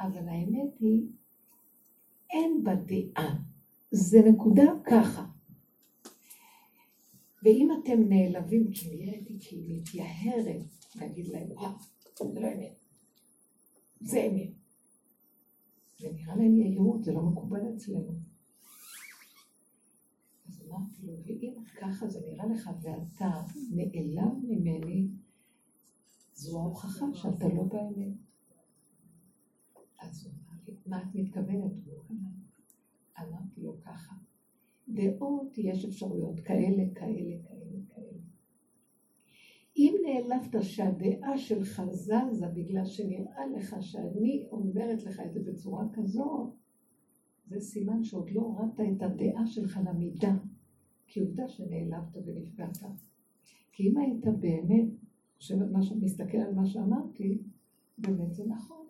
אבל 0.00 0.28
האמת 0.28 0.78
היא, 0.80 1.06
אין 2.30 2.64
בה 2.64 2.74
דעה. 2.74 3.36
זה 3.90 4.18
נקודה 4.30 4.64
ככה. 4.84 5.26
ואם 7.42 7.68
אתם 7.82 8.02
נעלבים 8.08 8.70
כי 8.72 8.96
נראיתי 8.96 9.38
כי 9.40 9.56
היא 9.56 9.80
מתייהרת, 9.80 10.62
להגיד 10.94 11.28
להם, 11.28 11.52
וואו, 11.52 11.72
זה 12.32 12.40
לא 12.40 12.48
אמת. 12.54 12.78
זה 14.00 14.20
אמת. 14.20 14.50
זה 15.98 16.12
נראה 16.12 16.36
להם 16.36 16.56
יהירות, 16.58 17.04
זה 17.04 17.12
לא 17.12 17.22
מקובל 17.22 17.60
אצלנו. 17.74 18.33
אמרתי 20.74 21.06
לו, 21.06 21.12
ואם 21.24 21.54
ככה 21.80 22.08
זה 22.08 22.20
נראה 22.26 22.46
לך 22.46 22.70
ואתה 22.82 23.42
נעלם 23.70 24.40
ממני, 24.42 25.08
זו 26.34 26.60
ההוכחה 26.60 27.06
שאתה 27.12 27.48
לא 27.48 27.62
באמת. 27.62 28.14
אז 30.00 30.26
הוא 30.26 30.32
אמר 30.34 30.60
לי, 30.68 30.74
מה 30.86 31.02
את 31.02 31.14
מתכוונת? 31.14 31.72
אמרתי 33.20 33.60
לו 33.60 33.80
ככה, 33.80 34.16
דעות 34.88 35.58
יש 35.58 35.84
אפשרויות 35.84 36.40
כאלה, 36.40 36.94
כאלה, 36.94 37.42
כאלה, 37.48 37.78
כאלה. 37.94 38.18
אם 39.76 39.94
נעלבת 40.06 40.62
שהדעה 40.62 41.38
שלך 41.38 41.82
זזה 41.90 42.46
בגלל 42.54 42.84
שנראה 42.84 43.46
לך 43.46 43.76
שאני 43.80 44.46
אומרת 44.50 45.02
לך 45.02 45.20
את 45.20 45.32
זה 45.32 45.40
בצורה 45.40 45.84
כזאת, 45.92 46.52
זה 47.46 47.60
סימן 47.60 48.04
שעוד 48.04 48.30
לא 48.30 48.40
הורדת 48.40 48.80
את 48.96 49.02
הדעה 49.02 49.46
שלך 49.46 49.80
למידה. 49.86 50.34
כי 51.14 51.20
עובדה 51.20 51.48
שנעלבת 51.48 52.16
ונפגעת. 52.26 52.78
כי 53.72 53.88
אם 53.88 53.98
היית 53.98 54.24
באמת, 54.24 54.88
מה 55.72 55.82
שאת 55.82 55.96
מסתכל 56.00 56.36
על 56.36 56.54
מה 56.54 56.66
שאמרתי, 56.66 57.38
באמת 57.98 58.34
זה 58.34 58.44
נכון. 58.46 58.86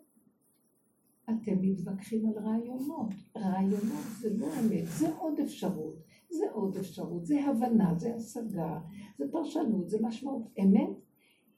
אתם 1.23 1.61
מתווכחים 1.61 2.25
על 2.25 2.43
רעיונות. 2.43 3.09
רעיונות 3.37 4.05
זה 4.19 4.37
לא 4.37 4.47
אמת, 4.47 4.83
זה 4.99 5.15
עוד 5.15 5.39
אפשרות. 5.39 5.95
זה 6.29 6.45
עוד 6.51 6.77
אפשרות, 6.77 7.25
זה 7.25 7.45
הבנה, 7.45 7.93
זה 7.97 8.15
השגה, 8.15 8.79
זה 9.17 9.31
פרשנות, 9.31 9.89
זה 9.89 9.97
משמעות. 10.01 10.43
אמת, 10.63 10.89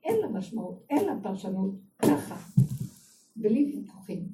אין 0.03 0.19
לה 0.21 0.27
משמעות, 0.29 0.83
אין 0.89 1.05
לה 1.05 1.19
פרשנות, 1.23 1.75
ככה, 2.01 2.61
בלי 3.35 3.65
ויכוחים. 3.65 4.27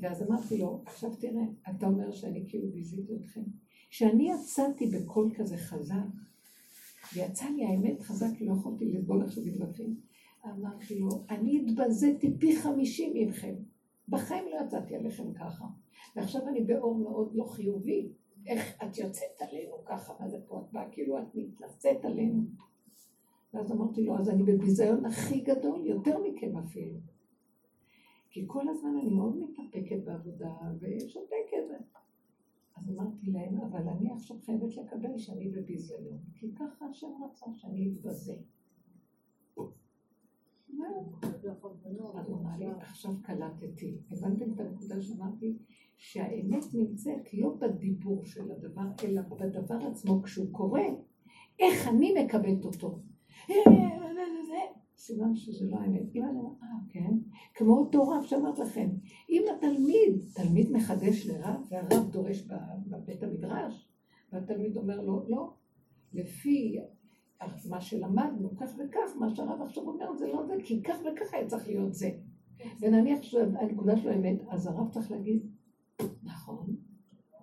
ואז 0.00 0.22
אמרתי 0.22 0.58
לו, 0.58 0.82
עכשיו 0.86 1.16
תראה, 1.16 1.44
אתה 1.70 1.86
אומר 1.86 2.12
שאני 2.12 2.44
כאילו 2.48 2.68
ביזיתי 2.72 3.16
אתכם. 3.16 3.42
כשאני 3.92 4.30
יצאתי 4.30 4.86
בקול 4.86 5.32
כזה 5.34 5.56
חזק, 5.56 5.94
ויצא 7.14 7.44
לי 7.44 7.64
האמת 7.64 8.00
חזק, 8.00 8.26
כי 8.38 8.44
לא 8.46 8.52
יכולתי 8.52 8.84
לסבול 8.84 9.22
איך 9.22 9.32
שמתווכחים, 9.32 10.00
אמרתי 10.46 10.98
לו, 10.98 11.08
אני 11.30 11.60
התבזיתי 11.60 12.38
פי 12.38 12.56
חמישים 12.56 13.12
ממכם. 13.14 13.54
בחיים 14.08 14.44
לא 14.44 14.66
יצאתי 14.66 14.96
עליכם 14.96 15.32
ככה. 15.32 15.64
ועכשיו 16.16 16.48
אני 16.48 16.64
באור 16.64 16.94
מאוד 16.94 17.34
לא 17.34 17.44
חיובי. 17.44 18.08
איך 18.46 18.82
את 18.82 18.98
יוצאת 18.98 19.40
עלינו 19.40 19.84
ככה, 19.84 20.12
מה 20.20 20.28
זה 20.28 20.38
פה 20.46 20.60
את 20.60 20.72
באה, 20.72 20.90
כאילו 20.90 21.18
את 21.18 21.34
מתנשאת 21.34 22.04
עלינו. 22.04 22.42
ואז 23.54 23.72
אמרתי 23.72 24.04
לו, 24.04 24.18
אז 24.18 24.28
אני 24.28 24.42
בביזיון 24.42 25.04
הכי 25.04 25.40
גדול, 25.40 25.86
יותר 25.86 26.18
מכם 26.18 26.56
אפילו. 26.56 26.98
כי 28.30 28.44
כל 28.46 28.68
הזמן 28.68 28.90
אני 29.02 29.14
מאוד 29.14 29.36
מתאפקת 29.36 30.04
בעבודה 30.04 30.52
ושותקת. 30.80 32.01
אז 32.82 32.90
אמרתי 32.90 33.30
להם, 33.30 33.60
אבל 33.60 33.88
אני 33.88 34.12
עכשיו 34.12 34.36
חייבת 34.40 34.76
לקבל 34.76 35.18
שאני 35.18 35.48
בביזיון, 35.50 36.18
כי 36.34 36.54
ככה 36.54 36.86
השם 36.86 37.10
רצה 37.24 37.46
שאני 37.54 37.92
אתבזה. 37.92 38.34
עכשיו 42.80 43.12
קלטתי. 43.22 43.98
הבנתם 44.10 44.52
את 44.52 44.60
הנקודה 44.60 45.02
שאמרתי? 45.02 45.58
שהאמת 45.96 46.64
נמצאת 46.74 47.34
לא 47.34 47.54
בדיבור 47.60 48.24
של 48.24 48.50
הדבר, 48.52 48.88
אלא 49.04 49.22
בדבר 49.22 49.86
עצמו 49.86 50.22
כשהוא 50.22 50.52
קורה, 50.52 50.84
איך 51.58 51.88
אני 51.88 52.24
מקבלת 52.24 52.64
אותו. 52.64 52.98
סימן 55.04 55.34
שזה 55.34 55.70
לא 55.70 55.76
האמת. 55.76 56.14
אם 56.14 56.24
אני 56.24 56.38
אומרת, 56.38 56.62
אה, 56.62 56.68
כן, 56.88 57.14
כמו 57.54 57.78
אותו 57.78 58.08
רב 58.08 58.22
שאמרת 58.24 58.58
לכם, 58.58 58.90
אם 59.30 59.42
התלמיד, 59.56 60.22
תלמיד 60.34 60.72
מחדש 60.72 61.26
לרב, 61.26 61.66
והרב 61.68 62.10
דורש 62.10 62.48
בבית 62.86 63.22
המדרש, 63.22 63.88
והתלמיד 64.32 64.76
אומר 64.76 65.00
לו, 65.00 65.28
לא, 65.28 65.52
לפי 66.12 66.78
מה 67.68 67.80
שלמדנו, 67.80 68.56
כך 68.56 68.70
וכך, 68.74 69.16
מה 69.20 69.34
שהרב 69.34 69.62
עכשיו 69.62 69.84
אומר 69.84 70.16
זה 70.16 70.26
לא 70.26 70.46
זה, 70.46 70.54
כי 70.64 70.82
כך 70.82 70.96
וכך 71.00 71.34
היה 71.34 71.46
צריך 71.46 71.66
להיות 71.66 71.94
זה. 71.94 72.10
ונניח 72.80 73.22
שהנקודה 73.22 73.96
של 73.96 74.08
האמת, 74.08 74.40
אז 74.48 74.66
הרב 74.66 74.90
צריך 74.90 75.10
להגיד, 75.10 75.46
נכון, 76.22 76.76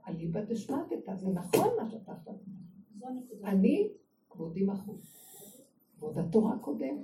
אליבא 0.08 0.42
דשמטתא, 0.42 1.16
זה 1.16 1.30
נכון 1.30 1.68
מה 1.82 1.90
שאתה 1.90 2.12
עכשיו 2.12 2.34
אומר. 2.34 3.10
אני 3.44 3.88
כבודי 4.30 4.64
מחוז. 4.64 5.19
כבוד 6.00 6.18
התורה 6.18 6.58
קודם. 6.58 6.98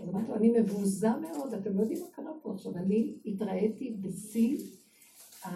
אז 0.00 0.08
אמרתי 0.08 0.28
לו, 0.28 0.36
אני 0.36 0.60
מבוזה 0.60 1.16
מאוד, 1.16 1.54
אתם 1.54 1.76
לא 1.76 1.80
יודעים 1.80 2.00
מה 2.02 2.08
קרה 2.12 2.32
פה 2.42 2.52
עכשיו. 2.52 2.76
אני 2.76 3.14
התראיתי 3.26 3.96
בשיא 4.00 4.58
ה... 5.44 5.48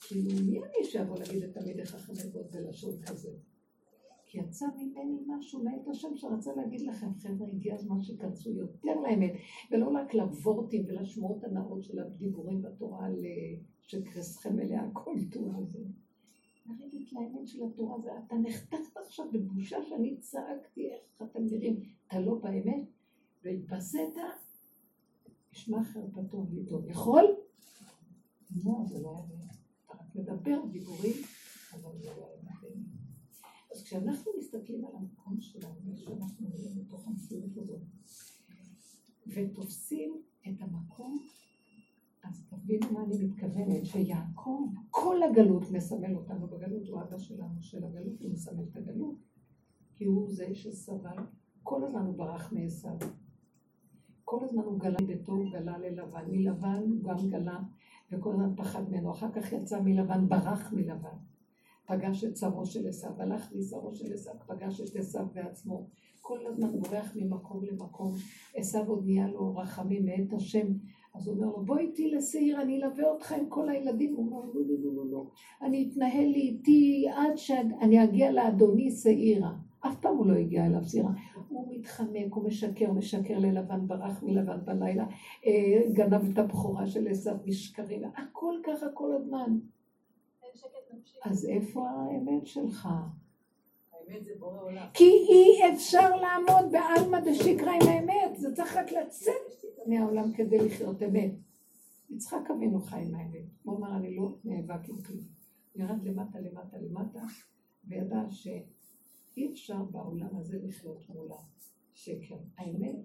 כאילו, 0.00 0.30
מי 0.46 0.58
אני 0.58 0.84
שיבוא 0.84 1.18
להגיד 1.18 1.42
את 1.42 1.56
חכמי 1.86 2.18
ועוד 2.32 2.46
בלשון 2.50 3.02
כזה? 3.02 3.30
כי 4.26 4.38
יצא 4.38 4.66
ממני 4.76 5.18
משהו 5.26 5.64
מאת 5.64 5.88
השם 5.88 6.16
שרצה 6.16 6.50
להגיד 6.56 6.80
לכם, 6.80 7.14
חבר'ה, 7.22 7.48
הגיע 7.48 7.74
הזמן 7.74 8.02
שתכנסו 8.02 8.50
יותר 8.50 9.00
לאמת, 9.00 9.32
ולא 9.70 9.88
רק 9.88 10.14
לוורטים 10.14 10.84
ולשמועות 10.88 11.44
הנאות 11.44 11.84
של 11.84 11.98
הדיבורים 11.98 12.62
בתורה 12.62 13.06
על 13.06 13.24
שקרסכם 13.82 14.60
אליה 14.60 14.82
הכל 14.82 15.14
טוב 15.32 15.56
הזה. 15.56 15.78
לרדת 16.68 17.12
לאמת 17.12 17.48
של 17.48 17.64
התורה, 17.64 18.00
זה 18.00 18.10
אתה 18.26 18.34
נחתכת 18.34 18.96
עכשיו 19.06 19.26
בבושה 19.32 19.76
שאני 19.88 20.16
צעקתי, 20.16 20.90
איך 20.92 21.22
אתם 21.22 21.44
נראים, 21.44 21.80
אתה 22.06 22.20
לא 22.20 22.34
באמת, 22.34 22.84
והתבזית, 23.44 24.14
ישמע 25.52 25.84
חרפתו 25.84 26.46
ואיתו. 26.50 26.80
יכול? 26.86 27.24
לא, 28.64 28.72
זה 28.86 29.00
לא 29.02 29.18
אמת. 29.18 29.56
אתה 29.86 29.94
רק 29.94 30.14
מדבר 30.14 30.66
דיבורים, 30.70 31.16
אבל 31.72 31.98
זה 31.98 32.10
לא 32.16 32.28
אמת. 32.42 32.46
אז 33.72 33.82
כשאנחנו 33.82 34.32
מסתכלים 34.38 34.84
על 34.84 34.92
המקום 34.96 35.40
שלנו, 35.40 35.96
שאנחנו 35.96 36.48
נראים 36.48 36.84
בתוך 36.84 37.08
המציאות 37.08 37.56
הזאת, 37.56 37.82
ותופסים 39.26 40.22
את 40.48 40.60
המקום 40.60 41.26
אז 42.28 42.44
תבינו 42.48 42.92
מה 42.92 43.02
אני 43.04 43.24
מתכוונת, 43.24 43.86
שיעקב, 43.86 44.60
כל 44.90 45.22
הגלות 45.22 45.70
מסמל 45.70 46.16
אותנו 46.16 46.46
בגלות, 46.46 46.88
הוא 46.88 47.00
אבא 47.02 47.18
שלנו 47.18 47.62
של 47.62 47.84
הגלות, 47.84 48.20
הוא 48.20 48.32
מסמל 48.32 48.64
את 48.72 48.76
הגלות, 48.76 49.16
כי 49.94 50.04
הוא 50.04 50.30
זה 50.30 50.54
שסבל, 50.54 51.16
כל 51.62 51.84
הזמן 51.84 52.06
הוא 52.06 52.16
ברח 52.16 52.52
מעשיו. 52.52 52.96
כל 54.24 54.44
הזמן 54.44 54.62
הוא 54.62 54.80
גלה 54.80 54.98
ביתו, 55.06 55.32
הוא 55.32 55.50
גלה 55.52 55.78
ללבן, 55.78 56.24
מלבן 56.30 56.82
הוא 56.90 57.04
גם 57.04 57.30
גלה, 57.30 57.58
וכל 58.12 58.32
הזמן 58.32 58.56
פחד 58.56 58.90
ממנו, 58.90 59.12
אחר 59.12 59.32
כך 59.32 59.52
יצא 59.52 59.80
מלבן, 59.80 60.28
ברח 60.28 60.72
מלבן. 60.72 61.16
פגש 61.86 62.24
את 62.24 62.36
שרו 62.36 62.66
של 62.66 62.88
עשיו, 62.88 63.22
הלך 63.22 63.52
משרו 63.52 63.94
של 63.94 64.12
עשיו, 64.12 64.34
פגש 64.46 64.80
את 64.80 64.96
עשיו 64.96 65.26
בעצמו. 65.32 65.86
כל 66.20 66.46
הזמן 66.46 66.80
בורח 66.80 67.12
ממקום 67.16 67.64
למקום. 67.64 68.14
עשיו 68.54 68.86
עוד 68.86 69.04
נהיה 69.04 69.28
לו 69.28 69.56
רחמים 69.56 70.04
מאת 70.04 70.32
השם, 70.32 70.66
אז 71.16 71.28
הוא 71.28 71.36
אומר 71.36 71.46
לו, 71.46 71.64
בוא 71.64 71.78
איתי 71.78 72.10
לשעיר, 72.10 72.62
אני 72.62 72.82
אלווה 72.82 73.04
אותך 73.04 73.32
עם 73.32 73.46
כל 73.48 73.68
הילדים. 73.68 74.14
הוא 74.14 74.26
אומר, 74.26 74.46
לא, 74.54 74.60
לא, 74.68 74.74
לא, 74.84 74.96
לא, 74.96 75.10
לא. 75.10 75.26
אני 75.62 75.88
אתנהל 75.90 76.26
לי 76.26 76.40
איתי 76.40 77.06
עד 77.16 77.36
שאני 77.36 78.04
אגיע 78.04 78.32
לאדוני 78.32 78.90
שעירה. 78.90 79.52
אף 79.80 80.00
פעם 80.00 80.16
הוא 80.16 80.26
לא 80.26 80.32
הגיע 80.32 80.66
אליו 80.66 80.84
שעירה. 80.84 81.10
הוא 81.48 81.74
מתחמק, 81.74 82.32
הוא 82.32 82.44
משקר, 82.44 82.92
משקר 82.92 83.38
ללבן, 83.38 83.86
ברח 83.86 84.22
מלבן 84.22 84.64
בלילה, 84.64 85.06
אה, 85.46 85.82
גנב 85.92 86.30
את 86.32 86.38
הבכורה 86.38 86.86
של 86.86 87.08
עשיו 87.08 87.36
משקרים, 87.46 88.02
הכל 88.16 88.54
ככה 88.64 88.86
כל 88.94 89.12
הזמן. 89.12 89.58
אז 91.24 91.46
איפה 91.46 91.88
האמת 91.90 92.46
שלך? 92.46 92.88
כי 94.94 95.04
אי 95.04 95.74
אפשר 95.74 96.16
לעמוד 96.16 96.72
בעלמא 96.72 97.20
דשקרא 97.20 97.72
עם 97.72 97.88
האמת, 97.88 98.36
זה 98.36 98.54
צריך 98.54 98.76
רק 98.76 98.92
לצאת 98.92 99.64
מהעולם 99.86 100.32
כדי 100.32 100.58
לחיות 100.58 101.02
אמת. 101.02 101.30
יצחק 102.10 102.50
אבינו 102.56 102.80
חי 102.80 102.96
עם 102.96 103.14
האמת. 103.14 103.44
הוא 103.62 103.76
אמר, 103.76 103.96
אני 103.96 104.16
לא 104.16 104.36
נאבק 104.44 104.88
עם 104.88 105.02
כלום. 105.02 105.24
ירד 105.76 106.04
למטה, 106.04 106.40
למטה, 106.40 106.76
למטה, 106.78 107.20
וידע 107.84 108.20
שאי 108.30 109.52
אפשר 109.52 109.82
בעולם 109.82 110.36
הזה 110.36 110.58
לחיות 110.62 111.08
מול 111.08 111.28
השקר. 111.92 112.36
האמת 112.56 112.96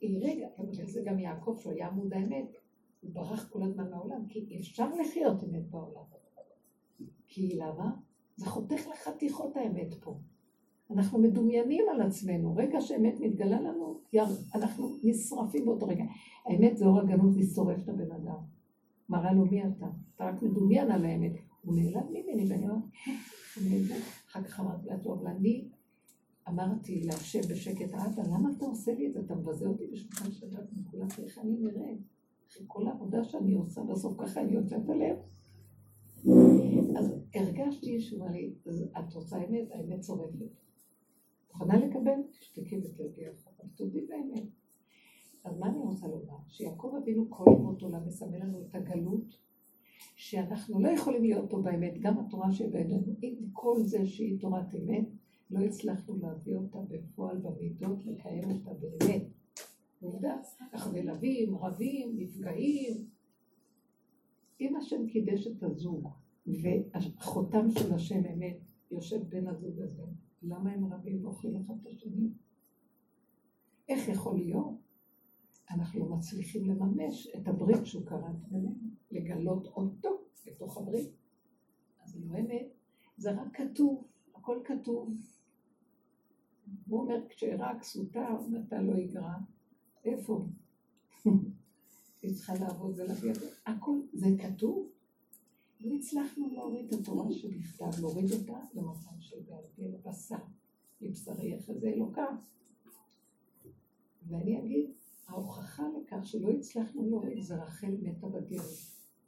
היא 0.00 0.18
רגע, 0.22 0.46
זה 0.84 1.02
גם 1.04 1.18
יעקב, 1.18 1.56
שהוא 1.60 1.72
היה 1.72 1.86
עמוד 1.88 2.12
האמת, 2.12 2.56
הוא 3.00 3.10
ברח 3.14 3.48
כל 3.48 3.62
הזמן 3.62 3.90
מהעולם, 3.90 4.26
כי 4.28 4.58
אפשר 4.60 4.88
לחיות 5.00 5.44
אמת 5.44 5.70
בעולם. 5.70 6.04
כי 7.26 7.56
למה? 7.56 7.90
זה 8.38 8.46
חותך 8.46 8.80
לחתיכות 8.92 9.56
האמת 9.56 9.94
פה. 10.00 10.18
אנחנו 10.90 11.18
מדומיינים 11.18 11.84
על 11.94 12.02
עצמנו, 12.02 12.56
רגע 12.56 12.80
שאמת 12.80 13.20
מתגלה 13.20 13.60
לנו, 13.60 14.00
יר, 14.12 14.24
אנחנו 14.54 14.96
נשרפים 15.02 15.64
באותו 15.64 15.86
רגע. 15.86 16.04
האמת 16.46 16.76
זה 16.76 16.84
אור 16.84 17.00
הגנות, 17.00 17.36
היא 17.36 17.46
את 17.82 17.88
הבן 17.88 18.12
אדם. 18.12 18.38
מראה 19.08 19.32
לו 19.32 19.46
מי 19.46 19.62
אתה, 19.62 19.86
אתה 20.14 20.24
רק 20.24 20.42
מדומיין 20.42 20.90
על 20.90 21.04
האמת. 21.04 21.32
הוא 21.62 21.74
נעלם 21.74 22.06
ממני, 22.10 22.46
ואני 22.48 22.66
אומרת, 22.66 24.02
אחר 24.28 24.42
כך 24.42 24.60
אמרתי 24.60 24.88
לה, 24.88 24.98
טוב, 24.98 25.26
אני 25.26 25.68
אמרתי 26.48 27.00
להשם 27.00 27.40
בשקט, 27.50 27.94
אבא, 27.94 28.22
למה 28.22 28.50
אתה 28.56 28.64
עושה 28.64 28.94
לי 28.94 29.06
את 29.06 29.12
זה? 29.12 29.20
אתה 29.20 29.34
מבזה 29.34 29.66
אותי 29.66 29.86
בשולחן 29.86 30.30
שבת 30.30 30.72
מכולם, 30.76 31.06
איך 31.22 31.38
אני 31.38 31.56
נראה? 31.60 31.90
אחרי 32.48 32.64
כל 32.66 32.86
העבודה 32.86 33.24
שאני 33.24 33.54
עושה, 33.54 33.82
בסוף 33.82 34.14
ככה 34.18 34.40
אני 34.40 34.52
יוצאת 34.52 34.88
עליהם. 34.88 35.16
הרגשתי 37.34 38.00
שהוא 38.00 38.22
אמר 38.22 38.32
לי, 38.32 38.54
את 38.98 39.14
רוצה 39.14 39.36
אמת? 39.38 39.70
האמת 39.70 40.00
צורפת. 40.00 40.46
מוכנה 41.48 41.86
לקבל? 41.86 42.22
תשתקי 42.30 42.78
ותרדי 42.78 43.30
אחר 43.30 43.50
תודי 43.74 44.06
באמת. 44.06 44.46
אז 45.44 45.58
מה 45.58 45.68
אני 45.68 45.78
רוצה 45.78 46.06
לומר? 46.06 46.36
שיעקב 46.48 46.94
אבינו 47.02 47.30
כל 47.30 47.44
ימות 47.58 47.82
עולם 47.82 48.06
מסמל 48.06 48.38
לנו 48.38 48.62
את 48.62 48.74
הגלות, 48.74 49.38
שאנחנו 50.16 50.80
לא 50.80 50.88
יכולים 50.88 51.22
להיות 51.22 51.50
פה 51.50 51.60
באמת, 51.62 51.98
גם 52.00 52.18
התורה 52.18 52.52
שבאמת, 52.52 53.04
עם 53.22 53.50
כל 53.52 53.82
זה 53.82 54.06
שהיא 54.06 54.40
תורת 54.40 54.74
אמת, 54.74 55.08
לא 55.50 55.60
הצלחנו 55.60 56.18
להביא 56.18 56.56
אותה 56.56 56.78
בפועל 56.88 57.36
במידות, 57.36 58.06
לקיים 58.06 58.50
אותה 58.50 58.70
באמת. 58.74 59.22
עובדה, 60.00 60.36
אנחנו 60.72 60.92
מלווים, 60.92 61.56
רבים, 61.56 62.16
נפגעים. 62.16 63.06
אם 64.60 64.76
השם 64.76 65.06
קידש 65.06 65.46
את 65.46 65.62
הזוג, 65.62 66.08
והחותם 66.62 67.70
של 67.70 67.94
השם 67.94 68.26
אמת 68.26 68.58
יושב 68.90 69.22
בין 69.28 69.48
הזוג 69.48 69.80
הזה, 69.80 70.02
למה 70.42 70.72
הם 70.72 70.92
רבים 70.92 71.24
ואוכלים 71.24 71.56
אחד 71.56 71.74
את 71.82 71.86
השני? 71.86 72.28
איך 73.88 74.08
יכול 74.08 74.36
להיות? 74.36 74.74
אנחנו 75.70 76.00
לא 76.00 76.16
מצליחים 76.16 76.70
לממש 76.70 77.28
את 77.36 77.48
הברית 77.48 77.86
שהוא 77.86 78.06
כרת 78.06 78.48
בינינו, 78.48 78.74
לגלות 79.10 79.66
אותו 79.66 80.08
בתוך 80.46 80.76
הברית. 80.78 81.10
אז 82.04 82.16
לא 82.24 82.38
אמת, 82.38 82.66
זה 83.16 83.30
רק 83.30 83.56
כתוב, 83.56 84.04
הכל 84.34 84.58
כתוב. 84.64 85.14
הוא 86.88 87.00
אומר, 87.00 87.28
כשאירע 87.28 87.78
כסותה, 87.80 88.28
נתן 88.50 88.84
לו 88.84 88.98
יגרע. 88.98 89.34
איפה? 90.04 90.46
היא 92.22 92.34
צריכה 92.34 92.54
לעבוד 92.54 92.98
ולהביא 92.98 93.30
את 93.30 93.34
זה. 93.34 93.50
הכל, 93.66 94.00
זה 94.12 94.26
כתוב. 94.38 94.88
לא 95.80 95.94
הצלחנו 95.94 96.48
להוריד 96.52 96.94
את 96.94 97.00
התורה 97.00 97.32
שבכתב, 97.32 98.00
להוריד 98.00 98.32
אותה 98.32 98.60
למצב 98.74 99.10
של 99.20 99.36
בעל 99.48 99.64
פה 99.76 99.82
לבשר, 99.82 100.36
מבשרי 101.00 101.54
יחזה 101.54 101.88
אלוקה. 101.88 102.26
ואני 104.28 104.58
אגיד, 104.60 104.90
ההוכחה 105.26 105.82
לכך 105.88 106.26
שלא 106.26 106.50
הצלחנו 106.50 107.10
להוריד 107.10 107.42
זה 107.42 107.62
רחל 107.62 107.96
מתה 108.02 108.28
בגרת. 108.28 108.64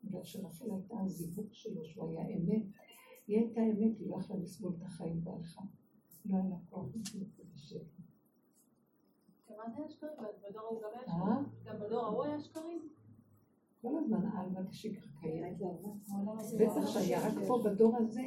בגלל 0.05 0.25
שרחל 0.25 0.71
הייתה 0.71 1.01
הזיווג 1.01 1.47
שלו, 1.53 1.85
שהוא 1.85 2.11
היה 2.11 2.37
אמת. 2.37 2.63
היא 3.27 3.39
הייתה 3.39 3.61
אמת, 3.61 3.99
היא 3.99 4.11
לא 4.11 4.17
יכלה 4.17 4.37
לסבול 4.37 4.73
את 4.79 4.83
החיים 4.83 5.21
והלכה. 5.25 5.63
לא 6.25 6.37
היה 6.37 6.49
לה 6.49 6.57
כוח 6.71 6.87
את 6.89 7.45
בשקט. 7.55 8.01
אה? 11.09 11.43
גם 11.65 11.81
בדור 11.81 12.05
ההוא 12.05 12.25
היה 12.25 12.41
שקרים? 12.41 12.89
כל 13.83 13.99
הזמן 13.99 14.27
העלמה 14.33 14.61
כשקר 14.71 15.07
קיים. 15.21 15.55
בטח 16.59 16.87
שהיה, 16.87 17.27
רק 17.27 17.35
פה 17.47 17.63
בדור 17.65 17.97
הזה, 17.97 18.23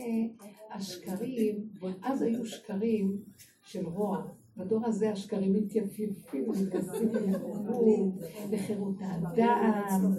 השקרים, 0.72 1.70
אז 2.04 2.22
היו 2.22 2.45
שקרים 2.45 3.18
של 3.64 3.88
רוע. 3.88 4.26
בדור 4.58 4.86
הזה 4.86 5.12
השקרים 5.12 5.54
מתייפייפים 5.54 6.45
לחירות 8.51 8.95
האדם, 8.99 10.14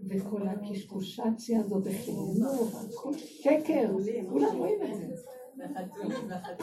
וכל 0.00 0.48
הקשקושציה 0.48 1.60
הזאת 1.60 1.84
בחינוך, 1.84 2.84
כל 2.94 3.12
שקר, 3.12 3.92
כולם 4.28 4.56
רואים 4.56 4.82
את 4.82 4.96
זה. 4.96 5.14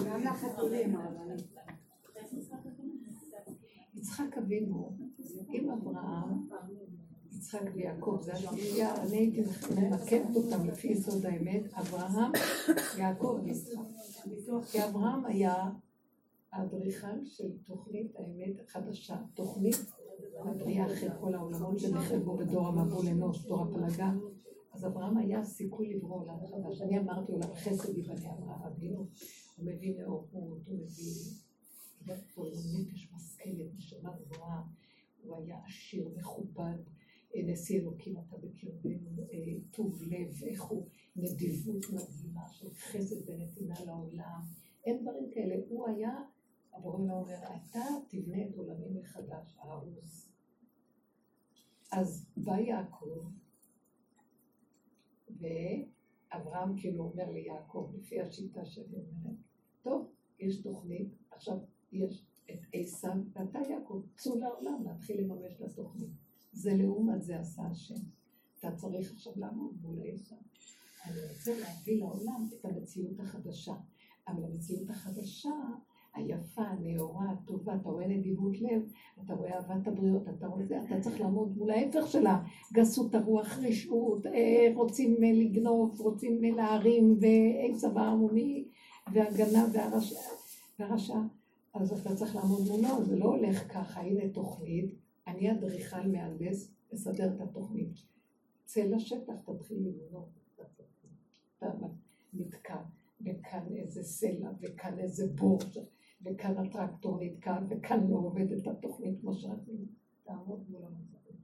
גם 0.06 0.24
לחתולים. 0.24 0.96
יצחק 3.96 4.38
אבינו, 4.38 4.98
עם 5.50 5.70
אברהם, 5.70 6.48
יצחק 7.36 7.62
ויעקב, 7.74 8.18
זה 8.22 8.34
השלישייה, 8.34 8.96
אני 8.96 9.18
הייתי 9.18 9.42
ממקדת 9.76 10.36
אותם 10.36 10.66
לפי 10.66 10.88
יסוד 10.88 11.26
האמת, 11.26 11.74
אברהם, 11.74 12.32
יעקב 12.98 13.40
ויצחק. 13.44 13.82
כי 14.72 14.86
אברהם 14.86 15.26
היה 15.26 15.70
האדריכל 16.52 17.26
של 17.26 17.58
תוכנית 17.66 18.16
האמת 18.16 18.60
החדשה, 18.60 19.18
תוכנית 19.34 19.76
הבריאה 20.40 20.86
אחרי 20.86 21.10
כל 21.20 21.36
העולמות 21.36 21.80
שנחרבו 21.80 22.38
בדור 22.38 22.68
המבול 22.68 23.08
אנוש, 23.08 23.46
דור 23.46 23.64
הפלגה. 23.64 24.12
אז 24.74 24.86
אברהם 24.86 25.18
היה 25.18 25.44
סיכוי 25.44 25.94
לברוא 25.94 26.22
עולם 26.22 26.38
חדש. 26.48 26.82
אני 26.82 27.00
אמרתי 27.00 27.32
עולם 27.32 27.56
חסד 27.56 27.98
יבנה 27.98 28.32
אברהם 28.34 28.64
אבינו, 28.64 28.98
הוא 29.58 29.66
מביא 29.66 29.94
נאורות, 29.98 30.28
הוא 30.34 30.58
מביא 30.80 31.16
נפש 32.06 33.10
משכלת, 33.16 33.76
נשמה 33.78 34.12
גבוהה, 34.18 34.62
הוא 35.24 35.38
היה 35.38 35.58
עשיר, 35.68 36.10
מכובד, 36.18 36.78
נשיא 37.44 37.80
אלוקים 37.80 38.18
אתה 38.18 38.38
בקרבנו, 38.38 39.28
טוב 39.72 40.02
לב, 40.04 40.44
איך 40.44 40.64
הוא, 40.64 40.88
נדיבות 41.16 41.86
מדהימה 41.94 42.50
של 42.52 42.74
חסד 42.74 43.30
ונתינה 43.30 43.76
לעולם, 43.86 44.42
אין 44.86 45.02
דברים 45.02 45.30
כאלה, 45.34 45.56
הוא 45.70 45.88
היה, 45.88 46.24
הבורא 46.74 46.96
אומר, 46.96 47.24
אתה 47.34 47.86
תבנה 48.10 48.46
את 48.46 48.58
עולמי 48.58 49.00
מחדש, 49.00 49.56
ההרוס. 49.60 50.30
אז 51.92 52.26
בא 52.38 52.58
יעקב, 52.58 53.30
ואברהם 55.30 56.78
כאילו 56.78 57.04
אומר 57.04 57.32
ליעקב, 57.32 57.92
לפי 57.98 58.22
השיטה 58.22 58.66
שאני 58.66 58.98
אומרת, 58.98 59.36
טוב, 59.82 60.12
יש 60.40 60.62
תוכנית, 60.62 61.08
עכשיו 61.32 61.58
יש 61.92 62.26
את 62.52 62.60
עשיו 62.74 63.18
ואתה 63.34 63.60
יעקב, 63.70 64.02
צאו 64.18 64.40
לעולם 64.40 64.84
להתחיל 64.86 65.22
לממש 65.22 65.54
את 65.56 65.62
התוכנית. 65.62 66.25
זה 66.56 66.74
לעומת 66.74 67.24
זה 67.24 67.40
עשה 67.40 67.62
השם. 67.72 67.96
אתה 68.60 68.72
צריך 68.76 69.12
עכשיו 69.14 69.34
לעמוד 69.36 69.74
מול 69.82 70.00
עשיו. 70.14 70.38
אני 71.06 71.20
רוצה 71.30 71.60
להביא 71.60 72.00
לעולם 72.00 72.48
את 72.54 72.66
המציאות 72.66 73.20
החדשה. 73.20 73.74
אבל 74.28 74.44
המציאות 74.44 74.90
החדשה, 74.90 75.50
היפה, 76.14 76.62
הנאורה, 76.62 77.32
הטובה, 77.32 77.76
אתה 77.76 77.90
רואה 77.90 78.08
נדיבות 78.08 78.62
לב, 78.62 78.82
אתה 79.26 79.34
רואה 79.34 79.56
אהבת 79.56 79.88
הבריות, 79.88 80.30
אתה 80.30 80.48
רואה 80.48 80.66
זה, 80.66 80.82
אתה 80.82 81.02
צריך 81.02 81.22
לעמוד 81.22 81.58
מול 81.58 81.72
ההפך 81.72 82.08
שלה, 82.08 82.44
גסות 82.74 83.16
הרוח, 83.16 83.60
רשעות, 83.60 84.26
אה, 84.26 84.72
רוצים 84.76 85.24
אה, 85.24 85.32
לגנוב, 85.34 86.00
רוצים 86.00 86.46
אה, 86.46 86.50
להרים, 86.50 87.18
ועצב 87.20 87.98
העמומי, 87.98 88.68
והגנה 89.14 89.66
והרשע, 89.74 90.20
והרשע. 90.80 91.20
אז 91.74 92.02
אתה 92.02 92.16
צריך 92.16 92.36
לעמוד 92.36 92.62
מולו, 92.68 93.06
זה 93.06 93.16
לא 93.16 93.26
הולך 93.26 93.74
ככה, 93.74 94.02
הנה 94.02 94.30
תוכנית, 94.34 95.05
אני 95.28 95.52
אדריכל 95.52 96.08
מהנדס, 96.08 96.72
מסדר 96.94 97.36
את 97.36 97.42
התוכנית. 97.42 97.94
צא 98.66 98.84
לשטח, 98.84 99.34
תתחיל 99.46 99.88
לבנות 99.88 100.30
את 100.56 100.60
התוכנית. 100.60 101.14
אתה 101.58 101.68
נתקע, 102.34 102.82
וכאן 103.22 103.76
איזה 103.76 104.04
סלע, 104.04 104.50
וכאן 104.62 105.00
איזה 105.00 105.28
בור, 105.36 105.60
וכאן 106.22 106.58
הטרקטור 106.58 107.18
נתקע, 107.22 107.60
וכאן 107.70 108.08
לא 108.08 108.16
עובדת 108.16 108.68
התוכנית 108.68 109.22
כמו 109.22 109.34
שרצינו. 109.34 109.86
תעמוד 110.24 110.70
מול 110.70 110.82
המצבים. 110.86 111.38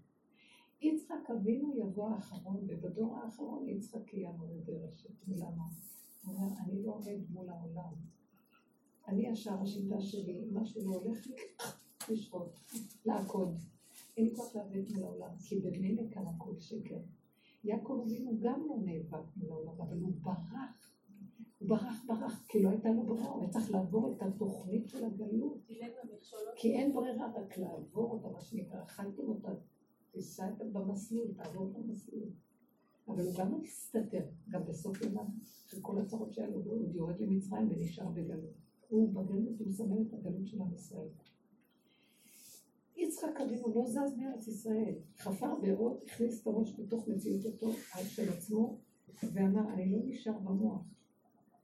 יצחק 0.81 1.29
אבינו 1.31 1.73
יבוא 1.77 2.09
האחרון, 2.09 2.67
ובדור 2.67 3.17
האחרון 3.17 3.69
יצחק 3.69 4.13
יהיה 4.13 4.29
המורד 4.29 4.65
דרשת. 4.65 5.09
למה? 5.27 5.63
הוא 6.23 6.35
אומר, 6.35 6.47
אני 6.59 6.83
לא 6.83 6.91
עומד 6.91 7.19
מול 7.29 7.49
העולם. 7.49 7.93
אני 9.07 9.27
ישר 9.27 9.61
השיטה 9.61 10.01
שלי, 10.01 10.45
מה 10.51 10.65
שלא 10.65 10.89
הולך 10.95 11.27
לי, 11.27 11.35
לשרות, 12.09 12.59
לעקוד. 13.05 13.57
לי 14.21 14.35
כוח 14.35 14.55
להביא 14.55 14.83
מול 14.93 15.03
העולם, 15.03 15.29
כי 15.39 15.59
במילא 15.59 16.03
כאן 16.11 16.27
הכל 16.27 16.59
שקר. 16.59 16.97
יעקב 17.63 18.01
אבינו 18.05 18.31
גם 18.39 18.61
לא 18.69 18.75
נאבק 18.85 19.37
מול 19.37 19.51
העולם, 19.51 19.81
אבל 19.81 19.97
הוא 19.97 20.13
ברח. 20.21 20.91
הוא 21.59 21.69
ברח, 21.69 22.05
ברח, 22.07 22.45
כי 22.47 22.63
לא 22.63 22.69
הייתה 22.69 22.89
לו 22.89 23.03
ברירה, 23.03 23.29
הוא 23.29 23.49
צריך 23.49 23.71
לעבור 23.71 24.15
את 24.17 24.21
התוכנית 24.21 24.89
של 24.89 25.05
הגלות. 25.05 25.57
כי 26.55 26.73
אין 26.75 26.93
ברירה 26.93 27.31
רק 27.35 27.57
לעבור 27.57 28.11
אותה, 28.11 28.29
מה 28.29 28.41
שנקרא, 28.41 28.83
אכלתם 28.83 29.23
אותה, 29.23 29.49
תיסע 30.11 30.49
במסלול, 30.71 31.27
תעבור 31.33 31.71
את 31.71 31.75
המסלול. 31.75 32.29
אבל 33.07 33.23
הוא 33.23 33.33
גם 33.37 33.61
מסתתר, 33.61 34.25
גם 34.49 34.65
בסוף 34.65 35.01
ימיו, 35.01 35.23
אחרי 35.67 35.79
כל 35.81 35.97
הצרות 35.99 36.33
שהיו 36.33 36.59
לו, 36.59 36.71
הוא 36.71 36.93
יורד 36.93 37.19
למצרים 37.19 37.67
ונשאר 37.71 38.09
בגלות. 38.09 38.53
הוא 38.87 39.13
בגלות, 39.13 39.59
הוא 39.59 39.67
מסמל 39.67 40.01
את 40.07 40.13
הגלות 40.13 40.47
של 40.47 40.61
עם 40.61 40.73
ישראל. 40.73 41.09
יצחק 43.01 43.41
אבינו 43.45 43.75
לא 43.75 43.85
זז 43.87 44.17
מארץ 44.17 44.47
ישראל, 44.47 44.95
חפר 45.17 45.55
בארות, 45.61 46.03
הכניס 46.05 46.41
את 46.41 46.47
הראש 46.47 46.79
בתוך 46.79 47.07
מציאות 47.07 47.45
אותו 47.45 47.73
של 48.07 48.29
עצמו, 48.29 48.77
ואמר, 49.33 49.73
אני 49.73 49.91
לא 49.91 49.99
נשאר 50.03 50.39
במוח, 50.39 50.81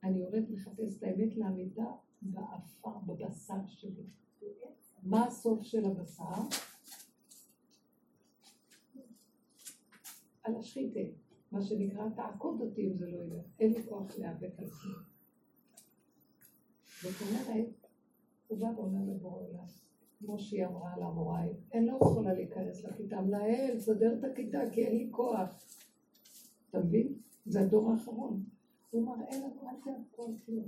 אני 0.04 0.20
יורד 0.20 0.50
לחפש 0.50 0.98
את 0.98 1.04
האמת 1.04 1.36
לאמיתה 1.38 1.86
בעפר, 2.22 2.98
בבשר 3.06 3.68
שלי. 3.68 4.04
מה 5.04 5.26
הסוף 5.26 5.64
של 5.64 5.86
הבשר? 5.86 6.58
על 10.44 10.56
השחיתה, 10.56 11.00
מה 11.52 11.62
שנקרא, 11.62 12.10
תעקוד 12.16 12.62
אותי 12.62 12.88
אם 12.88 12.98
זה 12.98 13.12
לא 13.12 13.24
ילך, 13.24 13.46
אין 13.60 13.74
לי 13.74 13.84
כוח 13.84 14.18
להיאבק 14.18 14.60
על 14.60 14.70
כלום. 14.70 15.04
זאת 17.02 17.22
אומרת, 17.22 17.68
הוא 18.48 18.60
בא 18.60 18.66
ואומר 18.66 19.14
לבורא 19.14 19.42
עולם, 19.42 19.66
כמו 20.20 20.40
שהיא 20.40 20.66
אמרה 20.66 20.98
למוראי, 20.98 21.50
אני 21.74 21.86
לא 21.86 21.98
יכולה 22.02 22.34
להיכנס 22.34 22.84
לכיתה, 22.84 23.22
מנהל, 23.22 23.80
סדר 23.80 24.16
את 24.20 24.24
הכיתה 24.24 24.60
כי 24.72 24.86
אין 24.86 24.98
לי 24.98 25.08
כוח. 25.12 25.50
אתה 26.70 26.80
מבין? 26.80 27.14
זה 27.46 27.62
הדור 27.62 27.92
האחרון. 27.92 28.44
הוא 28.92 29.06
מראה 29.06 29.38
לנו, 29.38 29.70
אל 29.70 29.76
תעבדו 29.84 30.26
על 30.26 30.34
כלום. 30.46 30.66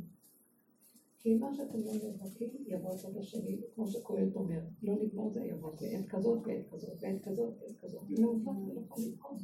כי 1.20 1.36
מה 1.36 1.54
שאתם 1.54 1.80
לא 1.80 1.91
נאבקים, 1.93 2.50
יבוא 2.68 2.93
הצד 2.93 3.18
השני, 3.18 3.58
כמו 3.76 3.88
שקהלת 3.88 4.36
אומר, 4.36 4.60
לא 4.84 4.95
נגמור 5.04 5.30
זה 5.30 5.43
יבוא, 5.43 5.72
בעת 5.72 6.08
כזאת, 6.10 6.41
בעת 6.41 6.70
כזאת, 6.72 7.00
בעת 7.02 7.22
כזאת, 7.24 7.54
בעת 7.60 7.78
כזאת. 7.82 8.10
מעוות 8.10 8.58
ולא 8.68 8.82
יכול 8.82 9.04
לקום. 9.14 9.38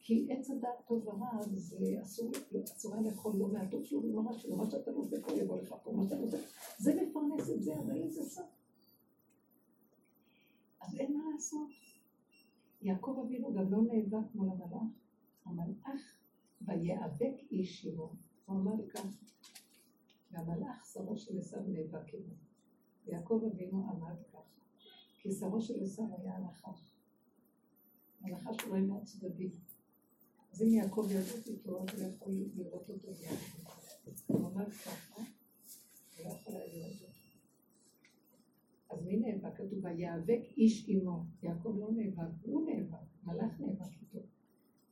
כי 0.00 0.26
עץ 0.30 0.50
הדעת 0.50 0.86
טוב 0.88 1.08
ורע, 1.08 1.42
זה 1.54 1.96
אסור, 2.02 2.30
אסור 2.64 2.94
לאכול 3.04 3.32
לא 3.36 3.48
מהטוב 3.48 3.84
שלו 3.84 4.02
ולא 4.02 4.22
מהרע 4.22 4.56
מה 4.56 4.70
שאתה 4.70 4.90
עושה 4.90 5.16
פה 5.22 5.32
יבוא 5.32 5.58
לך 5.58 5.74
פה, 5.84 5.92
מה 5.92 6.04
שאתה 6.04 6.16
עושה, 6.16 6.36
זה 6.78 7.02
מפרנס 7.02 7.50
את 7.50 7.62
זה, 7.62 7.74
אבל 7.78 7.96
אין 7.96 8.10
זה 8.10 8.22
סוף. 8.22 8.44
אז 10.84 10.96
אין 10.96 11.18
מה 11.18 11.24
לעשות. 11.34 11.68
יעקב 12.82 13.22
אבינו 13.26 13.54
גם 13.54 13.72
לא 13.72 13.78
נאבק 13.82 14.34
מול 14.34 14.48
המלאך, 14.48 14.82
המלאך 15.44 16.16
ויאבק 16.62 17.34
איש 17.50 17.86
עמו. 17.86 18.12
הוא 18.46 18.56
אמר 18.56 18.88
כך, 18.88 19.06
והמלאך 20.30 20.86
שרו 20.92 21.16
של 21.16 21.38
עשיו 21.38 21.60
נאבק 21.66 22.14
עמו. 22.14 22.34
יעקב 23.06 23.40
אבינו 23.52 23.90
עמד 23.90 24.16
כך, 24.32 24.38
כי 25.18 25.32
שרו 25.32 25.60
של 25.60 25.84
עשיו 25.84 26.04
היה 26.18 26.36
הנחש. 26.36 26.94
הנחש 28.20 28.64
רואה 28.64 28.80
מהצדדים. 28.80 29.50
אז 30.52 30.62
אם 30.62 30.68
יעקב 30.68 31.06
ירדות 31.10 31.46
איתו, 31.46 31.82
אז 31.82 32.00
הוא 32.02 32.10
יכול 32.10 32.32
לראות 32.56 32.90
אותו 32.90 33.12
ביחד. 33.12 33.72
הוא 34.26 34.46
עמד 34.46 34.68
ככה, 34.68 35.16
הוא 35.16 35.24
לא 36.24 36.30
יכול 36.30 36.54
לראות 36.54 37.02
אותו. 37.02 37.13
אז 39.04 39.08
מי 39.08 39.16
נאבק? 39.16 39.56
כתוב, 39.56 39.84
ויאבק 39.84 40.40
איש 40.56 40.84
עמו. 40.88 41.24
יעקב 41.42 41.74
לא 41.78 41.90
נאבק, 41.92 42.32
הוא 42.42 42.70
נאבק, 42.70 42.98
מלאך 43.24 43.60
נאבק 43.60 43.92
איתו. 44.02 44.18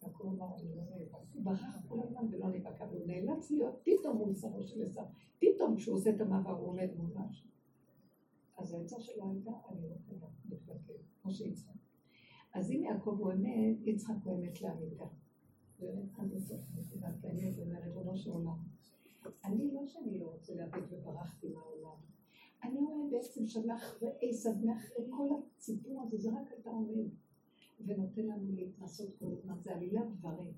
יעקב 0.02 0.26
אמר, 0.26 0.56
אני 0.56 0.76
לא 0.76 0.82
נאבק. 0.82 1.18
הוא 1.34 1.44
ברח 1.44 1.86
כל 1.88 2.00
הזמן 2.00 2.26
ולא 2.30 2.48
נאבק, 2.48 2.80
אבל 2.80 2.96
הוא 2.96 3.06
נאלץ 3.06 3.50
להיות 3.50 3.74
פתאום 3.82 4.16
מול 4.16 4.34
שרו 4.34 4.62
של 4.62 4.82
עשיו. 4.82 5.04
פתאום 5.38 5.76
כשהוא 5.76 5.96
עושה 5.96 6.10
את 6.10 6.20
המעבר 6.20 6.50
הוא 6.50 6.68
עומד 6.68 6.88
מול 6.96 7.10
משהו. 7.14 7.50
אז 8.58 8.72
העצה 8.72 9.00
שלו 9.00 9.30
הייתה, 9.30 9.50
אני 9.68 9.88
לא 9.88 9.94
יכולה 9.94 10.30
להתבטא, 10.50 10.92
כמו 11.22 11.32
שיצחק. 11.32 11.74
אז 12.54 12.70
אם 12.70 12.82
יעקב 12.82 13.16
הוא 13.18 13.32
אמת, 13.32 13.76
יצחק 13.86 14.14
הוא 14.24 14.34
אמת 14.34 14.62
לאמיתה. 14.62 15.06
באמת 15.78 16.18
עד 16.18 16.32
הסוף 16.32 16.60
נקודת 16.78 17.24
האמת, 17.24 17.58
אומר 17.58 17.78
ריבונו 17.84 18.16
של 18.16 18.30
עולם. 18.30 18.58
אני 19.44 19.72
לא 19.74 19.86
שאני 19.86 20.18
לא 20.18 20.26
רוצה 20.26 20.54
להביט 20.54 20.84
וברחתי 20.90 21.48
מהעולם. 21.48 22.11
אני 22.62 22.80
רואה 22.80 23.10
בעצם 23.10 23.46
שמאחורי 23.46 24.12
עשב, 24.20 24.64
מאחורי 24.64 25.06
כל 25.10 25.28
הסיפור 25.58 26.02
הזה, 26.02 26.18
זה 26.18 26.30
רק 26.30 26.52
אתה 26.60 26.70
עומד 26.70 27.08
ונותן 27.86 28.26
לנו 28.26 28.52
להתנסות 28.54 29.16
כל 29.18 29.32
הזמן, 29.32 29.54
זה 29.60 29.74
עלילת 29.74 30.16
דברים. 30.18 30.52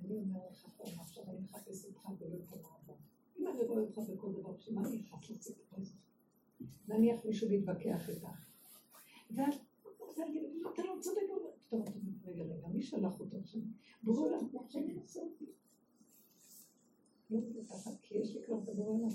אני 0.00 0.18
אומר 0.18 0.40
לך 0.50 0.66
פעם, 0.76 1.00
עכשיו 1.00 1.24
אני 1.28 1.38
מחפש 1.38 1.84
אותך 1.84 2.08
ולא 2.20 2.36
את 2.36 2.52
המעבר. 2.52 3.00
אם 3.38 3.46
אני 3.46 3.64
רואה 3.64 3.82
אותך 3.82 3.98
בכל 3.98 4.32
דבר, 4.32 4.52
בשביל 4.52 4.74
מה 4.74 4.88
אני 4.88 4.96
נכנס 4.96 5.30
לסיפור 5.30 5.78
הזה? 5.78 5.94
נניח 6.88 7.24
מישהו 7.24 7.48
מתווכח 7.50 8.08
איתך. 8.08 8.50
להגיד, 10.16 10.42
אתה 10.74 10.82
לא 10.82 10.94
צודק, 11.00 11.20
טוב, 11.68 11.82
אתה 11.82 12.30
רגע, 12.30 12.42
רגע, 12.42 12.68
מי 12.68 12.82
שלח 12.82 13.20
אותו 13.20 13.36
עכשיו? 13.38 13.60
בורא 14.02 14.20
עולם, 14.20 14.44
הוא 14.52 14.64
עכשיו 14.64 14.82
מנסה 14.82 15.20
אותי. 15.20 15.44
לא 17.30 17.40
זה 17.40 17.90
כי 18.02 18.18
יש 18.18 18.36
לי 18.36 18.42
כבר 18.46 18.58
את 18.62 18.68
הבורא 18.68 18.88
עולם, 18.88 19.08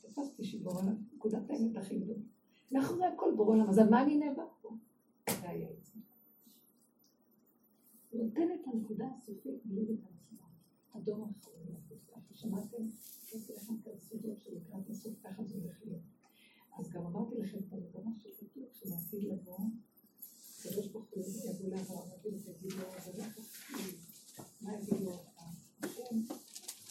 תפסתי 0.00 0.44
שבורא 0.44 0.82
עולם, 0.82 0.96
נקודת 1.14 1.50
האמת 1.50 1.76
הכי 1.76 1.98
גדולה. 1.98 2.22
מאחורי 2.72 3.06
הכל 3.06 3.32
בורא 3.36 3.54
עולם, 3.54 3.68
אז 3.68 3.78
על 3.78 3.90
מה 3.90 4.02
אני 4.02 4.18
נאבק 4.18 4.52
פה? 4.62 4.70
זה 5.40 5.48
היה 5.48 5.70
את 5.70 5.84
זה. 5.84 5.92
נותן 8.12 8.48
את 8.52 8.66
הנקודה 8.66 9.08
הסופית 9.16 9.66
בלי 9.66 9.84
להתעצמה. 9.86 10.46
הדור 10.94 11.26
האחרון 11.26 11.76
ככה. 12.08 12.34
שמעתם? 12.34 12.88
עשיתי 13.22 13.52
לכם 13.52 13.74
כאן 13.84 13.92
סודות 13.98 14.42
שלקראת 14.42 14.90
הסוף 14.90 15.12
ככה 15.22 15.44
זה 15.44 15.54
הולך 15.54 15.76
להיות. 15.84 16.02
אז 16.78 16.90
גם 16.90 17.06
אמרתי 17.06 17.34
לכם 17.38 17.58
זה 17.70 17.98
ממש 18.04 18.22
שכתוב 18.22 18.64
שלעתיד 18.72 19.24
לבוא, 19.24 19.58
הקדוש 20.58 20.86
ברוך 20.86 21.06
הוא 21.10 21.24
יבוא 21.24 21.68
לאברהם 21.68 22.08
אבינו 22.20 22.38
ויגיד 22.44 22.72
לו, 22.72 22.84
לא 23.18 23.24
מה 24.60 24.74
יגיד 24.74 25.00
לו 25.00 25.12
השם? 25.82 26.34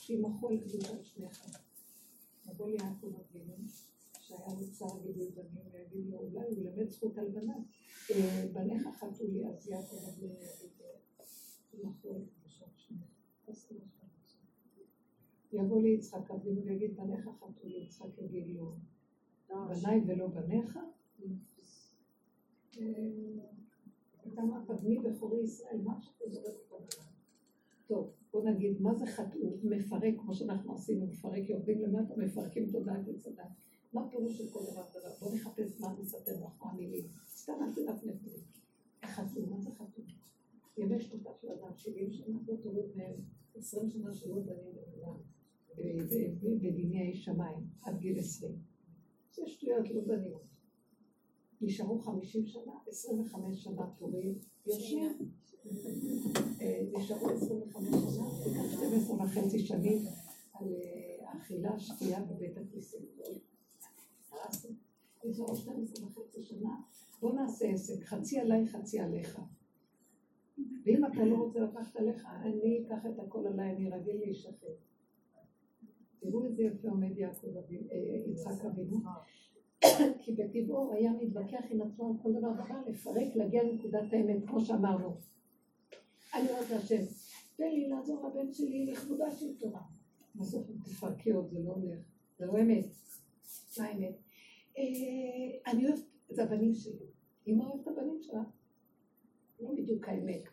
שימחו 0.02 0.50
על 0.50 0.60
קדושת 0.60 1.06
שניך. 1.06 1.46
יבוא 2.50 2.68
ליעקב 2.70 3.08
אבינו, 3.08 3.56
שהיה 4.20 4.48
לו 4.60 4.72
צער 4.72 5.02
גידול 5.04 5.30
בנים, 5.30 5.66
ויגיד 5.72 6.10
לו, 6.12 6.18
אולי 6.18 6.46
הוא 6.48 6.58
ילמד 6.58 6.90
זכות 6.90 7.18
על 7.18 7.30
בניו. 7.30 7.60
בניך 8.54 8.88
חטאו 9.00 9.28
לי, 9.28 9.48
אז 9.48 9.68
יעקב 9.68 9.98
אבינו 10.10 10.34
יגיד 10.34 10.72
שימחו 11.72 12.14
על 12.14 12.22
קדושת 12.26 12.78
שניך. 12.78 14.02
יבוא 15.54 15.82
ליצחק 15.82 16.32
אבינו 16.32 16.66
ויגיד, 16.66 16.98
בניך 16.98 17.30
חטאו 17.40 17.70
לי, 17.70 17.78
יצחק 17.78 18.18
יגיד 18.18 18.56
לו, 18.56 18.72
בניי 19.50 20.02
ולא 20.08 20.28
בניך? 20.28 20.80
אתה 24.28 24.42
אמרת, 24.42 24.82
בני 24.82 25.00
בכורי 25.00 25.44
ישראל, 25.44 25.82
מה 25.84 26.02
שאתה 26.02 26.30
זורק 26.30 26.72
אותו 26.72 27.11
טוב, 27.92 28.12
בוא 28.34 28.50
נגיד, 28.50 28.82
מה 28.82 28.96
זה 28.96 29.06
חטאות? 29.06 29.64
מפרק, 29.64 30.14
כמו 30.20 30.34
שאנחנו 30.34 30.76
עשינו, 30.76 31.08
מפרק, 31.08 31.50
יורדים 31.50 31.82
למטה, 31.82 32.14
מפרקים 32.18 32.72
תודעה 32.72 32.96
וצדה. 33.06 33.44
מה 33.94 34.10
פירוש 34.10 34.38
של 34.38 34.50
כל 34.50 34.60
דבר 34.72 34.84
דבר? 34.90 35.10
בוא 35.20 35.36
נחפש 35.36 35.80
מה 35.80 35.94
לך, 36.44 36.62
מה 36.62 36.72
המילים. 36.72 37.06
סתם 37.28 37.54
אל 37.62 37.74
תדעת 37.74 38.04
נתונים. 38.04 38.44
חטאות, 39.06 39.50
מה 39.50 39.62
זה 39.62 39.72
חטאות? 39.72 40.06
ימי 40.78 41.02
שנותה 41.02 41.30
של 41.42 41.48
אדם, 41.52 41.78
70 41.78 42.12
שנה, 42.12 42.38
לא 42.48 42.56
תוריד 42.64 42.86
מהם 42.96 43.16
20 43.56 43.90
שנה 43.90 44.14
שלא 44.14 44.40
דנים 44.40 44.74
במילה, 44.76 45.14
בדיני 46.62 47.16
שמיים, 47.16 47.68
עד 47.82 48.00
גיל 48.00 48.20
20. 48.20 48.56
זה 49.32 49.42
שטויות, 49.48 49.90
לא 49.90 50.02
דנים. 50.02 50.38
נשארו 51.62 52.00
50 52.00 52.46
שנה, 52.46 52.74
25 52.88 53.64
שנה 53.64 53.90
תורים, 53.98 54.36
יושבים. 54.66 55.41
נשארו 56.94 57.30
25 57.30 57.90
שנה, 57.90 58.26
תיקח 58.44 58.72
12 58.72 59.16
וחצי 59.16 59.60
שנים 59.60 60.06
על 60.54 60.68
אכילה, 61.24 61.80
שתייה 61.80 62.20
בבית 62.20 62.58
הכיסים. 62.58 63.02
נשארו 65.26 65.56
12 65.56 66.08
וחצי 66.08 66.44
שנה, 66.44 66.76
בוא 67.22 67.34
נעשה 67.34 67.68
עסק, 67.68 68.04
חצי 68.04 68.40
עליי, 68.40 68.68
חצי 68.68 69.00
עליך. 69.00 69.42
ואם 70.86 71.06
אתה 71.06 71.26
לא 71.26 71.36
רוצה 71.36 71.60
לקחת 71.60 71.96
עליך, 71.96 72.28
אני 72.42 72.84
אקח 72.86 73.06
את 73.06 73.20
הכל 73.20 73.48
עליי, 73.48 73.76
אני 73.76 73.90
רגיל 73.90 74.16
להישחט. 74.16 74.66
תראו 76.20 76.46
איזה 76.46 76.64
יפה 76.64 76.90
עומד 76.90 77.18
יעקב 77.18 77.48
יצחק 78.28 78.66
אבינו. 78.66 79.00
כי 80.20 80.32
בטבעו 80.32 80.94
היה 80.94 81.12
מתווכח 81.22 81.64
עם 81.70 81.82
עצמו 81.82 82.08
על 82.08 82.14
כל 82.24 82.34
דבר 82.34 82.54
דבר, 82.54 82.82
לפרק, 82.88 83.36
להגיע 83.36 83.64
לנקודת 83.64 84.14
האמת, 84.14 84.48
כמו 84.48 84.62
שאמרנו. 84.62 85.16
אני 86.34 86.50
אומרת 86.50 86.70
להשם, 86.70 87.04
תן 87.56 87.70
לי 87.70 87.90
לעזור 87.90 88.28
לבן 88.28 88.54
שלי 88.54 88.86
לכבודה 88.86 89.32
של 89.32 89.58
תורה. 89.58 89.82
בסוף 90.36 90.68
תפרקי 90.86 91.32
עוד, 91.32 91.50
זה 91.50 91.60
לא 91.60 91.72
הולך, 91.72 92.00
זה 92.38 92.46
לא 92.46 92.62
אמת. 92.62 92.86
מה 93.78 93.86
האמת? 93.86 94.16
אני 95.68 95.88
אוהבת, 95.88 96.04
זה 96.30 96.44
הבנים 96.44 96.74
שלי. 96.76 97.06
אמא 97.48 97.64
אוהבת 97.64 97.82
את 97.82 97.88
הבנים 97.88 98.22
שלה. 98.22 98.44
לא 99.60 99.72
בדיוק 99.76 100.08
האמת. 100.08 100.44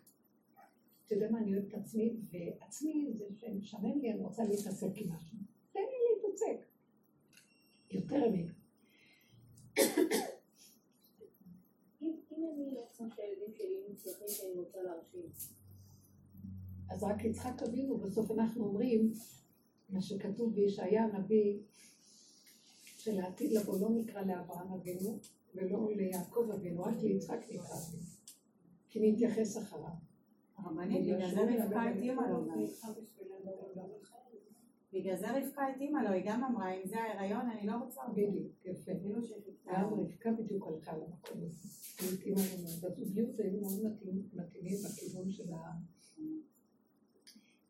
אתה 1.07 1.15
יודע 1.15 1.31
מה, 1.31 1.39
אני 1.39 1.55
אוהבת 1.55 1.69
את 1.69 1.75
עצמי, 1.75 2.17
ועצמי 2.31 3.13
זה 3.19 3.25
שמשמן 3.37 3.99
לי, 3.99 4.13
אני 4.13 4.23
רוצה 4.23 4.45
להתעסק 4.45 4.91
עם 4.97 5.13
משהו. 5.13 5.39
תן 5.73 5.81
לי 5.81 6.27
להתעסק. 6.27 6.67
יותר 7.91 8.27
אמת. 8.27 8.47
אם 12.03 12.45
אני 12.55 12.75
לא 12.75 12.81
צריכה 12.89 13.05
שהילדים 13.17 13.55
שלי 13.55 13.77
מצליחים 13.91 14.29
שאני 14.29 14.53
רוצה 14.55 14.83
להרשים, 14.83 15.23
אז 16.91 17.03
רק 17.03 17.25
יצחק 17.25 17.63
אבינו, 17.63 17.99
בסוף 17.99 18.31
אנחנו 18.31 18.65
אומרים, 18.65 19.13
מה 19.91 20.01
שכתוב 20.03 20.55
בישעיה 20.55 21.05
הנביא, 21.05 21.59
שלעתיד 22.85 23.53
לבוא 23.53 23.81
לא 23.81 23.89
נקרא 23.91 24.23
לאברהם 24.23 24.73
אבינו 24.73 25.19
ולא 25.55 25.89
ליעקב 25.97 26.51
אבינו, 26.55 26.83
רק 26.83 26.97
ליצחק 27.03 27.39
נקרא 27.51 27.75
אבינו. 27.75 28.03
כי 28.89 29.13
נתייחס 29.13 29.59
אחריו. 29.59 30.09
הרבנית, 30.57 31.03
בגלל 31.03 31.31
זה 31.31 31.41
רבקה 31.41 31.83
התאימה 31.91 32.31
לו. 32.31 32.47
בגלל 34.93 35.17
זה 35.17 35.27
רבקה 35.39 35.67
התאימה 35.67 36.03
לו, 36.03 36.11
היא 36.11 36.23
גם 36.27 36.45
אמרה, 36.45 36.75
אם 36.75 36.89
זה 36.89 36.97
ההיריון, 36.99 37.51
אני 37.51 37.67
לא 37.67 37.73
רוצה. 37.85 38.01
בדיוק, 38.13 38.53
יפה. 38.65 38.93
גם 39.67 39.91
לו. 39.91 40.03
רבקה 40.03 40.33
בדיוק 40.33 40.67
הלכה 40.67 40.97
למקום 40.97 41.41
הזה. 41.45 42.89
בזוגיות 42.89 43.41
היו 43.41 43.61
מאוד 43.61 43.99
מתאימים 44.33 44.77
בכיוון 44.85 45.31
של 45.31 45.53
ה... 45.53 45.73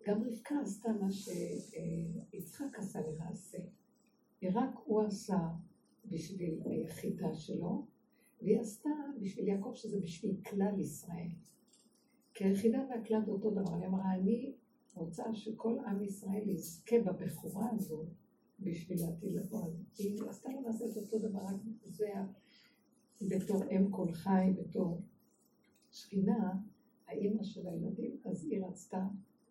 גם 0.09 0.23
רבקה 0.23 0.55
עשתה 0.63 0.89
מה 1.01 1.09
שיצחק 1.13 2.79
עשה 2.79 3.01
למעשה. 3.01 3.59
רק 4.43 4.71
הוא 4.85 5.03
עשה 5.03 5.39
בשביל 6.05 6.61
היחידה 6.65 7.35
שלו, 7.35 7.87
והיא 8.43 8.61
עשתה 8.61 8.91
בשביל 9.21 9.49
יעקב 9.49 9.73
שזה 9.75 10.01
בשביל 10.01 10.37
כלל 10.51 10.81
ישראל. 10.81 11.29
כי 12.35 12.45
היחידה 12.45 12.79
והכלל 12.91 13.25
זה 13.25 13.33
אותו 13.33 13.51
דבר. 13.51 13.75
היא 13.75 13.87
אמרה, 13.87 14.15
אני 14.15 14.53
רוצה 14.95 15.35
שכל 15.35 15.79
עם 15.87 16.03
ישראל 16.03 16.49
יזכה 16.49 16.97
בבכורה 16.99 17.71
הזו 17.73 18.05
בשביל 18.61 18.99
לבוא. 19.23 19.73
אז 19.93 20.01
היא 20.01 20.19
עשתה 20.29 20.49
למעשה 20.49 20.85
את 20.85 20.97
אותו 20.97 21.19
דבר, 21.19 21.39
רק 21.39 21.57
זה 21.87 22.09
בתור 23.29 23.65
אם 23.71 23.91
כל 23.91 24.13
חי, 24.13 24.53
בתור 24.59 25.01
שכינה, 25.91 26.55
האימא 27.07 27.43
של 27.43 27.67
הילדים, 27.67 28.17
אז 28.25 28.45
היא 28.45 28.65
רצתה 28.65 29.07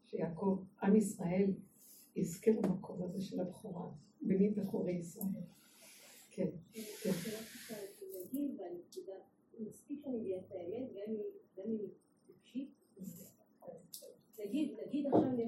שיעקב, 0.07 0.63
עם 0.83 0.95
ישראל, 0.95 1.51
יזכה 2.15 2.51
במקום 2.51 3.03
הזה 3.03 3.21
של 3.21 3.39
הבכורה, 3.39 3.89
בני 4.21 4.49
בכורי 4.49 4.91
ישראל. 4.91 5.27
כן, 6.31 6.47
כן. 7.03 7.11
מספיק 9.59 9.99
שאני 10.03 10.17
אביאה 10.17 10.39
את 10.39 10.51
האמת, 10.51 10.93
גם 11.57 11.63
אם 11.65 11.77
היא 11.79 11.89
טיפשית. 12.27 12.69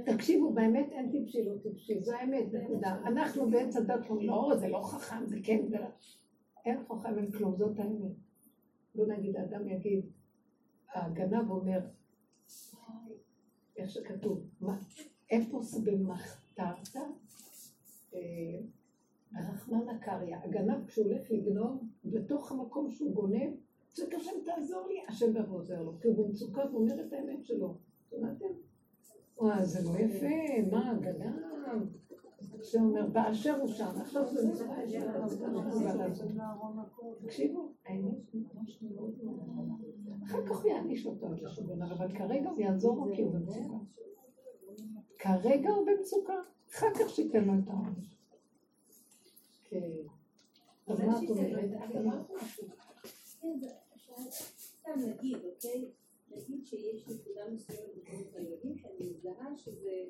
תקשיבו, 0.05 0.53
באמת 0.53 0.89
אין 0.91 1.11
טיפשי 1.11 1.43
לא 1.43 1.53
טיפשי, 1.63 1.99
זו 1.99 2.15
האמת, 2.15 2.53
נקודה. 2.53 2.95
אנחנו 3.05 3.49
בעץ 3.49 3.75
הדת 3.75 4.09
אומרים, 4.09 4.29
לא, 4.29 4.51
זה 4.59 4.67
לא 4.67 4.81
חכם, 4.83 5.25
זה 5.25 5.37
כן, 5.43 5.67
זה 5.67 5.77
לא. 5.77 5.87
אין 6.65 6.83
חכם, 6.83 7.17
אין 7.17 7.31
כלום, 7.31 7.55
זאת 7.55 7.79
האמת. 7.79 8.11
לא 8.95 9.07
נגיד, 9.07 9.35
האדם 9.35 9.67
יגיד, 9.67 10.05
הגנב 10.93 11.49
אומר, 11.49 11.79
איך 13.79 13.89
שכתוב, 13.89 14.43
אפוס 15.35 15.77
במחתרת, 15.77 16.95
אה, 18.13 18.19
רחמנא 19.35 19.97
קריא. 19.97 20.37
הגנב 20.43 20.85
כשהוא 20.87 21.05
הולך 21.05 21.31
לגנוב, 21.31 21.83
בתוך 22.05 22.51
המקום 22.51 22.89
שהוא 22.89 23.13
גונב, 23.13 23.51
צועק 23.93 24.13
השם 24.13 24.31
תעזור 24.45 24.87
לי, 24.87 24.95
השם 25.07 25.33
בא 25.33 25.39
ועוזר 25.39 25.81
לו. 25.81 25.99
כי 26.01 26.07
הוא 26.07 26.27
במצוקה 26.27 26.61
והוא 26.65 26.81
אומר 26.81 27.05
את 27.05 27.13
האמת 27.13 27.45
שלו. 27.45 27.77
שמעתם? 28.09 28.45
וואי, 29.37 29.65
זה 29.65 29.89
לא 29.89 29.99
יפה, 29.99 30.61
מה, 30.71 30.93
גנב? 31.01 31.35
זה 32.61 32.79
אומר, 32.79 33.07
באשר 33.07 33.61
הוא 33.61 33.67
שם, 33.67 34.01
עכשיו 34.01 34.25
זה 34.33 34.47
מצווה 34.47 34.83
יש 34.83 35.03
לעשות. 35.03 35.39
תקשיבו, 37.21 37.71
האמת 37.85 38.33
היא 38.33 38.43
ממש 38.53 38.81
מאוד 38.81 39.13
מאוד. 39.23 39.88
אחר 40.29 40.45
כך 40.45 40.63
הוא 40.63 40.71
יעניש 40.71 41.05
אותו 41.05 41.27
על 41.27 41.35
זה 41.55 41.61
גנב, 41.63 41.91
אבל 41.91 42.17
כרגע 42.17 42.49
הוא 42.49 42.59
יעזור 42.59 43.05
לו 43.05 43.15
כי 43.15 43.21
הוא 43.21 43.33
במצוקה. 43.33 43.77
כרגע 45.17 45.69
הוא 45.69 45.87
במצוקה, 45.87 46.33
אחר 46.69 46.87
כך 46.99 47.09
שייתן 47.09 47.43
לו 47.43 47.53
את 47.53 47.67
העונש. 47.67 48.17
כן. 49.63 49.91
אז 50.87 50.99
מה 50.99 51.23
את 51.23 51.29
אומרת? 51.29 51.69
כן, 53.41 54.29
סתם 54.29 54.91
נגיד, 54.97 55.37
אוקיי? 55.45 55.91
נגיד 56.31 56.65
שיש 56.65 57.07
נקודה 57.07 57.41
מסוימת 57.51 57.95
בחינוך 58.03 58.35
הילדים 58.35 58.77
שאני 58.77 59.09
מזהה 59.09 59.57
שזה 59.57 60.05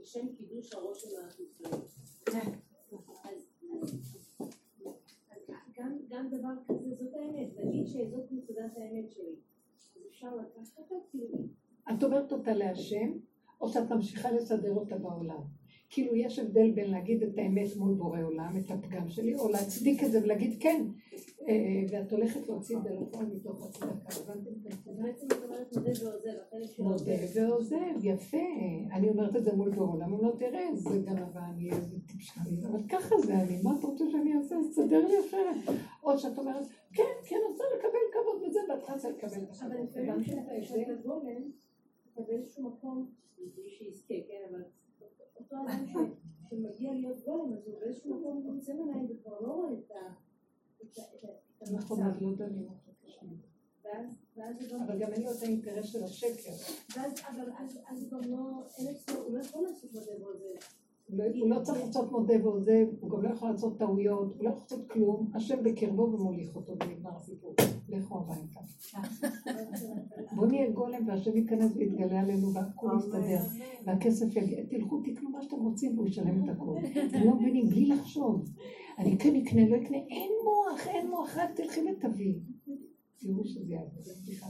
לשם 0.00 0.34
קידוש 0.36 0.72
הראש 0.72 1.02
של 1.02 1.16
החיצוני. 1.26 1.82
אז 5.30 5.52
גם 6.08 6.28
דבר 6.30 6.54
כזה, 6.66 6.94
זאת 6.94 7.14
האמת. 7.14 7.48
נגיד 7.56 7.86
שזאת 7.86 8.32
נקודת 8.32 8.76
האמת 8.76 9.10
שלי. 9.10 9.36
את 11.90 12.04
אומרת 12.04 12.32
אותה 12.32 12.54
להשם, 12.54 13.12
או 13.60 13.68
שאת 13.68 13.90
ממשיכה 13.90 14.30
לסדר 14.30 14.74
אותה 14.74 14.98
בעולם? 14.98 15.42
כאילו 15.92 16.14
יש 16.16 16.38
הבדל 16.38 16.70
בין 16.70 16.90
להגיד 16.90 17.22
את 17.22 17.38
האמת 17.38 17.76
מול 17.76 17.94
בורא 17.94 18.20
עולם, 18.22 18.52
את 18.58 18.70
הפגם 18.70 19.08
שלי, 19.08 19.34
או 19.34 19.48
להצדיק 19.48 20.04
את 20.04 20.12
זה 20.12 20.22
ולהגיד 20.22 20.62
כן, 20.62 20.86
אה, 21.48 21.82
ואת 21.90 22.12
הולכת 22.12 22.48
להוציא 22.48 22.76
את 22.76 22.82
זה 22.82 22.90
לפועל 22.90 23.26
מתוך 23.26 23.66
הצדקה, 23.66 24.20
הבנתם 24.20 24.50
את 24.60 24.72
הנקודה? 24.72 25.02
בעצם 25.02 25.26
את 25.26 25.42
אומרת 25.44 26.78
מודה 26.78 27.12
ועוזב, 27.34 27.76
יפה. 28.02 28.36
אני 28.92 29.08
אומרת 29.08 29.36
את 29.36 29.44
זה 29.44 29.52
מול 29.52 29.70
בורא 29.70 29.92
עולם, 29.92 30.12
הוא 30.12 30.22
לא 30.22 30.32
תראה, 30.38 30.76
זה 30.76 30.98
גנבה, 30.98 31.40
אני 31.54 31.70
איזה 31.70 31.96
טיפשה, 32.06 32.40
אבל 32.70 32.80
ככה 32.88 33.18
זה 33.18 33.34
אני, 33.34 33.62
מה 33.62 33.70
אתה 33.78 33.86
רוצה 33.86 34.04
שאני 34.12 34.34
אעשה? 34.36 34.56
אז 34.56 34.70
תסדר 34.70 35.06
לי 35.08 35.14
אחרת. 35.28 35.76
או 36.02 36.18
שאת 36.18 36.38
אומרת, 36.38 36.66
כן, 36.94 37.12
כן, 37.28 37.36
רוצה 37.50 37.64
לקבל 37.78 38.11
ואת 38.82 38.90
רצה 38.90 39.10
לקבל 39.10 39.42
את 39.42 39.62
אבל 39.62 39.76
הכבוד. 39.76 40.02
לפעמים 40.02 40.24
כשאתה 40.24 40.40
את 40.40 40.62
יושב 40.62 40.74
ההבדל? 40.74 40.94
בגולם, 40.94 41.50
אתה 42.12 42.22
באיזשהו 42.22 42.62
מקום, 42.62 43.14
שיזכה, 43.68 44.14
כן, 44.28 44.42
אבל 44.50 44.62
אותו 45.40 45.56
אדם 45.56 45.86
שמגיע 46.50 46.92
להיות 46.92 47.24
גולם, 47.24 47.52
אז 47.52 47.66
הוא 47.66 47.80
באיזשהו 47.80 48.20
מקום 48.20 48.56
עוצם 48.56 48.78
עיניים 48.78 49.06
וכבר 49.10 49.40
לא 49.40 49.52
רואה 49.52 49.72
את 49.72 49.90
ה-. 49.90 50.14
אבל 54.86 54.98
גם 54.98 55.12
אין 55.12 55.22
לו 55.22 55.32
את 55.32 55.42
האינטרס 55.42 55.86
של 55.86 56.04
השקר. 56.04 56.52
ואז 56.96 57.12
אבל 57.28 57.50
אז 57.86 58.08
גם 58.10 58.20
לא... 58.30 58.62
אין 58.78 58.94
אצלו, 58.94 59.22
הוא 59.22 59.34
לא 59.34 59.42
יכול 59.42 59.62
לעשות 59.62 59.92
מודה 59.94 60.12
ועוזב. 60.20 60.81
הוא 61.12 61.48
לא- 61.48 61.60
צריך 61.62 61.80
לעשות 61.86 62.12
מודה 62.12 62.34
ועוזב, 62.46 62.86
הוא 63.00 63.10
גם 63.10 63.22
לא 63.22 63.28
יכול 63.28 63.50
לעשות 63.50 63.78
טעויות, 63.78 64.34
הוא 64.36 64.44
לא 64.44 64.48
יכול 64.48 64.62
לעשות 64.62 64.88
כלום, 64.90 65.30
השם 65.34 65.62
בקרבו 65.62 66.02
ומוליך 66.02 66.56
אותו 66.56 66.72
ונגמר 66.72 67.10
הסיפור. 67.16 67.54
לכו 67.88 68.18
הביתה. 68.18 68.60
בוא 70.36 70.46
נהיה 70.46 70.70
גולם 70.70 71.08
והשם 71.08 71.36
ייכנס 71.36 71.72
ויתגלה 71.76 72.20
עלינו 72.20 72.54
והכל 72.54 72.88
יסתדר. 72.98 73.40
והכסף 73.84 74.36
יגיע, 74.36 74.58
תלכו 74.70 75.02
תקנו 75.04 75.30
מה 75.30 75.42
שאתם 75.42 75.56
רוצים 75.56 75.98
והוא 75.98 76.08
ישלם 76.08 76.44
את 76.44 76.48
הכל. 76.48 76.76
אתם 77.10 77.26
לא 77.26 77.34
מבינים, 77.34 77.66
בלי 77.66 77.86
לחשוב. 77.86 78.44
אני 78.98 79.18
כן 79.18 79.36
אקנה, 79.36 79.68
לא 79.68 79.76
אקנה, 79.76 79.96
אין 79.96 80.30
מוח, 80.44 80.86
אין 80.86 81.10
מוח, 81.10 81.36
רק 81.36 81.50
תלכי 81.54 81.80
ותביאי. 81.80 82.40
תראו 83.22 83.44
שזה 83.44 83.60
יעבוד. 83.68 84.04
סליחה. 84.24 84.46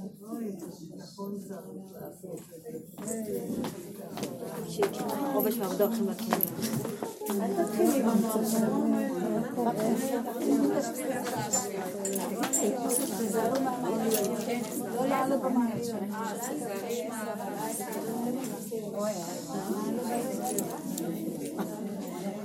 חובש 5.32 5.58
ועבודה 5.58 5.84
הולכים 5.84 6.08
לקניון. 6.08 6.40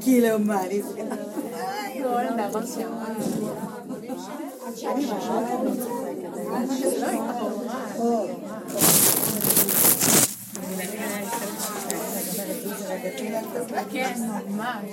כאילו, 0.01 0.39
מה, 0.39 0.65
אני... 0.65 0.81
כן, 13.91 14.15
ממש. 14.49 14.91